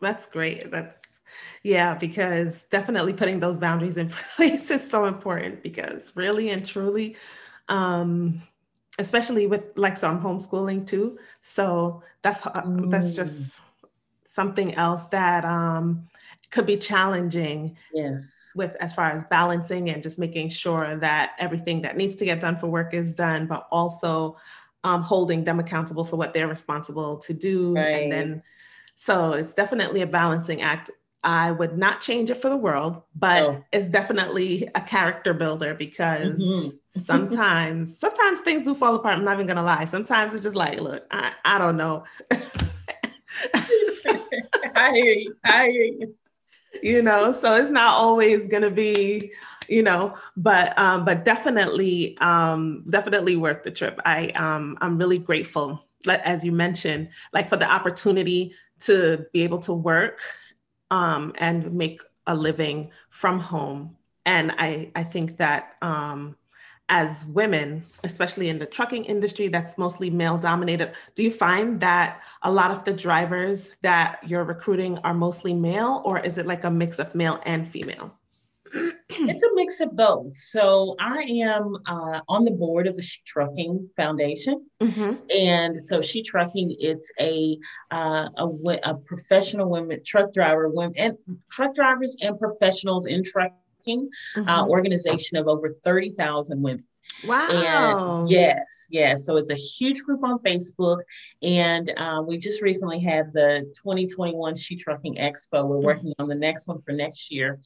that's 0.00 0.26
great 0.26 0.70
that's 0.70 1.00
yeah, 1.62 1.94
because 1.94 2.62
definitely 2.70 3.12
putting 3.12 3.40
those 3.40 3.58
boundaries 3.58 3.96
in 3.96 4.08
place 4.36 4.70
is 4.70 4.88
so 4.88 5.04
important 5.04 5.62
because 5.62 6.12
really 6.14 6.50
and 6.50 6.66
truly, 6.66 7.16
um, 7.68 8.42
especially 8.98 9.46
with 9.46 9.64
like 9.76 9.96
so 9.96 10.08
I'm 10.08 10.20
homeschooling 10.20 10.86
too. 10.86 11.18
So 11.42 12.02
that's 12.22 12.42
mm. 12.42 12.90
that's 12.90 13.14
just 13.14 13.60
something 14.26 14.74
else 14.74 15.06
that 15.06 15.44
um, 15.44 16.08
could 16.50 16.66
be 16.66 16.76
challenging. 16.76 17.76
Yes. 17.92 18.36
With 18.56 18.74
as 18.80 18.94
far 18.94 19.10
as 19.10 19.22
balancing 19.30 19.90
and 19.90 20.02
just 20.02 20.18
making 20.18 20.48
sure 20.48 20.96
that 20.96 21.32
everything 21.38 21.82
that 21.82 21.96
needs 21.96 22.16
to 22.16 22.24
get 22.24 22.40
done 22.40 22.58
for 22.58 22.66
work 22.66 22.94
is 22.94 23.12
done, 23.12 23.46
but 23.46 23.68
also 23.70 24.36
um, 24.82 25.02
holding 25.02 25.44
them 25.44 25.60
accountable 25.60 26.04
for 26.04 26.16
what 26.16 26.34
they're 26.34 26.48
responsible 26.48 27.18
to 27.18 27.32
do. 27.32 27.74
Right. 27.74 27.84
And 27.84 28.12
then 28.12 28.42
so 28.96 29.34
it's 29.34 29.54
definitely 29.54 30.02
a 30.02 30.06
balancing 30.06 30.62
act 30.62 30.90
I 31.22 31.50
would 31.50 31.76
not 31.76 32.00
change 32.00 32.30
it 32.30 32.36
for 32.36 32.48
the 32.48 32.56
world, 32.56 33.02
but 33.14 33.42
oh. 33.42 33.64
it's 33.72 33.90
definitely 33.90 34.66
a 34.74 34.80
character 34.80 35.34
builder 35.34 35.74
because 35.74 36.38
mm-hmm. 36.38 36.70
sometimes, 37.00 37.98
sometimes 37.98 38.40
things 38.40 38.62
do 38.62 38.74
fall 38.74 38.94
apart. 38.94 39.18
I'm 39.18 39.24
not 39.24 39.34
even 39.34 39.46
gonna 39.46 39.62
lie. 39.62 39.84
Sometimes 39.84 40.34
it's 40.34 40.44
just 40.44 40.56
like, 40.56 40.80
look, 40.80 41.06
I, 41.10 41.34
I 41.44 41.58
don't 41.58 41.76
know. 41.76 42.04
I 44.74 44.92
hear 44.94 45.14
you. 45.14 45.34
I 45.44 45.68
hear 45.68 45.84
you. 45.84 46.14
You 46.82 47.02
know, 47.02 47.32
so 47.32 47.54
it's 47.54 47.70
not 47.70 47.94
always 47.94 48.46
gonna 48.46 48.70
be, 48.70 49.32
you 49.68 49.82
know, 49.82 50.16
but 50.36 50.76
um, 50.78 51.04
but 51.04 51.24
definitely, 51.24 52.16
um, 52.18 52.84
definitely 52.88 53.36
worth 53.36 53.62
the 53.64 53.70
trip. 53.70 53.98
I 54.04 54.28
um, 54.30 54.78
I'm 54.80 54.96
really 54.96 55.18
grateful, 55.18 55.84
as 56.08 56.44
you 56.44 56.52
mentioned, 56.52 57.08
like 57.32 57.48
for 57.48 57.56
the 57.56 57.70
opportunity 57.70 58.54
to 58.80 59.26
be 59.32 59.42
able 59.42 59.58
to 59.60 59.72
work 59.72 60.20
um, 60.90 61.32
and 61.38 61.72
make 61.74 62.02
a 62.26 62.34
living 62.34 62.90
from 63.10 63.38
home. 63.38 63.96
And 64.26 64.52
I, 64.58 64.92
I 64.94 65.02
think 65.02 65.38
that 65.38 65.76
um, 65.82 66.36
as 66.90 67.24
women, 67.26 67.86
especially 68.04 68.48
in 68.48 68.58
the 68.58 68.66
trucking 68.66 69.04
industry 69.04 69.48
that's 69.48 69.78
mostly 69.78 70.10
male 70.10 70.36
dominated, 70.36 70.92
do 71.14 71.22
you 71.22 71.30
find 71.30 71.80
that 71.80 72.22
a 72.42 72.50
lot 72.50 72.72
of 72.72 72.84
the 72.84 72.92
drivers 72.92 73.76
that 73.82 74.18
you're 74.26 74.44
recruiting 74.44 74.98
are 74.98 75.14
mostly 75.14 75.54
male, 75.54 76.02
or 76.04 76.18
is 76.18 76.36
it 76.36 76.46
like 76.46 76.64
a 76.64 76.70
mix 76.70 76.98
of 76.98 77.14
male 77.14 77.40
and 77.46 77.66
female? 77.66 78.12
it's 78.74 79.42
a 79.42 79.54
mix 79.54 79.80
of 79.80 79.96
both. 79.96 80.36
So 80.36 80.94
I 81.00 81.22
am 81.22 81.76
uh, 81.86 82.20
on 82.28 82.44
the 82.44 82.52
board 82.52 82.86
of 82.86 82.96
the 82.96 83.02
She 83.02 83.20
Trucking 83.24 83.88
Foundation, 83.96 84.66
mm-hmm. 84.80 85.14
and 85.36 85.80
so 85.80 86.00
She 86.00 86.22
Trucking 86.22 86.76
it's 86.78 87.10
a, 87.20 87.56
uh, 87.90 88.28
a 88.36 88.46
a 88.84 88.94
professional 88.94 89.68
women 89.68 90.00
truck 90.04 90.32
driver 90.32 90.68
women 90.68 90.94
and 90.98 91.16
truck 91.50 91.74
drivers 91.74 92.16
and 92.22 92.38
professionals 92.38 93.06
in 93.06 93.24
trucking 93.24 93.56
mm-hmm. 93.86 94.48
uh, 94.48 94.66
organization 94.66 95.36
of 95.36 95.48
over 95.48 95.74
thirty 95.84 96.10
thousand 96.10 96.62
women. 96.62 96.84
Wow. 97.26 98.20
And 98.20 98.30
yes, 98.30 98.86
yes. 98.90 99.26
So 99.26 99.36
it's 99.36 99.50
a 99.50 99.54
huge 99.54 100.02
group 100.02 100.24
on 100.24 100.38
Facebook. 100.40 101.00
And 101.42 101.92
um, 101.96 102.26
we 102.26 102.38
just 102.38 102.62
recently 102.62 103.00
had 103.00 103.32
the 103.32 103.70
2021 103.76 104.56
She 104.56 104.76
Trucking 104.76 105.16
Expo. 105.16 105.66
We're 105.66 105.76
mm-hmm. 105.76 105.84
working 105.84 106.12
on 106.18 106.28
the 106.28 106.34
next 106.34 106.66
one 106.66 106.80
for 106.82 106.92
next 106.92 107.30
year. 107.30 107.60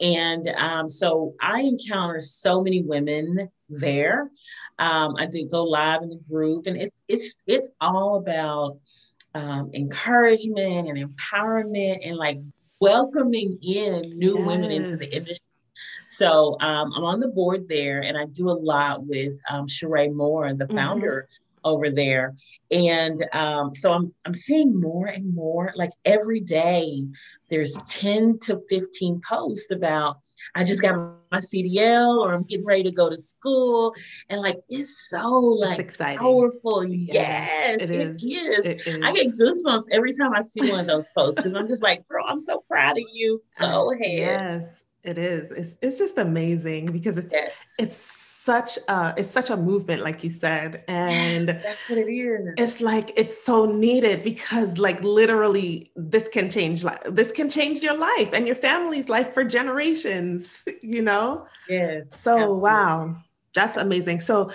And 0.00 0.48
um, 0.56 0.88
so 0.88 1.34
I 1.40 1.62
encounter 1.62 2.20
so 2.20 2.62
many 2.62 2.82
women 2.82 3.48
there. 3.68 4.30
Um, 4.78 5.16
I 5.18 5.26
do 5.26 5.46
go 5.46 5.64
live 5.64 6.02
in 6.02 6.10
the 6.10 6.20
group, 6.28 6.66
and 6.66 6.76
it, 6.76 6.92
it's 7.06 7.36
it's 7.46 7.70
all 7.80 8.16
about 8.16 8.78
um, 9.34 9.70
encouragement 9.74 10.88
and 10.88 10.98
empowerment 10.98 11.98
and 12.06 12.16
like 12.16 12.40
welcoming 12.80 13.58
in 13.62 14.00
new 14.16 14.38
yes. 14.38 14.46
women 14.46 14.70
into 14.70 14.96
the 14.96 15.14
industry 15.14 15.39
so 16.10 16.56
um, 16.60 16.92
I'm 16.92 17.04
on 17.04 17.20
the 17.20 17.28
board 17.28 17.68
there, 17.68 18.00
and 18.00 18.18
I 18.18 18.24
do 18.26 18.50
a 18.50 18.52
lot 18.52 19.06
with 19.06 19.40
um, 19.48 19.68
Sheree 19.68 20.12
Moore, 20.12 20.52
the 20.52 20.64
mm-hmm. 20.64 20.76
founder 20.76 21.28
mm-hmm. 21.28 21.68
over 21.70 21.88
there. 21.88 22.34
And 22.72 23.24
um, 23.32 23.72
so 23.76 23.92
I'm 23.92 24.12
I'm 24.24 24.34
seeing 24.34 24.78
more 24.78 25.06
and 25.06 25.32
more. 25.32 25.72
Like 25.76 25.92
every 26.04 26.40
day, 26.40 27.06
there's 27.48 27.76
10 27.86 28.40
to 28.40 28.60
15 28.68 29.20
posts 29.20 29.70
about 29.70 30.16
I 30.56 30.64
just 30.64 30.82
got 30.82 30.96
my 30.96 31.38
CDL 31.38 32.18
or 32.18 32.34
I'm 32.34 32.42
getting 32.42 32.66
ready 32.66 32.82
to 32.82 32.90
go 32.90 33.08
to 33.08 33.16
school, 33.16 33.94
and 34.28 34.40
like 34.40 34.58
it's 34.68 35.08
so 35.10 35.30
like 35.30 35.78
it's 35.78 35.90
exciting. 35.90 36.18
powerful. 36.18 36.84
Yes, 36.84 37.14
yes 37.14 37.76
it, 37.82 37.90
is. 37.92 38.20
it 38.20 38.26
is. 38.26 38.66
It 38.66 38.86
is. 38.88 39.04
I 39.04 39.12
get 39.12 39.36
goosebumps 39.36 39.84
every 39.92 40.12
time 40.12 40.34
I 40.34 40.42
see 40.42 40.68
one 40.72 40.80
of 40.80 40.86
those 40.86 41.08
posts 41.16 41.36
because 41.36 41.54
I'm 41.54 41.68
just 41.68 41.84
like, 41.84 42.04
bro, 42.08 42.24
I'm 42.24 42.40
so 42.40 42.64
proud 42.68 42.98
of 42.98 43.04
you. 43.12 43.40
Go 43.60 43.92
ahead. 43.92 44.10
Yes 44.10 44.82
it 45.04 45.18
is. 45.18 45.50
It's 45.50 45.76
it's 45.80 45.98
just 45.98 46.18
amazing 46.18 46.86
because 46.86 47.18
it's 47.18 47.32
yes. 47.32 47.52
it's 47.78 47.96
such 47.96 48.78
a 48.88 49.14
it's 49.16 49.30
such 49.30 49.50
a 49.50 49.56
movement, 49.56 50.02
like 50.02 50.24
you 50.24 50.30
said, 50.30 50.82
and 50.88 51.48
yes, 51.48 51.62
that's 51.62 51.88
what 51.88 51.98
it 51.98 52.08
is. 52.08 52.54
It's 52.56 52.80
like 52.80 53.12
it's 53.16 53.42
so 53.42 53.66
needed 53.66 54.22
because 54.22 54.78
like 54.78 55.02
literally 55.02 55.92
this 55.94 56.28
can 56.28 56.48
change 56.48 56.82
life. 56.82 57.00
This 57.06 57.32
can 57.32 57.50
change 57.50 57.80
your 57.80 57.96
life 57.96 58.30
and 58.32 58.46
your 58.46 58.56
family's 58.56 59.08
life 59.08 59.34
for 59.34 59.44
generations. 59.44 60.62
You 60.82 61.02
know. 61.02 61.46
Yes. 61.68 62.06
So 62.12 62.32
absolutely. 62.32 62.60
wow, 62.62 63.16
that's 63.54 63.76
amazing. 63.76 64.20
So 64.20 64.50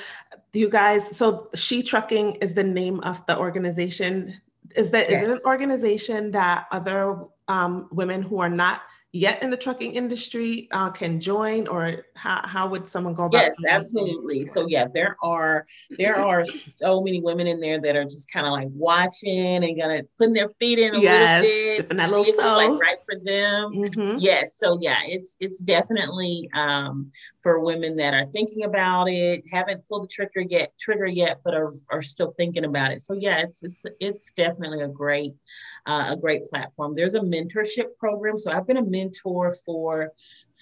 you 0.53 0.69
guys, 0.69 1.15
so 1.15 1.49
She 1.53 1.83
Trucking 1.83 2.35
is 2.41 2.53
the 2.53 2.63
name 2.63 2.99
of 3.01 3.23
the 3.27 3.37
organization. 3.37 4.33
Is 4.75 4.89
that 4.89 5.09
yes. 5.09 5.21
is 5.21 5.29
it 5.29 5.31
an 5.33 5.39
organization 5.45 6.31
that 6.31 6.65
other 6.71 7.25
um, 7.47 7.87
women 7.91 8.21
who 8.21 8.39
are 8.39 8.49
not 8.49 8.81
yet 9.15 9.41
in 9.41 9.49
the 9.49 9.55
trucking 9.55 9.93
industry 9.93 10.67
uh, 10.71 10.89
can 10.89 11.21
join 11.21 11.67
or 11.67 12.05
how, 12.15 12.45
how 12.45 12.67
would 12.67 12.89
someone 12.89 13.13
go 13.13 13.23
about 13.25 13.41
yes 13.41 13.55
absolutely 13.69 14.45
so 14.45 14.67
yeah 14.67 14.85
there 14.93 15.15
are 15.23 15.65
there 15.97 16.17
are 16.17 16.43
so 16.75 17.01
many 17.01 17.21
women 17.21 17.47
in 17.47 17.61
there 17.61 17.79
that 17.79 17.95
are 17.95 18.03
just 18.03 18.29
kind 18.29 18.45
of 18.45 18.51
like 18.51 18.67
watching 18.73 19.63
and 19.63 19.79
gonna 19.79 20.01
putting 20.17 20.33
their 20.33 20.49
feet 20.59 20.79
in 20.79 20.93
a 20.95 20.99
yes, 20.99 21.43
little 21.43 21.55
bit 21.55 21.77
dipping 21.77 21.97
that 21.97 22.09
little 22.09 22.25
toe. 22.25 22.55
like 22.57 22.81
right 22.81 22.97
for 23.05 23.15
them 23.23 23.71
mm-hmm. 23.73 24.17
yes 24.19 24.57
so 24.57 24.77
yeah 24.81 24.99
it's 25.05 25.37
it's 25.39 25.59
definitely 25.59 26.49
um, 26.53 27.09
for 27.45 27.59
women 27.59 27.95
that 27.95 28.15
are 28.15 28.25
thinking 28.31 28.63
about 28.63 29.05
it 29.07 29.43
haven't 29.51 29.87
pulled 29.87 30.03
the 30.03 30.07
trigger 30.07 30.41
yet 30.49 30.73
trigger 30.79 31.05
yet 31.05 31.41
but 31.43 31.53
are, 31.53 31.75
are 31.91 32.01
still 32.01 32.33
thinking 32.37 32.65
about 32.65 32.91
it 32.91 33.05
so 33.05 33.13
yeah 33.13 33.37
it's 33.37 33.61
it's 33.61 33.85
it's 33.99 34.31
definitely 34.31 34.81
a 34.81 34.87
great 34.87 35.35
uh, 35.85 36.07
a 36.09 36.17
great 36.17 36.47
platform 36.47 36.95
there's 36.95 37.13
a 37.13 37.19
mentorship 37.19 37.95
program 37.99 38.35
so 38.35 38.51
i've 38.51 38.65
been 38.65 38.77
a 38.77 38.83
mentor 38.83 39.55
for 39.63 40.11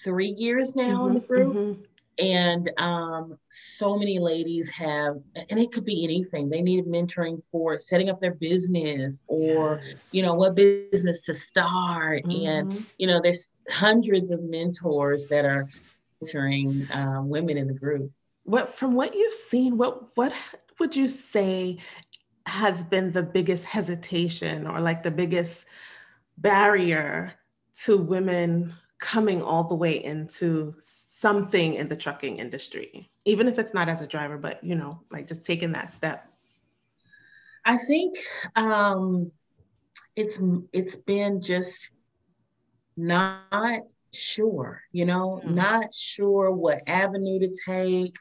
three 0.02 0.34
years 0.36 0.76
now 0.76 1.00
mm-hmm, 1.00 1.08
in 1.08 1.14
the 1.14 1.20
mm-hmm, 1.20 1.26
group. 1.26 1.56
Mm-hmm. 1.56 1.82
And 2.16 2.70
um, 2.78 3.38
so 3.48 3.98
many 3.98 4.20
ladies 4.20 4.70
have, 4.70 5.16
and 5.50 5.58
it 5.58 5.72
could 5.72 5.84
be 5.84 6.04
anything. 6.04 6.48
They 6.48 6.62
need 6.62 6.86
mentoring 6.86 7.42
for 7.50 7.76
setting 7.76 8.08
up 8.08 8.20
their 8.20 8.34
business 8.34 9.24
or, 9.26 9.80
yes. 9.84 10.10
you 10.12 10.22
know, 10.22 10.34
what 10.34 10.54
business 10.54 11.22
to 11.22 11.34
start. 11.34 12.22
Mm-hmm. 12.22 12.46
And, 12.46 12.86
you 12.98 13.08
know, 13.08 13.20
there's 13.20 13.54
hundreds 13.68 14.30
of 14.30 14.44
mentors 14.44 15.26
that 15.26 15.44
are 15.44 15.68
mentoring 16.24 16.94
um, 16.94 17.28
women 17.28 17.56
in 17.56 17.66
the 17.66 17.74
group. 17.74 18.10
What, 18.44 18.74
from 18.74 18.94
what 18.94 19.14
you've 19.14 19.34
seen, 19.34 19.76
what, 19.76 20.16
what 20.16 20.32
would 20.78 20.94
you 20.94 21.08
say 21.08 21.78
has 22.46 22.84
been 22.84 23.12
the 23.12 23.22
biggest 23.22 23.64
hesitation 23.64 24.66
or 24.66 24.80
like 24.80 25.02
the 25.02 25.10
biggest 25.10 25.66
barrier 26.36 27.32
to 27.84 27.96
women 27.96 28.74
coming 28.98 29.42
all 29.42 29.64
the 29.64 29.74
way 29.74 30.02
into 30.04 30.74
something 30.78 31.74
in 31.74 31.88
the 31.88 31.96
trucking 31.96 32.38
industry, 32.38 33.08
even 33.24 33.48
if 33.48 33.58
it's 33.58 33.74
not 33.74 33.88
as 33.88 34.02
a 34.02 34.06
driver, 34.06 34.36
but 34.36 34.62
you 34.62 34.74
know, 34.74 35.00
like 35.10 35.26
just 35.26 35.44
taking 35.44 35.72
that 35.72 35.92
step? 35.92 36.28
I 37.64 37.78
think 37.78 38.16
um, 38.56 39.32
it's 40.16 40.38
it's 40.72 40.96
been 40.96 41.40
just 41.40 41.88
not 42.96 43.80
sure, 44.14 44.82
you 44.92 45.04
know, 45.04 45.40
mm-hmm. 45.44 45.54
not 45.54 45.94
sure 45.94 46.50
what 46.50 46.82
avenue 46.86 47.40
to 47.40 47.54
take, 47.66 48.16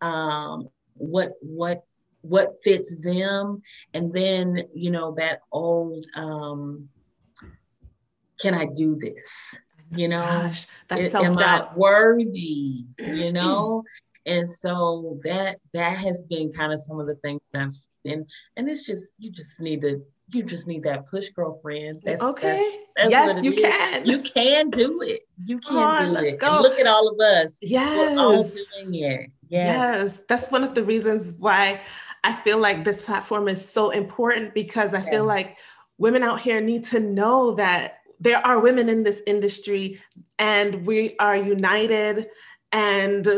um, 0.00 0.68
what 0.94 1.32
what 1.40 1.84
what 2.22 2.62
fits 2.62 3.02
them, 3.02 3.62
and 3.92 4.12
then 4.12 4.64
you 4.74 4.90
know 4.90 5.14
that 5.14 5.40
old 5.52 6.06
um, 6.14 6.88
can 8.40 8.54
I 8.54 8.66
do 8.66 8.96
this? 8.96 9.56
You 9.90 10.08
know, 10.08 10.18
Gosh, 10.18 10.66
that's 10.88 11.14
am 11.14 11.38
I 11.38 11.68
worthy? 11.76 12.86
You 12.98 13.32
know, 13.38 13.84
and 14.26 14.50
so 14.50 15.20
that 15.24 15.56
that 15.72 15.96
has 15.98 16.22
been 16.24 16.52
kind 16.52 16.72
of 16.72 16.80
some 16.80 16.98
of 16.98 17.06
the 17.06 17.16
things 17.16 17.40
that 17.52 17.62
I've 17.62 17.74
seen, 17.74 18.26
and 18.56 18.68
it's 18.68 18.86
just 18.86 19.14
you 19.18 19.30
just 19.30 19.60
need 19.60 19.82
to 19.82 20.02
you 20.32 20.42
just 20.42 20.66
need 20.66 20.82
that 20.84 21.06
push 21.08 21.28
girlfriend. 21.30 22.02
That's, 22.04 22.22
okay. 22.22 22.56
That's, 22.96 23.10
that's 23.10 23.10
yes, 23.10 23.44
you 23.44 23.52
is. 23.52 23.60
can. 23.60 24.06
You 24.06 24.22
can 24.22 24.70
do 24.70 25.02
it. 25.02 25.20
You 25.44 25.58
can 25.58 25.76
on, 25.76 26.14
do 26.14 26.20
it. 26.20 26.42
look 26.42 26.78
at 26.78 26.86
all 26.86 27.08
of 27.08 27.20
us. 27.20 27.58
Yes. 27.60 28.14
We're 28.14 28.22
all 28.22 28.42
doing 28.42 28.94
it. 28.94 29.30
Yes. 29.48 30.16
yes. 30.18 30.22
That's 30.28 30.50
one 30.50 30.64
of 30.64 30.74
the 30.74 30.84
reasons 30.84 31.34
why 31.38 31.80
I 32.22 32.34
feel 32.42 32.58
like 32.58 32.84
this 32.84 33.02
platform 33.02 33.48
is 33.48 33.68
so 33.68 33.90
important 33.90 34.54
because 34.54 34.94
I 34.94 35.00
yes. 35.00 35.08
feel 35.10 35.24
like 35.24 35.54
women 35.98 36.22
out 36.22 36.40
here 36.40 36.60
need 36.60 36.84
to 36.84 37.00
know 37.00 37.54
that 37.56 37.98
there 38.20 38.44
are 38.46 38.60
women 38.60 38.88
in 38.88 39.02
this 39.02 39.22
industry 39.26 40.00
and 40.38 40.86
we 40.86 41.16
are 41.18 41.36
united 41.36 42.28
and 42.74 43.28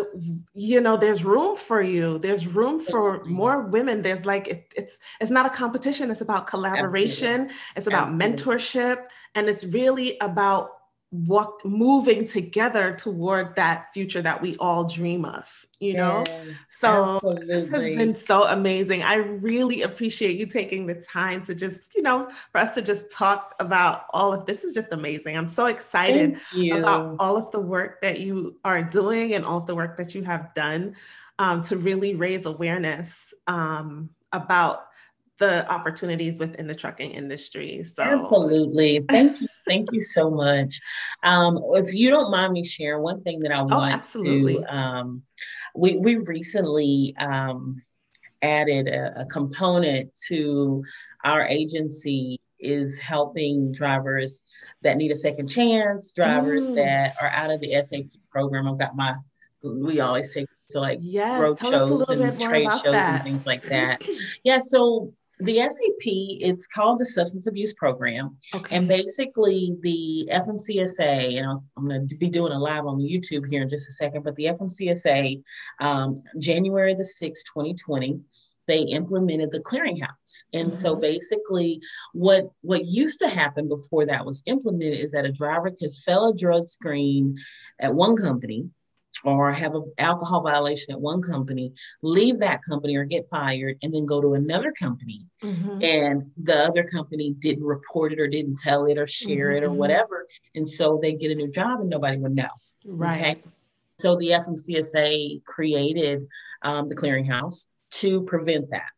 you 0.54 0.80
know 0.80 0.96
there's 0.96 1.22
room 1.22 1.58
for 1.58 1.82
you. 1.82 2.18
There's 2.18 2.46
room 2.46 2.80
for 2.80 3.22
more 3.26 3.60
women. 3.60 4.00
There's 4.00 4.24
like 4.24 4.48
it, 4.48 4.72
it's 4.74 4.98
it's 5.20 5.30
not 5.30 5.44
a 5.44 5.50
competition. 5.50 6.10
It's 6.10 6.22
about 6.22 6.46
collaboration. 6.46 7.42
Absolutely. 7.42 7.56
it's 7.76 7.86
about 7.86 8.10
Absolutely. 8.10 8.32
mentorship. 8.32 9.04
And 9.34 9.48
it's 9.50 9.66
really 9.66 10.16
about 10.22 10.70
walk 11.12 11.64
moving 11.64 12.24
together 12.24 12.94
towards 12.94 13.52
that 13.54 13.92
future 13.94 14.20
that 14.20 14.42
we 14.42 14.56
all 14.56 14.88
dream 14.88 15.24
of 15.24 15.66
you 15.78 15.94
know? 15.94 16.24
Yes, 16.26 16.46
so 16.68 17.16
absolutely. 17.16 17.46
this 17.46 17.68
has 17.68 17.82
been 17.90 18.14
so 18.14 18.44
amazing. 18.44 19.02
I 19.02 19.16
really 19.16 19.82
appreciate 19.82 20.36
you 20.36 20.46
taking 20.46 20.86
the 20.86 20.94
time 20.94 21.42
to 21.44 21.54
just 21.54 21.94
you 21.94 22.02
know 22.02 22.28
for 22.50 22.58
us 22.58 22.74
to 22.74 22.82
just 22.82 23.10
talk 23.10 23.54
about 23.60 24.04
all 24.10 24.32
of 24.32 24.46
this 24.46 24.64
is 24.64 24.74
just 24.74 24.92
amazing. 24.92 25.36
I'm 25.36 25.48
so 25.48 25.66
excited 25.66 26.38
about 26.72 27.16
all 27.18 27.36
of 27.36 27.50
the 27.50 27.60
work 27.60 28.00
that 28.02 28.20
you 28.20 28.58
are 28.64 28.82
doing 28.82 29.34
and 29.34 29.44
all 29.44 29.58
of 29.58 29.66
the 29.66 29.74
work 29.74 29.96
that 29.98 30.14
you 30.14 30.22
have 30.22 30.54
done 30.54 30.96
um, 31.38 31.60
to 31.62 31.76
really 31.76 32.14
raise 32.14 32.46
awareness 32.46 33.34
um, 33.46 34.10
about 34.32 34.85
the 35.38 35.68
opportunities 35.70 36.38
within 36.38 36.66
the 36.66 36.74
trucking 36.74 37.10
industry. 37.10 37.84
So 37.84 38.02
absolutely. 38.02 39.04
Thank 39.08 39.40
you. 39.40 39.48
Thank 39.66 39.92
you 39.92 40.00
so 40.00 40.30
much. 40.30 40.80
Um, 41.22 41.58
if 41.72 41.92
you 41.92 42.10
don't 42.10 42.30
mind 42.30 42.52
me 42.52 42.64
sharing 42.64 43.02
one 43.02 43.22
thing 43.22 43.40
that 43.40 43.52
I 43.52 43.60
want 43.60 43.72
oh, 43.72 43.76
want 43.78 43.94
absolutely. 43.94 44.62
to 44.62 44.74
um, 44.74 45.22
we 45.74 45.96
we 45.96 46.16
recently 46.16 47.14
um, 47.18 47.82
added 48.42 48.88
a, 48.88 49.22
a 49.22 49.26
component 49.26 50.10
to 50.28 50.84
our 51.24 51.46
agency 51.46 52.40
is 52.58 52.98
helping 52.98 53.70
drivers 53.72 54.42
that 54.82 54.96
need 54.96 55.10
a 55.10 55.16
second 55.16 55.48
chance, 55.48 56.12
drivers 56.12 56.70
mm. 56.70 56.76
that 56.76 57.14
are 57.20 57.28
out 57.28 57.50
of 57.50 57.60
the 57.60 57.72
SAP 57.82 58.06
program. 58.30 58.66
I've 58.66 58.78
got 58.78 58.96
my 58.96 59.14
we 59.62 60.00
always 60.00 60.32
take 60.32 60.46
to 60.70 60.80
like 60.80 60.98
yes, 61.02 61.40
road 61.40 61.58
shows 61.58 62.08
and 62.08 62.40
trade 62.40 62.68
shows 62.82 62.92
that. 62.92 63.14
and 63.14 63.24
things 63.24 63.46
like 63.46 63.62
that. 63.64 64.02
yeah, 64.44 64.58
so 64.58 65.12
the 65.38 65.58
SAP, 65.58 66.04
it's 66.04 66.66
called 66.66 66.98
the 66.98 67.04
Substance 67.04 67.46
Abuse 67.46 67.74
Program. 67.74 68.36
Okay. 68.54 68.76
And 68.76 68.88
basically, 68.88 69.76
the 69.80 70.28
FMCSA, 70.32 71.38
and 71.38 71.46
I'm 71.76 71.88
going 71.88 72.08
to 72.08 72.16
be 72.16 72.30
doing 72.30 72.52
a 72.52 72.58
live 72.58 72.86
on 72.86 72.98
YouTube 72.98 73.46
here 73.46 73.62
in 73.62 73.68
just 73.68 73.88
a 73.88 73.92
second, 73.92 74.22
but 74.22 74.34
the 74.36 74.46
FMCSA, 74.46 75.42
um, 75.80 76.16
January 76.38 76.94
the 76.94 77.02
6th, 77.02 77.44
2020, 77.52 78.20
they 78.66 78.80
implemented 78.80 79.50
the 79.52 79.60
clearinghouse 79.60 80.42
and 80.52 80.70
mm-hmm. 80.70 80.80
so 80.80 80.96
basically 80.96 81.80
what 82.12 82.50
what 82.62 82.84
used 82.84 83.20
to 83.20 83.28
happen 83.28 83.68
before 83.68 84.04
that 84.04 84.26
was 84.26 84.42
implemented 84.46 84.98
is 84.98 85.12
that 85.12 85.24
a 85.24 85.30
driver 85.30 85.70
could 85.70 85.94
fail 86.04 86.28
a 86.28 86.36
drug 86.36 86.68
screen 86.68 87.36
at 87.78 87.94
one 87.94 88.16
company 88.16 88.68
or 89.24 89.52
have 89.52 89.74
an 89.74 89.92
alcohol 89.98 90.42
violation 90.42 90.92
at 90.92 91.00
one 91.00 91.22
company, 91.22 91.72
leave 92.02 92.38
that 92.40 92.62
company 92.62 92.96
or 92.96 93.04
get 93.04 93.28
fired, 93.30 93.76
and 93.82 93.92
then 93.92 94.06
go 94.06 94.20
to 94.20 94.34
another 94.34 94.72
company. 94.72 95.26
Mm-hmm. 95.42 95.78
And 95.82 96.30
the 96.42 96.64
other 96.64 96.84
company 96.84 97.34
didn't 97.38 97.64
report 97.64 98.12
it 98.12 98.20
or 98.20 98.28
didn't 98.28 98.58
tell 98.58 98.86
it 98.86 98.98
or 98.98 99.06
share 99.06 99.48
mm-hmm. 99.48 99.56
it 99.56 99.62
or 99.64 99.68
mm-hmm. 99.68 99.78
whatever. 99.78 100.26
And 100.54 100.68
so 100.68 100.98
they 101.00 101.12
get 101.12 101.30
a 101.30 101.34
new 101.34 101.50
job 101.50 101.80
and 101.80 101.90
nobody 101.90 102.18
would 102.18 102.34
know. 102.34 102.48
Right. 102.84 103.18
Okay? 103.18 103.42
So 103.98 104.16
the 104.16 104.30
FMCSA 104.30 105.44
created 105.44 106.26
um, 106.62 106.88
the 106.88 106.96
clearinghouse 106.96 107.66
to 107.92 108.22
prevent 108.22 108.70
that 108.70 108.90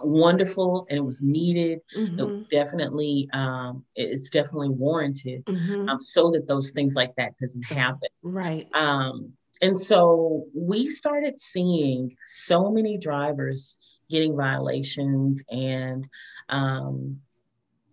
wonderful 0.00 0.86
and 0.88 0.98
it 0.98 1.04
was 1.04 1.22
needed 1.22 1.80
mm-hmm. 1.96 2.18
it 2.18 2.48
definitely 2.48 3.28
um, 3.32 3.84
it's 3.94 4.30
definitely 4.30 4.68
warranted 4.68 5.44
mm-hmm. 5.44 5.88
um, 5.88 6.00
so 6.00 6.30
that 6.30 6.46
those 6.46 6.70
things 6.70 6.94
like 6.94 7.14
that 7.16 7.32
doesn't 7.40 7.64
happen 7.64 8.08
right 8.22 8.68
um, 8.74 9.32
and 9.62 9.80
so 9.80 10.44
we 10.54 10.88
started 10.88 11.40
seeing 11.40 12.14
so 12.26 12.70
many 12.70 12.98
drivers 12.98 13.78
getting 14.10 14.36
violations 14.36 15.42
and 15.50 16.06
um, 16.48 17.18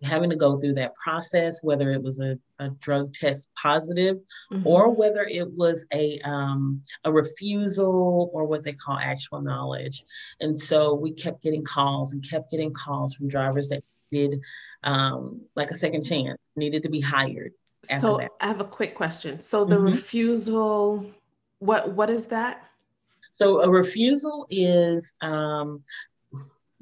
having 0.04 0.30
to 0.30 0.36
go 0.36 0.58
through 0.58 0.74
that 0.74 0.94
process, 0.94 1.62
whether 1.62 1.90
it 1.90 2.02
was 2.02 2.20
a, 2.20 2.38
a 2.58 2.70
drug 2.80 3.12
test 3.14 3.50
positive 3.60 4.18
mm-hmm. 4.52 4.66
or 4.66 4.94
whether 4.94 5.24
it 5.24 5.50
was 5.52 5.86
a, 5.92 6.18
um, 6.20 6.82
a 7.04 7.12
refusal 7.12 8.30
or 8.32 8.44
what 8.44 8.62
they 8.62 8.72
call 8.72 8.98
actual 8.98 9.40
knowledge. 9.40 10.04
And 10.40 10.58
so 10.58 10.94
we 10.94 11.12
kept 11.12 11.42
getting 11.42 11.64
calls 11.64 12.12
and 12.12 12.28
kept 12.28 12.50
getting 12.50 12.72
calls 12.72 13.14
from 13.14 13.28
drivers 13.28 13.68
that 13.68 13.82
did 14.12 14.40
um, 14.84 15.40
like 15.56 15.70
a 15.70 15.74
second 15.74 16.04
chance, 16.04 16.38
needed 16.56 16.82
to 16.84 16.88
be 16.88 17.00
hired. 17.00 17.52
So 18.00 18.18
that. 18.18 18.30
I 18.40 18.46
have 18.46 18.60
a 18.60 18.64
quick 18.64 18.94
question. 18.94 19.40
So 19.40 19.64
the 19.64 19.76
mm-hmm. 19.76 19.86
refusal, 19.86 21.10
what 21.58 21.92
what 21.92 22.08
is 22.08 22.26
that? 22.28 22.66
So 23.34 23.60
a 23.60 23.68
refusal 23.68 24.46
is 24.48 25.14
um, 25.20 25.82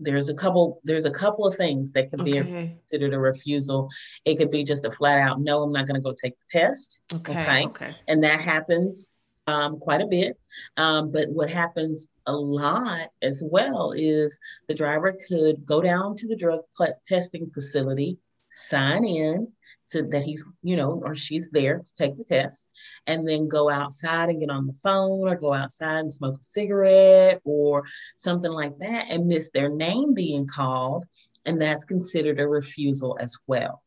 there's 0.03 0.29
a 0.29 0.35
couple 0.35 0.81
there's 0.85 1.05
a 1.05 1.11
couple 1.11 1.47
of 1.47 1.57
things 1.57 1.93
that 1.93 2.11
can 2.11 2.21
okay. 2.21 2.43
be 2.43 2.77
considered 2.79 3.15
a 3.15 3.19
refusal 3.19 3.89
it 4.25 4.37
could 4.37 4.51
be 4.51 4.65
just 4.65 4.85
a 4.85 4.91
flat 4.91 5.19
out 5.19 5.41
no 5.41 5.63
i'm 5.63 5.73
not 5.73 5.87
going 5.87 6.01
to 6.01 6.05
go 6.05 6.13
take 6.13 6.35
the 6.39 6.59
test 6.59 7.01
okay 7.13 7.33
okay, 7.33 7.65
okay. 7.67 7.95
and 8.09 8.23
that 8.23 8.41
happens 8.41 9.09
um, 9.49 9.81
quite 9.81 10.01
a 10.01 10.07
bit 10.07 10.39
um, 10.77 11.11
but 11.11 11.29
what 11.29 11.51
happens 11.51 12.09
a 12.27 12.33
lot 12.33 13.09
as 13.23 13.43
well 13.45 13.93
is 13.97 14.39
the 14.69 14.75
driver 14.75 15.17
could 15.29 15.67
go 15.67 15.81
down 15.81 16.15
to 16.17 16.29
the 16.29 16.37
drug 16.37 16.61
testing 17.05 17.51
facility 17.53 18.19
sign 18.53 19.05
in 19.05 19.49
to 19.93 20.03
that 20.05 20.23
he's, 20.23 20.45
you 20.63 20.77
know, 20.77 21.01
or 21.05 21.15
she's 21.15 21.49
there 21.51 21.79
to 21.79 21.95
take 21.95 22.17
the 22.17 22.25
test, 22.25 22.67
and 23.07 23.27
then 23.27 23.49
go 23.49 23.71
outside 23.71 24.29
and 24.29 24.41
get 24.41 24.51
on 24.51 24.67
the 24.67 24.73
phone 24.75 25.29
or 25.29 25.37
go 25.37 25.53
outside 25.53 26.01
and 26.01 26.13
smoke 26.13 26.39
a 26.39 26.45
cigarette 26.45 27.41
or 27.45 27.85
something 28.17 28.53
like 28.53 28.77
that 28.79 29.07
and 29.11 29.27
miss 29.27 29.51
their 29.51 29.69
name 29.69 30.15
being 30.15 30.47
called. 30.47 31.05
And 31.45 31.61
that's 31.61 31.85
considered 31.85 32.41
a 32.41 32.47
refusal 32.47 33.17
as 33.21 33.37
well. 33.47 33.83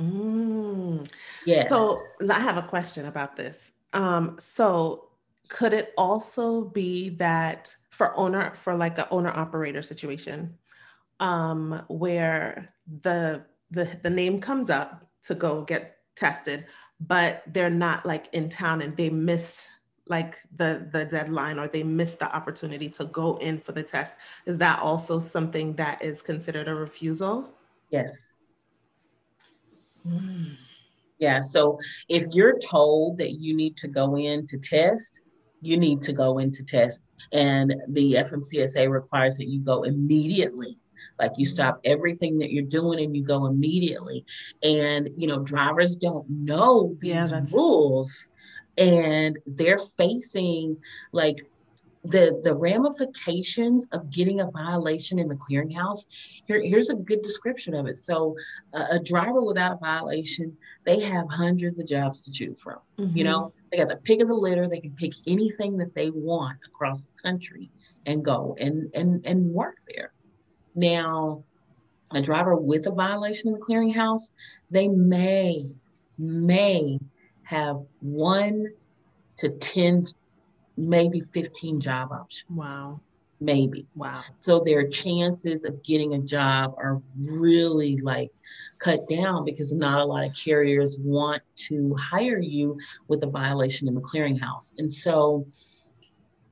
Mm. 0.00 1.10
Yes. 1.46 1.68
So 1.68 1.98
I 2.30 2.40
have 2.40 2.56
a 2.56 2.62
question 2.62 3.06
about 3.06 3.36
this. 3.36 3.72
Um, 3.92 4.36
so 4.38 5.08
could 5.48 5.72
it 5.72 5.92
also 5.98 6.64
be 6.64 7.10
that 7.10 7.74
for 7.90 8.16
owner 8.16 8.54
for 8.54 8.74
like 8.74 8.98
an 8.98 9.06
owner 9.10 9.30
operator 9.36 9.82
situation 9.82 10.56
um, 11.20 11.82
where 11.88 12.74
the 13.02 13.44
the 13.70 13.88
the 14.02 14.10
name 14.10 14.40
comes 14.40 14.70
up 14.70 15.11
to 15.24 15.34
go 15.34 15.62
get 15.62 15.98
tested, 16.16 16.66
but 17.00 17.42
they're 17.46 17.70
not 17.70 18.04
like 18.06 18.28
in 18.32 18.48
town 18.48 18.82
and 18.82 18.96
they 18.96 19.10
miss 19.10 19.66
like 20.08 20.38
the 20.56 20.88
the 20.92 21.04
deadline 21.04 21.58
or 21.58 21.68
they 21.68 21.82
miss 21.82 22.16
the 22.16 22.34
opportunity 22.34 22.88
to 22.88 23.04
go 23.06 23.36
in 23.36 23.58
for 23.58 23.72
the 23.72 23.82
test. 23.82 24.16
Is 24.46 24.58
that 24.58 24.80
also 24.80 25.18
something 25.18 25.74
that 25.76 26.02
is 26.02 26.22
considered 26.22 26.68
a 26.68 26.74
refusal? 26.74 27.48
Yes. 27.90 28.38
Mm. 30.06 30.56
Yeah. 31.18 31.40
So 31.40 31.78
if 32.08 32.24
you're 32.32 32.58
told 32.58 33.18
that 33.18 33.32
you 33.34 33.54
need 33.54 33.76
to 33.78 33.88
go 33.88 34.16
in 34.16 34.46
to 34.48 34.58
test, 34.58 35.20
you 35.60 35.76
need 35.76 36.02
to 36.02 36.12
go 36.12 36.38
in 36.38 36.50
to 36.52 36.64
test. 36.64 37.02
And 37.32 37.74
the 37.88 38.14
FMCSA 38.14 38.90
requires 38.90 39.36
that 39.36 39.48
you 39.48 39.60
go 39.60 39.84
immediately 39.84 40.76
like 41.18 41.32
you 41.36 41.46
stop 41.46 41.80
everything 41.84 42.38
that 42.38 42.52
you're 42.52 42.64
doing 42.64 43.00
and 43.00 43.16
you 43.16 43.22
go 43.22 43.46
immediately. 43.46 44.24
And, 44.62 45.10
you 45.16 45.26
know, 45.26 45.40
drivers 45.40 45.96
don't 45.96 46.28
know 46.28 46.96
these 47.00 47.30
yeah, 47.30 47.40
rules 47.52 48.28
and 48.78 49.38
they're 49.46 49.78
facing 49.78 50.76
like 51.12 51.46
the 52.04 52.40
the 52.42 52.54
ramifications 52.54 53.86
of 53.92 54.10
getting 54.10 54.40
a 54.40 54.50
violation 54.50 55.18
in 55.18 55.28
the 55.28 55.36
clearinghouse. 55.36 56.06
Here, 56.46 56.60
here's 56.60 56.90
a 56.90 56.94
good 56.94 57.22
description 57.22 57.74
of 57.74 57.86
it. 57.86 57.96
So 57.96 58.34
uh, 58.74 58.86
a 58.90 58.98
driver 58.98 59.40
without 59.40 59.72
a 59.72 59.76
violation 59.76 60.56
they 60.84 60.98
have 61.00 61.26
hundreds 61.30 61.78
of 61.78 61.86
jobs 61.86 62.24
to 62.24 62.32
choose 62.32 62.60
from. 62.60 62.78
Mm-hmm. 62.98 63.16
you 63.16 63.24
know 63.24 63.52
they 63.70 63.78
got 63.78 63.88
the 63.88 63.96
pick 63.96 64.20
of 64.20 64.28
the 64.28 64.34
litter. 64.34 64.68
They 64.68 64.80
can 64.80 64.92
pick 64.92 65.12
anything 65.26 65.76
that 65.78 65.94
they 65.94 66.10
want 66.10 66.58
across 66.66 67.02
the 67.02 67.22
country 67.22 67.70
and 68.06 68.24
go 68.24 68.56
and 68.58 68.92
and 68.94 69.24
and 69.24 69.46
work 69.46 69.76
there 69.94 70.12
now 70.74 71.44
a 72.12 72.20
driver 72.20 72.56
with 72.56 72.86
a 72.86 72.90
violation 72.90 73.48
in 73.48 73.54
the 73.54 73.60
clearinghouse 73.60 74.32
they 74.70 74.88
may 74.88 75.64
may 76.18 76.98
have 77.44 77.76
one 78.00 78.66
to 79.36 79.48
10 79.48 80.06
maybe 80.76 81.22
15 81.32 81.80
job 81.80 82.12
options. 82.12 82.50
Wow. 82.50 83.00
Maybe. 83.40 83.86
Wow. 83.96 84.22
So 84.40 84.62
their 84.64 84.86
chances 84.88 85.64
of 85.64 85.82
getting 85.82 86.14
a 86.14 86.18
job 86.20 86.74
are 86.78 87.02
really 87.18 87.96
like 87.96 88.30
cut 88.78 89.08
down 89.08 89.44
because 89.44 89.72
not 89.72 90.00
a 90.00 90.04
lot 90.04 90.24
of 90.24 90.34
carriers 90.36 90.98
want 91.00 91.42
to 91.66 91.94
hire 91.96 92.38
you 92.38 92.78
with 93.08 93.22
a 93.24 93.26
violation 93.26 93.88
in 93.88 93.94
the 93.94 94.00
clearinghouse. 94.00 94.74
And 94.78 94.92
so 94.92 95.46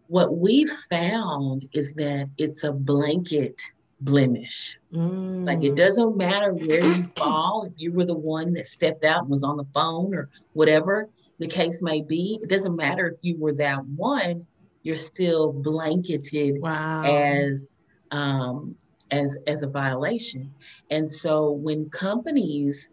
what 0.09 0.37
we 0.37 0.67
found 0.91 1.69
is 1.73 1.95
that 1.95 2.29
it's 2.39 2.65
a 2.65 2.73
blanket 2.73 3.61
blemish. 4.01 4.79
Mm. 4.93 5.47
Like 5.47 5.63
it 5.63 5.75
doesn't 5.75 6.17
matter 6.17 6.53
where 6.53 6.85
you 6.85 7.05
fall, 7.17 7.65
if 7.67 7.73
you 7.77 7.93
were 7.93 8.05
the 8.05 8.15
one 8.15 8.53
that 8.55 8.67
stepped 8.67 9.05
out 9.05 9.23
and 9.23 9.31
was 9.31 9.45
on 9.45 9.57
the 9.57 9.67
phone 9.75 10.15
or 10.15 10.29
whatever, 10.53 11.09
the 11.39 11.47
case 11.47 11.83
may 11.83 12.03
be. 12.03 12.39
It 12.43 12.49
doesn't 12.49 12.77
matter 12.77 13.07
if 13.09 13.19
you 13.23 13.37
were 13.39 13.55
that 13.55 13.85
one, 13.87 14.47
you're 14.83 14.97
still 14.97 15.53
blanketed 15.53 16.61
wow. 16.61 17.03
as 17.03 17.77
um, 18.11 18.75
as 19.11 19.39
as 19.47 19.63
a 19.63 19.69
violation. 19.69 20.53
And 20.91 21.11
so 21.11 21.51
when 21.51 21.89
companies 21.91 22.91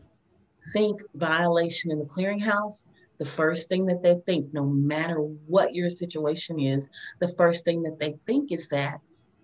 think 0.73 1.01
violation 1.15 1.91
in 1.91 1.99
the 1.99 2.05
clearinghouse, 2.05 2.85
the 3.17 3.25
first 3.25 3.69
thing 3.69 3.85
that 3.87 4.03
they 4.03 4.15
think, 4.25 4.53
no 4.53 4.65
matter 4.65 5.15
what 5.15 5.73
your 5.73 5.89
situation 5.89 6.59
is, 6.59 6.89
the 7.19 7.27
first 7.29 7.65
thing 7.65 7.81
that 7.83 7.99
they 7.99 8.15
think 8.25 8.51
is 8.51 8.67
that 8.67 8.99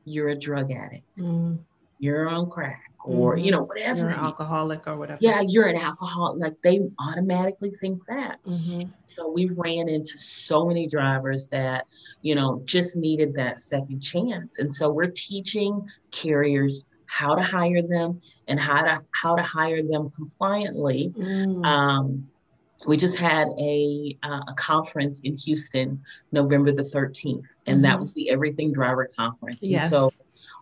you're 0.05 0.29
a 0.29 0.35
drug 0.35 0.71
addict. 0.71 1.05
Mm 1.17 1.59
you're 2.03 2.27
on 2.27 2.49
crack 2.49 2.91
or 3.05 3.37
mm-hmm. 3.37 3.45
you 3.45 3.51
know 3.51 3.63
whatever 3.63 4.01
you're 4.01 4.09
an 4.09 4.19
alcoholic 4.19 4.85
or 4.87 4.97
whatever 4.97 5.19
yeah 5.21 5.39
you're 5.39 5.67
an 5.67 5.77
alcoholic 5.77 6.37
like 6.41 6.61
they 6.61 6.81
automatically 6.99 7.71
think 7.79 8.05
that 8.09 8.43
mm-hmm. 8.43 8.89
so 9.05 9.31
we 9.31 9.49
ran 9.55 9.87
into 9.87 10.17
so 10.17 10.65
many 10.65 10.85
drivers 10.85 11.47
that 11.47 11.85
you 12.21 12.35
know 12.35 12.61
just 12.65 12.97
needed 12.97 13.33
that 13.33 13.57
second 13.57 14.01
chance 14.01 14.59
and 14.59 14.75
so 14.75 14.89
we're 14.89 15.11
teaching 15.15 15.81
carriers 16.11 16.83
how 17.05 17.33
to 17.33 17.41
hire 17.41 17.81
them 17.81 18.19
and 18.49 18.59
how 18.59 18.81
to 18.81 18.99
how 19.13 19.33
to 19.33 19.43
hire 19.43 19.81
them 19.81 20.09
compliantly 20.09 21.13
mm. 21.17 21.65
um, 21.65 22.27
we 22.85 22.97
just 22.97 23.17
had 23.17 23.47
a 23.59 24.17
uh, 24.23 24.41
a 24.47 24.53
conference 24.55 25.19
in 25.21 25.37
Houston, 25.37 26.01
November 26.31 26.71
the 26.71 26.83
13th, 26.83 27.43
and 27.65 27.75
mm-hmm. 27.75 27.81
that 27.83 27.99
was 27.99 28.13
the 28.13 28.29
Everything 28.29 28.71
Driver 28.71 29.07
Conference. 29.15 29.59
Yes. 29.61 29.83
And 29.83 29.89
so 29.89 30.13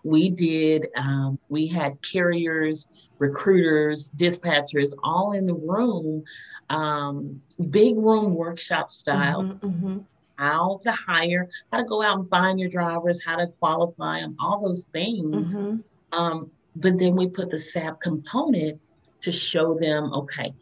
we 0.04 0.30
did 0.30 0.88
um, 0.96 1.38
we 1.50 1.68
had 1.68 2.02
carriers 2.02 2.88
recruiters 3.20 4.10
dispatchers 4.12 4.94
all 5.04 5.34
in 5.34 5.46
the 5.46 5.54
room 5.54 6.24
um, 6.70 7.42
big 7.70 7.98
room 7.98 8.34
workshop 8.34 8.90
style 8.90 9.44
mm-hmm, 9.44 9.68
mm-hmm. 9.68 9.98
how 10.38 10.80
to 10.82 10.92
hire 10.92 11.48
how 11.72 11.78
to 11.78 11.84
go 11.84 12.02
out 12.02 12.18
and 12.20 12.30
find 12.30 12.60
your 12.60 12.70
drivers 12.70 13.24
how 13.24 13.36
to 13.36 13.48
qualify 13.60 14.20
them 14.20 14.36
all 14.40 14.60
those 14.60 14.86
things 14.86 15.56
mm-hmm. 15.56 16.20
um, 16.20 16.50
but 16.76 16.98
then 16.98 17.16
we 17.16 17.28
put 17.28 17.50
the 17.50 17.60
sap 17.60 18.00
component 18.02 18.80
to 19.22 19.32
show 19.32 19.78
them 19.78 20.12
okay 20.14 20.54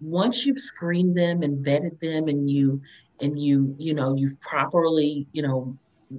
once 0.00 0.44
you've 0.44 0.60
screened 0.60 1.16
them 1.16 1.42
and 1.42 1.64
vetted 1.64 1.98
them 2.00 2.28
and 2.28 2.50
you 2.50 2.80
and 3.20 3.38
you 3.38 3.74
you 3.78 3.94
know 3.94 4.14
you've 4.14 4.40
properly 4.40 5.26
you 5.32 5.42
know 5.42 5.76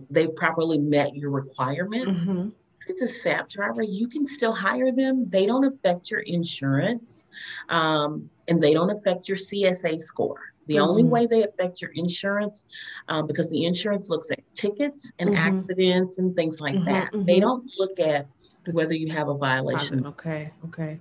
they've 0.10 0.36
properly 0.36 0.80
met 0.80 1.16
your 1.16 1.32
requirements. 1.32 2.22
Mm-hmm. 2.26 2.50
It's 2.88 3.02
a 3.02 3.08
SAP 3.08 3.50
driver. 3.50 3.84
You 3.84 4.08
can 4.08 4.26
still 4.26 4.54
hire 4.54 4.92
them. 4.92 5.30
They 5.30 5.46
don't 5.46 5.64
affect 5.64 6.10
your 6.10 6.22
insurance, 6.22 7.28
um, 7.70 8.30
and 8.48 8.62
they 8.62 8.74
don't 8.74 8.90
affect 8.90 9.28
your 9.28 9.38
CSA 9.38 10.02
score. 10.02 10.54
The 10.66 10.76
mm-hmm. 10.76 10.84
only 10.84 11.04
way 11.04 11.28
they 11.28 11.44
affect 11.44 11.82
your 11.82 11.92
insurance, 11.92 12.66
um, 13.08 13.28
because 13.28 13.50
the 13.52 13.66
insurance 13.66 14.10
looks 14.10 14.32
at 14.32 14.40
tickets 14.54 15.12
and 15.20 15.30
mm-hmm. 15.30 15.38
accidents 15.38 16.18
and 16.18 16.36
things 16.36 16.62
like 16.62 16.76
mm-hmm, 16.76 16.86
that. 16.86 17.10
They 17.12 17.34
mm-hmm. 17.34 17.42
don't 17.42 17.72
look 17.78 18.00
at 18.00 18.28
whether 18.72 18.94
you 18.96 19.12
have 19.12 19.30
a 19.30 19.36
violation. 19.36 20.06
Okay. 20.08 20.52
Okay. 20.66 21.00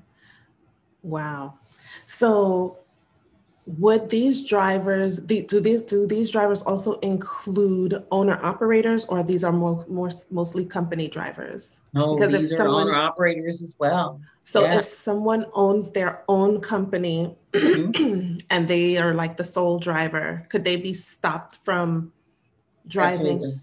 Wow. 1.03 1.59
So 2.07 2.79
would 3.77 4.09
these 4.09 4.47
drivers 4.47 5.19
do 5.19 5.61
these 5.61 5.83
do 5.83 6.07
these 6.07 6.31
drivers 6.31 6.63
also 6.63 6.95
include 7.01 8.03
owner 8.11 8.43
operators 8.43 9.05
or 9.07 9.23
these 9.23 9.45
are 9.45 9.53
more, 9.53 9.85
more 9.89 10.11
mostly 10.31 10.65
company 10.65 11.07
drivers 11.07 11.79
no 11.93 12.17
because 12.17 12.33
these 12.33 12.51
if 12.51 12.57
someone, 12.57 12.89
owner 12.89 12.95
operators 12.95 13.63
as 13.63 13.77
well 13.79 14.23
so 14.43 14.63
yeah. 14.63 14.79
if 14.79 14.87
someone 14.87 15.45
owns 15.53 15.91
their 15.91 16.25
own 16.29 16.63
company 16.63 17.37
mm-hmm. 17.53 18.39
and 18.51 18.69
they 18.69 18.97
are 18.97 19.13
like 19.13 19.37
the 19.37 19.45
sole 19.45 19.79
driver 19.79 20.47
could 20.49 20.65
they 20.65 20.77
be 20.77 20.95
stopped 20.95 21.59
from 21.63 22.11
driving 22.87 23.37
Absolutely. 23.37 23.61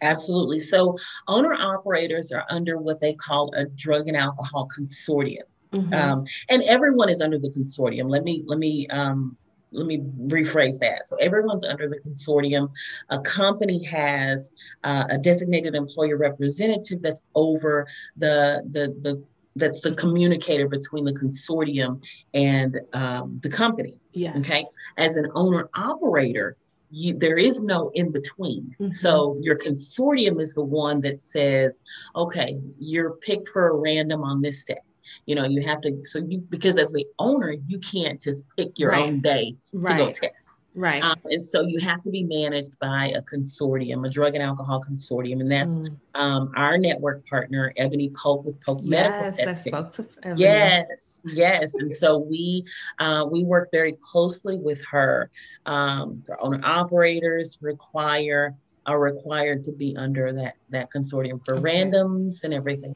Absolutely. 0.00 0.60
So 0.60 0.96
owner 1.26 1.54
operators 1.54 2.30
are 2.30 2.44
under 2.50 2.78
what 2.78 3.00
they 3.00 3.14
call 3.14 3.52
a 3.54 3.64
drug 3.64 4.06
and 4.06 4.16
alcohol 4.16 4.68
consortium. 4.68 5.42
Mm-hmm. 5.72 5.94
Um, 5.94 6.24
and 6.48 6.62
everyone 6.64 7.08
is 7.08 7.20
under 7.20 7.38
the 7.38 7.50
consortium. 7.50 8.08
Let 8.08 8.24
me 8.24 8.42
let 8.46 8.58
me 8.58 8.86
um, 8.88 9.36
let 9.70 9.86
me 9.86 9.98
rephrase 10.26 10.78
that. 10.78 11.06
So 11.06 11.16
everyone's 11.16 11.64
under 11.64 11.88
the 11.88 11.98
consortium. 11.98 12.70
A 13.10 13.18
company 13.20 13.84
has 13.84 14.50
uh, 14.84 15.04
a 15.10 15.18
designated 15.18 15.74
employer 15.74 16.16
representative 16.16 17.02
that's 17.02 17.22
over 17.34 17.86
the 18.16 18.62
the 18.70 18.94
the 19.02 19.22
that's 19.56 19.80
the 19.80 19.94
communicator 19.94 20.68
between 20.68 21.04
the 21.04 21.12
consortium 21.12 22.02
and 22.32 22.80
um, 22.92 23.40
the 23.42 23.48
company. 23.48 23.98
Yes. 24.12 24.36
Okay. 24.38 24.64
As 24.96 25.16
an 25.16 25.28
owner 25.34 25.68
operator, 25.74 26.56
you, 26.90 27.18
there 27.18 27.36
is 27.36 27.60
no 27.60 27.90
in 27.94 28.10
between. 28.12 28.74
Mm-hmm. 28.80 28.90
So 28.90 29.36
your 29.40 29.58
consortium 29.58 30.40
is 30.40 30.54
the 30.54 30.64
one 30.64 31.00
that 31.02 31.20
says, 31.20 31.78
okay, 32.14 32.58
you're 32.78 33.14
picked 33.16 33.48
for 33.48 33.68
a 33.68 33.74
random 33.74 34.22
on 34.22 34.40
this 34.40 34.64
day. 34.64 34.78
You 35.26 35.34
know, 35.34 35.44
you 35.44 35.62
have 35.62 35.80
to, 35.82 36.04
so 36.04 36.18
you, 36.18 36.38
because 36.38 36.78
as 36.78 36.92
the 36.92 37.06
owner, 37.18 37.54
you 37.66 37.78
can't 37.78 38.20
just 38.20 38.44
pick 38.56 38.78
your 38.78 38.90
right. 38.90 39.02
own 39.02 39.20
day 39.20 39.56
right. 39.72 39.96
to 39.96 40.04
go 40.04 40.12
test. 40.12 40.58
Right. 40.74 41.02
Um, 41.02 41.16
and 41.24 41.44
so 41.44 41.62
you 41.62 41.80
have 41.80 42.04
to 42.04 42.10
be 42.10 42.22
managed 42.22 42.78
by 42.78 43.06
a 43.16 43.22
consortium, 43.22 44.06
a 44.06 44.10
drug 44.10 44.34
and 44.34 44.42
alcohol 44.42 44.80
consortium. 44.80 45.40
And 45.40 45.50
that's 45.50 45.80
mm. 45.80 45.96
um, 46.14 46.52
our 46.56 46.78
network 46.78 47.26
partner, 47.26 47.72
Ebony 47.76 48.10
Pope 48.10 48.44
with 48.44 48.62
Pope 48.64 48.82
yes, 48.84 48.90
Medical 48.90 49.44
Testing. 49.44 49.74
I 49.74 49.78
spoke 49.78 49.92
to 49.92 50.06
Ebony. 50.22 50.40
Yes, 50.40 51.20
yes. 51.24 51.74
and 51.74 51.96
so 51.96 52.18
we 52.18 52.64
uh, 53.00 53.26
we 53.28 53.42
work 53.42 53.70
very 53.72 53.98
closely 54.00 54.56
with 54.56 54.84
her. 54.86 55.30
Um, 55.66 56.22
the 56.28 56.38
owner 56.38 56.60
operators 56.62 57.58
require 57.60 58.54
are 58.86 59.00
required 59.00 59.64
to 59.64 59.72
be 59.72 59.96
under 59.96 60.32
that 60.32 60.54
that 60.70 60.90
consortium 60.92 61.44
for 61.44 61.56
okay. 61.56 61.72
randoms 61.72 62.44
and 62.44 62.54
everything 62.54 62.94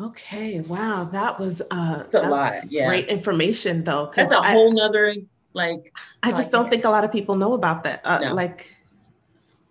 Okay, 0.00 0.60
wow, 0.60 1.04
that 1.04 1.38
was 1.38 1.60
uh, 1.70 2.04
a 2.12 2.28
lot. 2.28 2.52
Yeah, 2.68 2.86
great 2.86 3.08
information 3.08 3.84
though. 3.84 4.10
That's 4.14 4.32
a 4.32 4.38
I, 4.38 4.52
whole 4.52 4.72
nother 4.72 5.14
like. 5.52 5.92
I 6.22 6.32
just 6.32 6.50
don't 6.50 6.70
think 6.70 6.84
a 6.84 6.90
lot 6.90 7.04
of 7.04 7.12
people 7.12 7.34
know 7.34 7.52
about 7.52 7.84
that. 7.84 8.00
Uh, 8.04 8.18
no. 8.20 8.34
Like, 8.34 8.74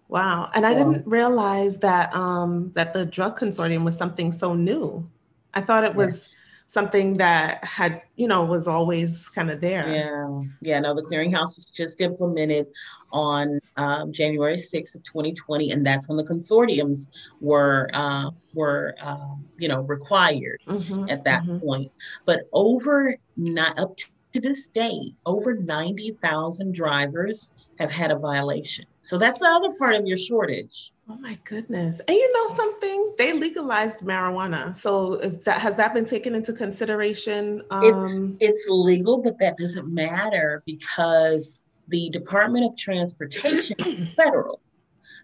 wow, 0.10 0.52
and 0.54 0.66
I 0.66 0.74
didn't 0.74 1.08
realize 1.08 1.80
that 1.80 2.14
um, 2.16 2.72
that 2.76 2.94
the 2.94 3.06
drug 3.06 3.40
consortium 3.40 3.84
was 3.84 3.98
something 3.98 4.32
so 4.32 4.54
new. 4.54 5.10
I 5.54 5.62
thought 5.62 5.84
it 5.84 5.96
was. 5.96 6.41
Something 6.72 7.16
that 7.16 7.62
had, 7.66 8.02
you 8.16 8.30
know, 8.30 8.46
was 8.46 8.66
always 8.66 9.28
kind 9.28 9.52
of 9.52 9.60
there. 9.60 9.92
Yeah. 9.92 10.42
Yeah. 10.62 10.80
No, 10.80 10.96
the 10.96 11.02
clearinghouse 11.02 11.58
was 11.58 11.66
just 11.66 12.00
implemented 12.00 12.68
on 13.12 13.60
um, 13.76 14.14
January 14.14 14.56
6th 14.56 14.96
of 14.96 15.04
2020. 15.04 15.72
And 15.72 15.86
that's 15.86 16.08
when 16.08 16.16
the 16.16 16.24
consortiums 16.24 17.10
were, 17.42 17.90
uh, 17.94 18.30
were, 18.54 18.96
uh, 19.04 19.36
you 19.58 19.68
know, 19.68 19.82
required 19.82 20.62
mm-hmm, 20.66 21.10
at 21.10 21.26
that 21.26 21.44
mm-hmm. 21.44 21.60
point. 21.60 21.92
But 22.26 22.44
over 22.54 23.18
not 23.36 23.78
up 23.78 23.98
to 23.98 24.40
this 24.40 24.70
day, 24.70 25.14
over 25.26 25.56
90,000 25.56 26.74
drivers 26.74 27.51
have 27.80 27.92
had 27.92 28.12
a 28.12 28.18
violation. 28.18 28.86
So 29.02 29.18
that's 29.18 29.40
the 29.40 29.48
other 29.48 29.74
part 29.74 29.96
of 29.96 30.06
your 30.06 30.18
shortage. 30.18 30.92
Oh 31.10 31.16
my 31.16 31.38
goodness. 31.44 32.00
And 32.08 32.16
you 32.16 32.34
know 32.34 32.56
something? 32.56 33.16
They 33.18 33.34
legalized 33.34 34.00
marijuana. 34.00 34.76
So 34.76 35.16
is 35.16 35.38
that 35.40 35.60
has 35.60 35.76
that 35.78 35.94
been 35.94 36.06
taken 36.06 36.36
into 36.36 36.54
consideration? 36.54 37.64
Um, 37.72 37.84
it's 37.84 38.36
it's 38.40 38.70
legal, 38.70 39.18
but 39.18 39.40
that 39.40 39.58
doesn't 39.58 39.94
matter 39.94 40.64
because 40.66 41.52
the 41.88 42.10
Department 42.12 42.66
of 42.66 42.78
Transportation 42.78 44.14
federal. 44.18 44.62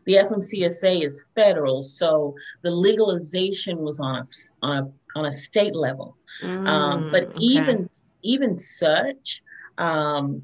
the 0.06 0.16
FMCSA 0.16 1.06
is 1.06 1.24
federal, 1.36 1.82
so 1.82 2.36
the 2.64 2.72
legalization 2.72 3.78
was 3.80 4.00
on 4.00 4.16
a 4.16 4.28
on 4.66 4.78
a 4.78 5.20
on 5.20 5.26
a 5.26 5.32
state 5.32 5.76
level. 5.76 6.18
Mm, 6.42 6.68
um, 6.68 7.12
but 7.12 7.24
okay. 7.24 7.38
even 7.40 7.90
even 8.24 8.56
such, 8.58 9.42
um, 9.78 10.42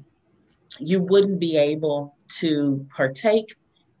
you 0.78 1.00
wouldn't 1.00 1.38
be 1.38 1.56
able 1.56 2.16
to 2.28 2.86
partake 2.94 3.54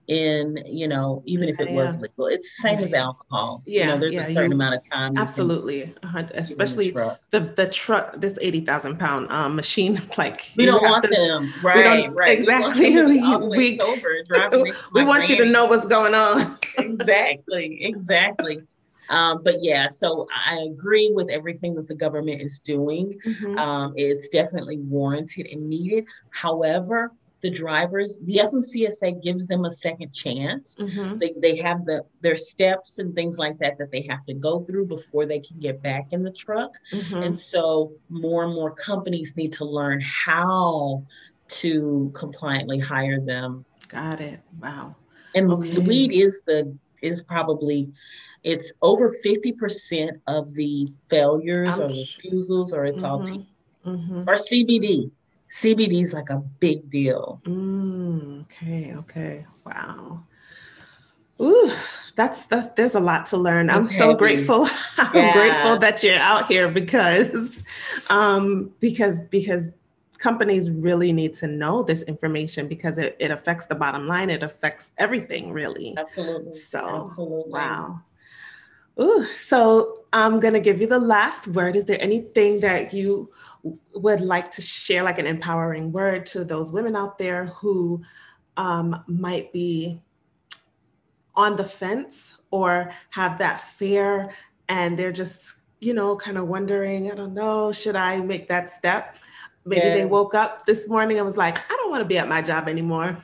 in 0.06 0.62
you 0.66 0.86
know 0.86 1.22
even 1.24 1.48
if 1.48 1.58
it 1.60 1.70
yeah. 1.70 1.74
was 1.74 1.98
legal. 1.98 2.26
It's 2.26 2.56
the 2.56 2.68
same 2.68 2.84
as 2.84 2.92
alcohol. 2.92 3.62
Yeah 3.64 3.80
you 3.80 3.86
know, 3.88 3.98
there's 3.98 4.14
yeah, 4.14 4.20
a 4.20 4.24
certain 4.24 4.50
you, 4.50 4.56
amount 4.56 4.74
of 4.74 4.88
time 4.88 5.16
absolutely. 5.16 5.94
Especially 6.34 6.90
the, 6.90 7.18
the, 7.30 7.40
the 7.40 7.68
truck 7.68 8.20
this 8.20 8.38
80,000 8.40 8.98
pound 8.98 9.30
um, 9.32 9.56
machine 9.56 10.00
like 10.18 10.52
we 10.56 10.66
don't 10.66 10.82
want 10.82 11.04
to, 11.04 11.10
them. 11.10 11.52
right 11.62 12.12
right. 12.12 12.38
Exactly. 12.38 12.94
we, 13.02 13.36
we, 13.48 13.78
sober, 13.78 14.62
we 14.92 15.04
want 15.04 15.30
you 15.30 15.36
to 15.36 15.46
know 15.46 15.66
what's 15.66 15.86
going 15.86 16.14
on. 16.14 16.58
Exactly 16.76 17.84
exactly 17.84 18.60
um, 19.08 19.42
but 19.42 19.56
yeah, 19.60 19.88
so 19.88 20.26
I 20.34 20.66
agree 20.70 21.10
with 21.12 21.28
everything 21.30 21.74
that 21.74 21.88
the 21.88 21.94
government 21.94 22.40
is 22.40 22.58
doing. 22.58 23.14
Mm-hmm. 23.26 23.58
Um, 23.58 23.92
it's 23.96 24.28
definitely 24.28 24.78
warranted 24.78 25.46
and 25.46 25.68
needed. 25.68 26.06
However, 26.30 27.12
the 27.44 27.50
drivers, 27.50 28.18
the 28.22 28.36
FMCSA 28.36 29.22
gives 29.22 29.46
them 29.46 29.66
a 29.66 29.70
second 29.70 30.14
chance. 30.14 30.78
Mm-hmm. 30.80 31.18
They, 31.18 31.34
they 31.36 31.56
have 31.58 31.84
the 31.84 32.02
their 32.22 32.36
steps 32.36 32.98
and 32.98 33.14
things 33.14 33.38
like 33.38 33.58
that 33.58 33.76
that 33.76 33.92
they 33.92 34.00
have 34.08 34.24
to 34.24 34.32
go 34.32 34.60
through 34.60 34.86
before 34.86 35.26
they 35.26 35.40
can 35.40 35.60
get 35.60 35.82
back 35.82 36.14
in 36.14 36.22
the 36.22 36.32
truck. 36.32 36.72
Mm-hmm. 36.90 37.22
And 37.22 37.38
so 37.38 37.92
more 38.08 38.44
and 38.44 38.54
more 38.54 38.70
companies 38.70 39.36
need 39.36 39.52
to 39.54 39.66
learn 39.66 40.00
how 40.00 41.04
to 41.48 42.10
compliantly 42.14 42.78
hire 42.78 43.20
them. 43.20 43.66
Got 43.88 44.22
it. 44.22 44.40
Wow. 44.62 44.96
And 45.34 45.50
okay. 45.52 45.70
the 45.70 45.82
weed 45.82 46.12
is 46.12 46.40
the 46.46 46.74
is 47.02 47.22
probably 47.22 47.92
it's 48.44 48.72
over 48.82 49.14
50% 49.24 50.20
of 50.26 50.54
the 50.54 50.92
failures 51.08 51.80
or 51.80 51.88
refusals 51.88 52.74
or 52.74 52.84
it's 52.84 53.02
mm-hmm. 53.02 53.86
all 53.86 53.96
mm-hmm. 53.96 54.28
or 54.28 54.36
CBD. 54.36 55.10
CBD 55.50 56.02
is 56.02 56.12
like 56.12 56.30
a 56.30 56.38
big 56.60 56.90
deal. 56.90 57.40
Mm, 57.44 58.42
okay, 58.42 58.94
okay. 58.96 59.46
Wow. 59.64 60.24
Ooh, 61.40 61.70
that's 62.16 62.44
that's 62.46 62.68
there's 62.68 62.94
a 62.94 63.00
lot 63.00 63.26
to 63.26 63.36
learn. 63.36 63.70
I'm 63.70 63.84
okay. 63.84 63.96
so 63.96 64.14
grateful. 64.14 64.68
I'm 64.98 65.14
yeah. 65.14 65.32
grateful 65.32 65.78
that 65.78 66.02
you're 66.02 66.18
out 66.18 66.46
here 66.46 66.68
because 66.68 67.64
um 68.10 68.72
because 68.80 69.22
because 69.22 69.72
companies 70.18 70.70
really 70.70 71.12
need 71.12 71.34
to 71.34 71.46
know 71.46 71.82
this 71.82 72.02
information 72.04 72.66
because 72.66 72.98
it, 72.98 73.16
it 73.18 73.30
affects 73.30 73.66
the 73.66 73.74
bottom 73.74 74.06
line. 74.06 74.30
It 74.30 74.42
affects 74.42 74.92
everything 74.98 75.52
really. 75.52 75.94
Absolutely. 75.96 76.58
So 76.58 77.02
absolutely. 77.02 77.52
Wow. 77.52 78.00
Ooh, 79.00 79.24
so 79.24 80.04
I'm 80.12 80.38
gonna 80.38 80.60
give 80.60 80.80
you 80.80 80.86
the 80.86 80.98
last 80.98 81.48
word. 81.48 81.76
Is 81.76 81.84
there 81.84 82.00
anything 82.00 82.60
that 82.60 82.92
you 82.92 83.30
would 83.94 84.20
like 84.20 84.50
to 84.52 84.62
share 84.62 85.02
like 85.02 85.18
an 85.18 85.26
empowering 85.26 85.90
word 85.90 86.26
to 86.26 86.44
those 86.44 86.72
women 86.72 86.94
out 86.94 87.18
there 87.18 87.46
who 87.46 88.02
um, 88.56 89.02
might 89.08 89.52
be 89.52 90.00
on 91.34 91.56
the 91.56 91.64
fence 91.64 92.40
or 92.50 92.92
have 93.10 93.38
that 93.38 93.60
fear 93.60 94.32
and 94.68 94.98
they're 94.98 95.12
just 95.12 95.56
you 95.80 95.92
know 95.92 96.14
kind 96.16 96.38
of 96.38 96.46
wondering 96.46 97.10
i 97.10 97.14
don't 97.14 97.34
know 97.34 97.72
should 97.72 97.96
i 97.96 98.20
make 98.20 98.48
that 98.48 98.68
step 98.68 99.16
maybe 99.64 99.84
yes. 99.84 99.98
they 99.98 100.04
woke 100.04 100.34
up 100.34 100.64
this 100.64 100.88
morning 100.88 101.16
and 101.16 101.26
was 101.26 101.36
like 101.36 101.58
i 101.70 101.76
don't 101.76 101.90
want 101.90 102.00
to 102.00 102.06
be 102.06 102.18
at 102.18 102.28
my 102.28 102.40
job 102.40 102.68
anymore 102.68 103.16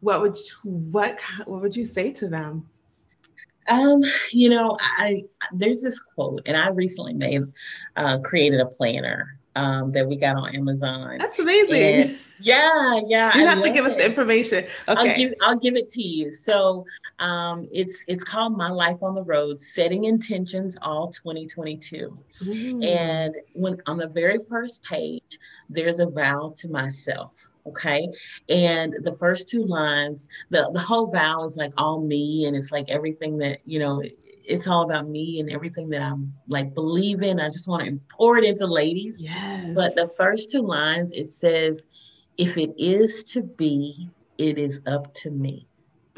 what 0.00 0.20
would 0.20 0.36
you, 0.36 0.54
what 0.62 1.18
what 1.46 1.60
would 1.60 1.74
you 1.74 1.84
say 1.84 2.12
to 2.12 2.28
them 2.28 2.68
um, 3.68 4.02
you 4.32 4.48
know, 4.48 4.76
I 4.80 5.24
there's 5.52 5.82
this 5.82 6.00
quote, 6.00 6.42
and 6.46 6.56
I 6.56 6.68
recently 6.68 7.14
made 7.14 7.42
uh, 7.96 8.18
created 8.18 8.60
a 8.60 8.66
planner 8.66 9.38
um, 9.56 9.90
that 9.92 10.06
we 10.06 10.16
got 10.16 10.36
on 10.36 10.54
Amazon. 10.54 11.18
That's 11.18 11.38
amazing. 11.38 11.82
And 11.82 12.18
yeah, 12.40 13.00
yeah. 13.06 13.36
You 13.36 13.46
I 13.46 13.50
have 13.50 13.62
to 13.62 13.70
give 13.70 13.84
it. 13.84 13.88
us 13.90 13.94
the 13.94 14.04
information. 14.04 14.64
Okay. 14.88 15.10
I'll 15.10 15.16
give 15.16 15.34
I'll 15.42 15.58
give 15.58 15.76
it 15.76 15.88
to 15.90 16.02
you. 16.02 16.30
So 16.30 16.84
um, 17.18 17.68
it's 17.72 18.04
it's 18.08 18.24
called 18.24 18.56
My 18.56 18.70
Life 18.70 19.02
on 19.02 19.14
the 19.14 19.22
Road: 19.22 19.60
Setting 19.60 20.04
Intentions 20.04 20.76
All 20.82 21.08
2022. 21.08 22.18
Mm. 22.42 22.84
And 22.84 23.36
when 23.54 23.80
on 23.86 23.98
the 23.98 24.08
very 24.08 24.38
first 24.48 24.82
page, 24.82 25.38
there's 25.68 26.00
a 26.00 26.06
vow 26.06 26.54
to 26.58 26.68
myself. 26.68 27.48
Okay. 27.66 28.06
And 28.48 28.94
the 29.02 29.14
first 29.14 29.48
two 29.48 29.64
lines, 29.64 30.28
the, 30.50 30.70
the 30.72 30.80
whole 30.80 31.10
vow 31.10 31.44
is 31.44 31.56
like 31.56 31.72
all 31.78 32.00
me, 32.00 32.44
and 32.46 32.56
it's 32.56 32.70
like 32.70 32.90
everything 32.90 33.38
that, 33.38 33.60
you 33.64 33.78
know, 33.78 34.02
it's 34.46 34.68
all 34.68 34.82
about 34.82 35.08
me 35.08 35.40
and 35.40 35.50
everything 35.50 35.88
that 35.88 36.02
I'm 36.02 36.34
like 36.48 36.74
believe 36.74 37.22
in. 37.22 37.40
I 37.40 37.48
just 37.48 37.68
want 37.68 37.84
to 37.84 37.98
pour 38.10 38.36
it 38.36 38.44
into 38.44 38.66
ladies. 38.66 39.16
Yes. 39.18 39.72
But 39.74 39.94
the 39.94 40.08
first 40.16 40.50
two 40.50 40.60
lines, 40.60 41.12
it 41.12 41.32
says, 41.32 41.86
if 42.36 42.58
it 42.58 42.74
is 42.76 43.24
to 43.24 43.42
be, 43.42 44.10
it 44.38 44.58
is 44.58 44.80
up 44.86 45.14
to 45.14 45.30
me. 45.30 45.66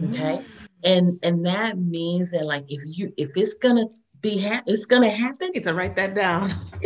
Okay. 0.02 0.38
Mm. 0.38 0.44
And 0.84 1.18
and 1.22 1.46
that 1.46 1.78
means 1.78 2.32
that 2.32 2.46
like 2.46 2.64
if 2.68 2.98
you 2.98 3.12
if 3.16 3.36
it's 3.36 3.54
gonna 3.54 3.86
be 4.20 4.38
ha- 4.38 4.62
it's 4.66 4.84
gonna 4.84 5.10
happen. 5.10 5.52
to 5.52 5.74
write 5.74 5.96
that 5.96 6.14
down. 6.14 6.52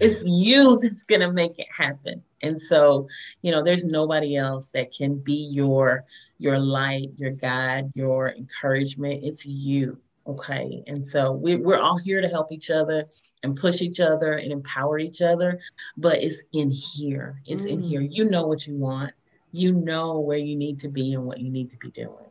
it's 0.00 0.24
you 0.24 0.78
that's 0.80 1.02
gonna 1.02 1.32
make 1.32 1.58
it 1.58 1.68
happen. 1.70 2.22
And 2.42 2.60
so, 2.60 3.08
you 3.42 3.50
know, 3.50 3.62
there's 3.62 3.84
nobody 3.84 4.36
else 4.36 4.68
that 4.68 4.92
can 4.92 5.18
be 5.18 5.48
your 5.52 6.04
your 6.38 6.58
light, 6.58 7.10
your 7.16 7.32
guide, 7.32 7.90
your 7.94 8.30
encouragement. 8.30 9.24
It's 9.24 9.44
you. 9.44 9.98
Okay. 10.26 10.84
And 10.86 11.04
so 11.04 11.32
we, 11.32 11.56
we're 11.56 11.80
all 11.80 11.96
here 11.96 12.20
to 12.20 12.28
help 12.28 12.52
each 12.52 12.70
other 12.70 13.06
and 13.42 13.56
push 13.56 13.80
each 13.80 13.98
other 13.98 14.34
and 14.34 14.52
empower 14.52 14.98
each 14.98 15.22
other. 15.22 15.58
But 15.96 16.22
it's 16.22 16.44
in 16.52 16.70
here. 16.70 17.40
It's 17.46 17.64
mm. 17.64 17.70
in 17.70 17.82
here. 17.82 18.02
You 18.02 18.26
know 18.26 18.46
what 18.46 18.66
you 18.66 18.76
want. 18.76 19.12
You 19.52 19.72
know 19.72 20.20
where 20.20 20.38
you 20.38 20.54
need 20.54 20.80
to 20.80 20.88
be 20.88 21.14
and 21.14 21.24
what 21.24 21.40
you 21.40 21.50
need 21.50 21.70
to 21.70 21.76
be 21.78 21.90
doing. 21.90 22.27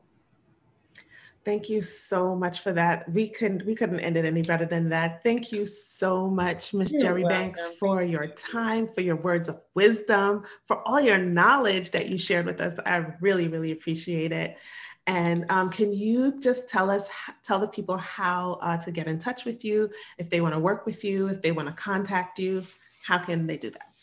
Thank 1.47 1.69
you 1.69 1.81
so 1.81 2.35
much 2.35 2.59
for 2.59 2.73
that. 2.73 3.09
We 3.09 3.29
couldn't 3.29 3.65
we 3.65 3.73
couldn't 3.73 4.01
end 4.01 4.17
it 4.17 4.25
any 4.25 4.41
better 4.41 4.65
than 4.65 4.89
that. 4.89 5.23
Thank 5.23 5.53
you 5.53 5.65
so 5.65 6.29
much, 6.29 6.73
Miss 6.73 6.91
Jerri 6.91 7.23
welcome. 7.23 7.29
Banks, 7.29 7.71
for 7.79 8.03
your 8.03 8.27
time, 8.27 8.89
for 8.89 8.99
your 8.99 9.15
words 9.15 9.47
of 9.47 9.61
wisdom, 9.73 10.43
for 10.65 10.85
all 10.85 10.99
your 10.99 11.17
knowledge 11.17 11.91
that 11.91 12.09
you 12.09 12.17
shared 12.17 12.45
with 12.45 12.59
us. 12.59 12.77
I 12.85 12.97
really, 13.21 13.47
really 13.47 13.71
appreciate 13.71 14.33
it. 14.33 14.57
And 15.05 15.45
um, 15.47 15.69
can 15.69 15.93
you 15.93 16.37
just 16.37 16.67
tell 16.67 16.91
us, 16.91 17.07
tell 17.43 17.59
the 17.59 17.69
people 17.69 17.95
how 17.95 18.59
uh, 18.61 18.75
to 18.79 18.91
get 18.91 19.07
in 19.07 19.17
touch 19.17 19.45
with 19.45 19.63
you, 19.63 19.89
if 20.17 20.29
they 20.29 20.41
want 20.41 20.53
to 20.53 20.59
work 20.59 20.85
with 20.85 21.05
you, 21.05 21.29
if 21.29 21.41
they 21.41 21.53
want 21.53 21.69
to 21.69 21.73
contact 21.73 22.39
you, 22.39 22.65
how 23.05 23.19
can 23.19 23.47
they 23.47 23.55
do 23.55 23.69
that? 23.69 23.93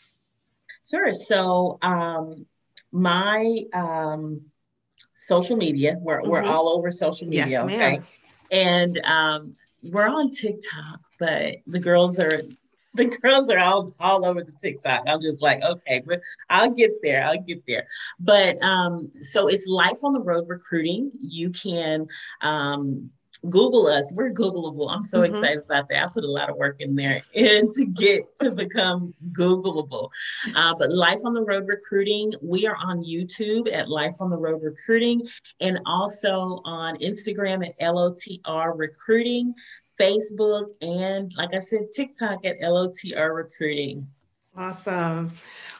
Sure. 0.89 1.13
So 1.13 1.77
um, 1.83 2.47
my 2.91 3.65
um, 3.71 4.41
social 5.25 5.57
media, 5.57 5.97
we're, 5.99 6.21
mm-hmm. 6.21 6.29
we're 6.29 6.43
all 6.43 6.69
over 6.69 6.91
social 6.91 7.27
media. 7.27 7.47
Yes, 7.47 7.63
okay. 7.63 8.01
And 8.51 8.99
um, 9.05 9.55
we're 9.83 10.07
on 10.07 10.31
TikTok, 10.31 10.99
but 11.19 11.57
the 11.67 11.79
girls 11.79 12.19
are 12.19 12.43
the 12.93 13.05
girls 13.05 13.49
are 13.49 13.59
all 13.59 13.91
all 13.99 14.25
over 14.25 14.43
the 14.43 14.53
TikTok. 14.61 15.03
I'm 15.07 15.21
just 15.21 15.41
like, 15.41 15.61
okay, 15.63 16.01
but 16.05 16.21
I'll 16.49 16.71
get 16.71 16.91
there. 17.01 17.25
I'll 17.25 17.41
get 17.41 17.63
there. 17.67 17.87
But 18.19 18.61
um, 18.61 19.09
so 19.21 19.47
it's 19.47 19.67
Life 19.67 20.03
on 20.03 20.13
the 20.13 20.21
Road 20.21 20.47
Recruiting. 20.47 21.11
You 21.19 21.49
can 21.49 22.07
um, 22.41 23.09
Google 23.49 23.87
us. 23.87 24.11
We're 24.13 24.31
Googleable. 24.31 24.93
I'm 24.93 25.03
so 25.03 25.21
mm-hmm. 25.21 25.35
excited 25.35 25.63
about 25.63 25.89
that. 25.89 26.03
I 26.03 26.07
put 26.07 26.23
a 26.23 26.31
lot 26.31 26.49
of 26.49 26.57
work 26.57 26.77
in 26.79 26.95
there 26.95 27.21
and 27.35 27.71
to 27.73 27.85
get 27.85 28.23
to 28.41 28.51
become 28.51 29.13
Googleable. 29.31 30.09
Uh, 30.55 30.75
but 30.75 30.91
Life 30.91 31.19
on 31.25 31.33
the 31.33 31.43
Road 31.43 31.67
Recruiting, 31.67 32.33
we 32.41 32.67
are 32.67 32.77
on 32.77 33.03
YouTube 33.03 33.71
at 33.71 33.89
Life 33.89 34.15
on 34.19 34.29
the 34.29 34.37
Road 34.37 34.61
Recruiting 34.63 35.27
and 35.61 35.79
also 35.85 36.61
on 36.65 36.97
Instagram 36.97 37.67
at 37.67 37.77
LOTR 37.79 38.77
Recruiting. 38.77 39.53
Facebook, 39.99 40.73
and 40.81 41.33
like 41.37 41.53
I 41.53 41.61
said, 41.61 41.87
TikTok 41.93 42.45
at 42.45 42.59
LOTR 42.59 43.33
Recruiting. 43.33 44.05
Awesome. 44.57 45.31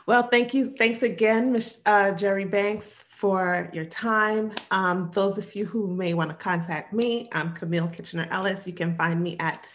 Well, 0.05 0.23
thank 0.23 0.53
you. 0.53 0.69
Thanks 0.75 1.01
again, 1.03 1.51
Ms. 1.53 1.81
Uh, 1.85 2.11
Jerri 2.11 2.49
Banks, 2.49 3.04
for 3.15 3.69
your 3.71 3.85
time. 3.85 4.51
Um, 4.71 5.09
those 5.13 5.37
of 5.37 5.55
you 5.55 5.63
who 5.65 5.87
may 5.87 6.13
want 6.13 6.29
to 6.29 6.35
contact 6.35 6.91
me, 6.93 7.29
I'm 7.31 7.53
Camille 7.53 7.87
Kitchener 7.87 8.27
Ellis. 8.29 8.67
You 8.67 8.73
can 8.73 8.93
find 8.95 9.23
me 9.23 9.37
at 9.39 9.65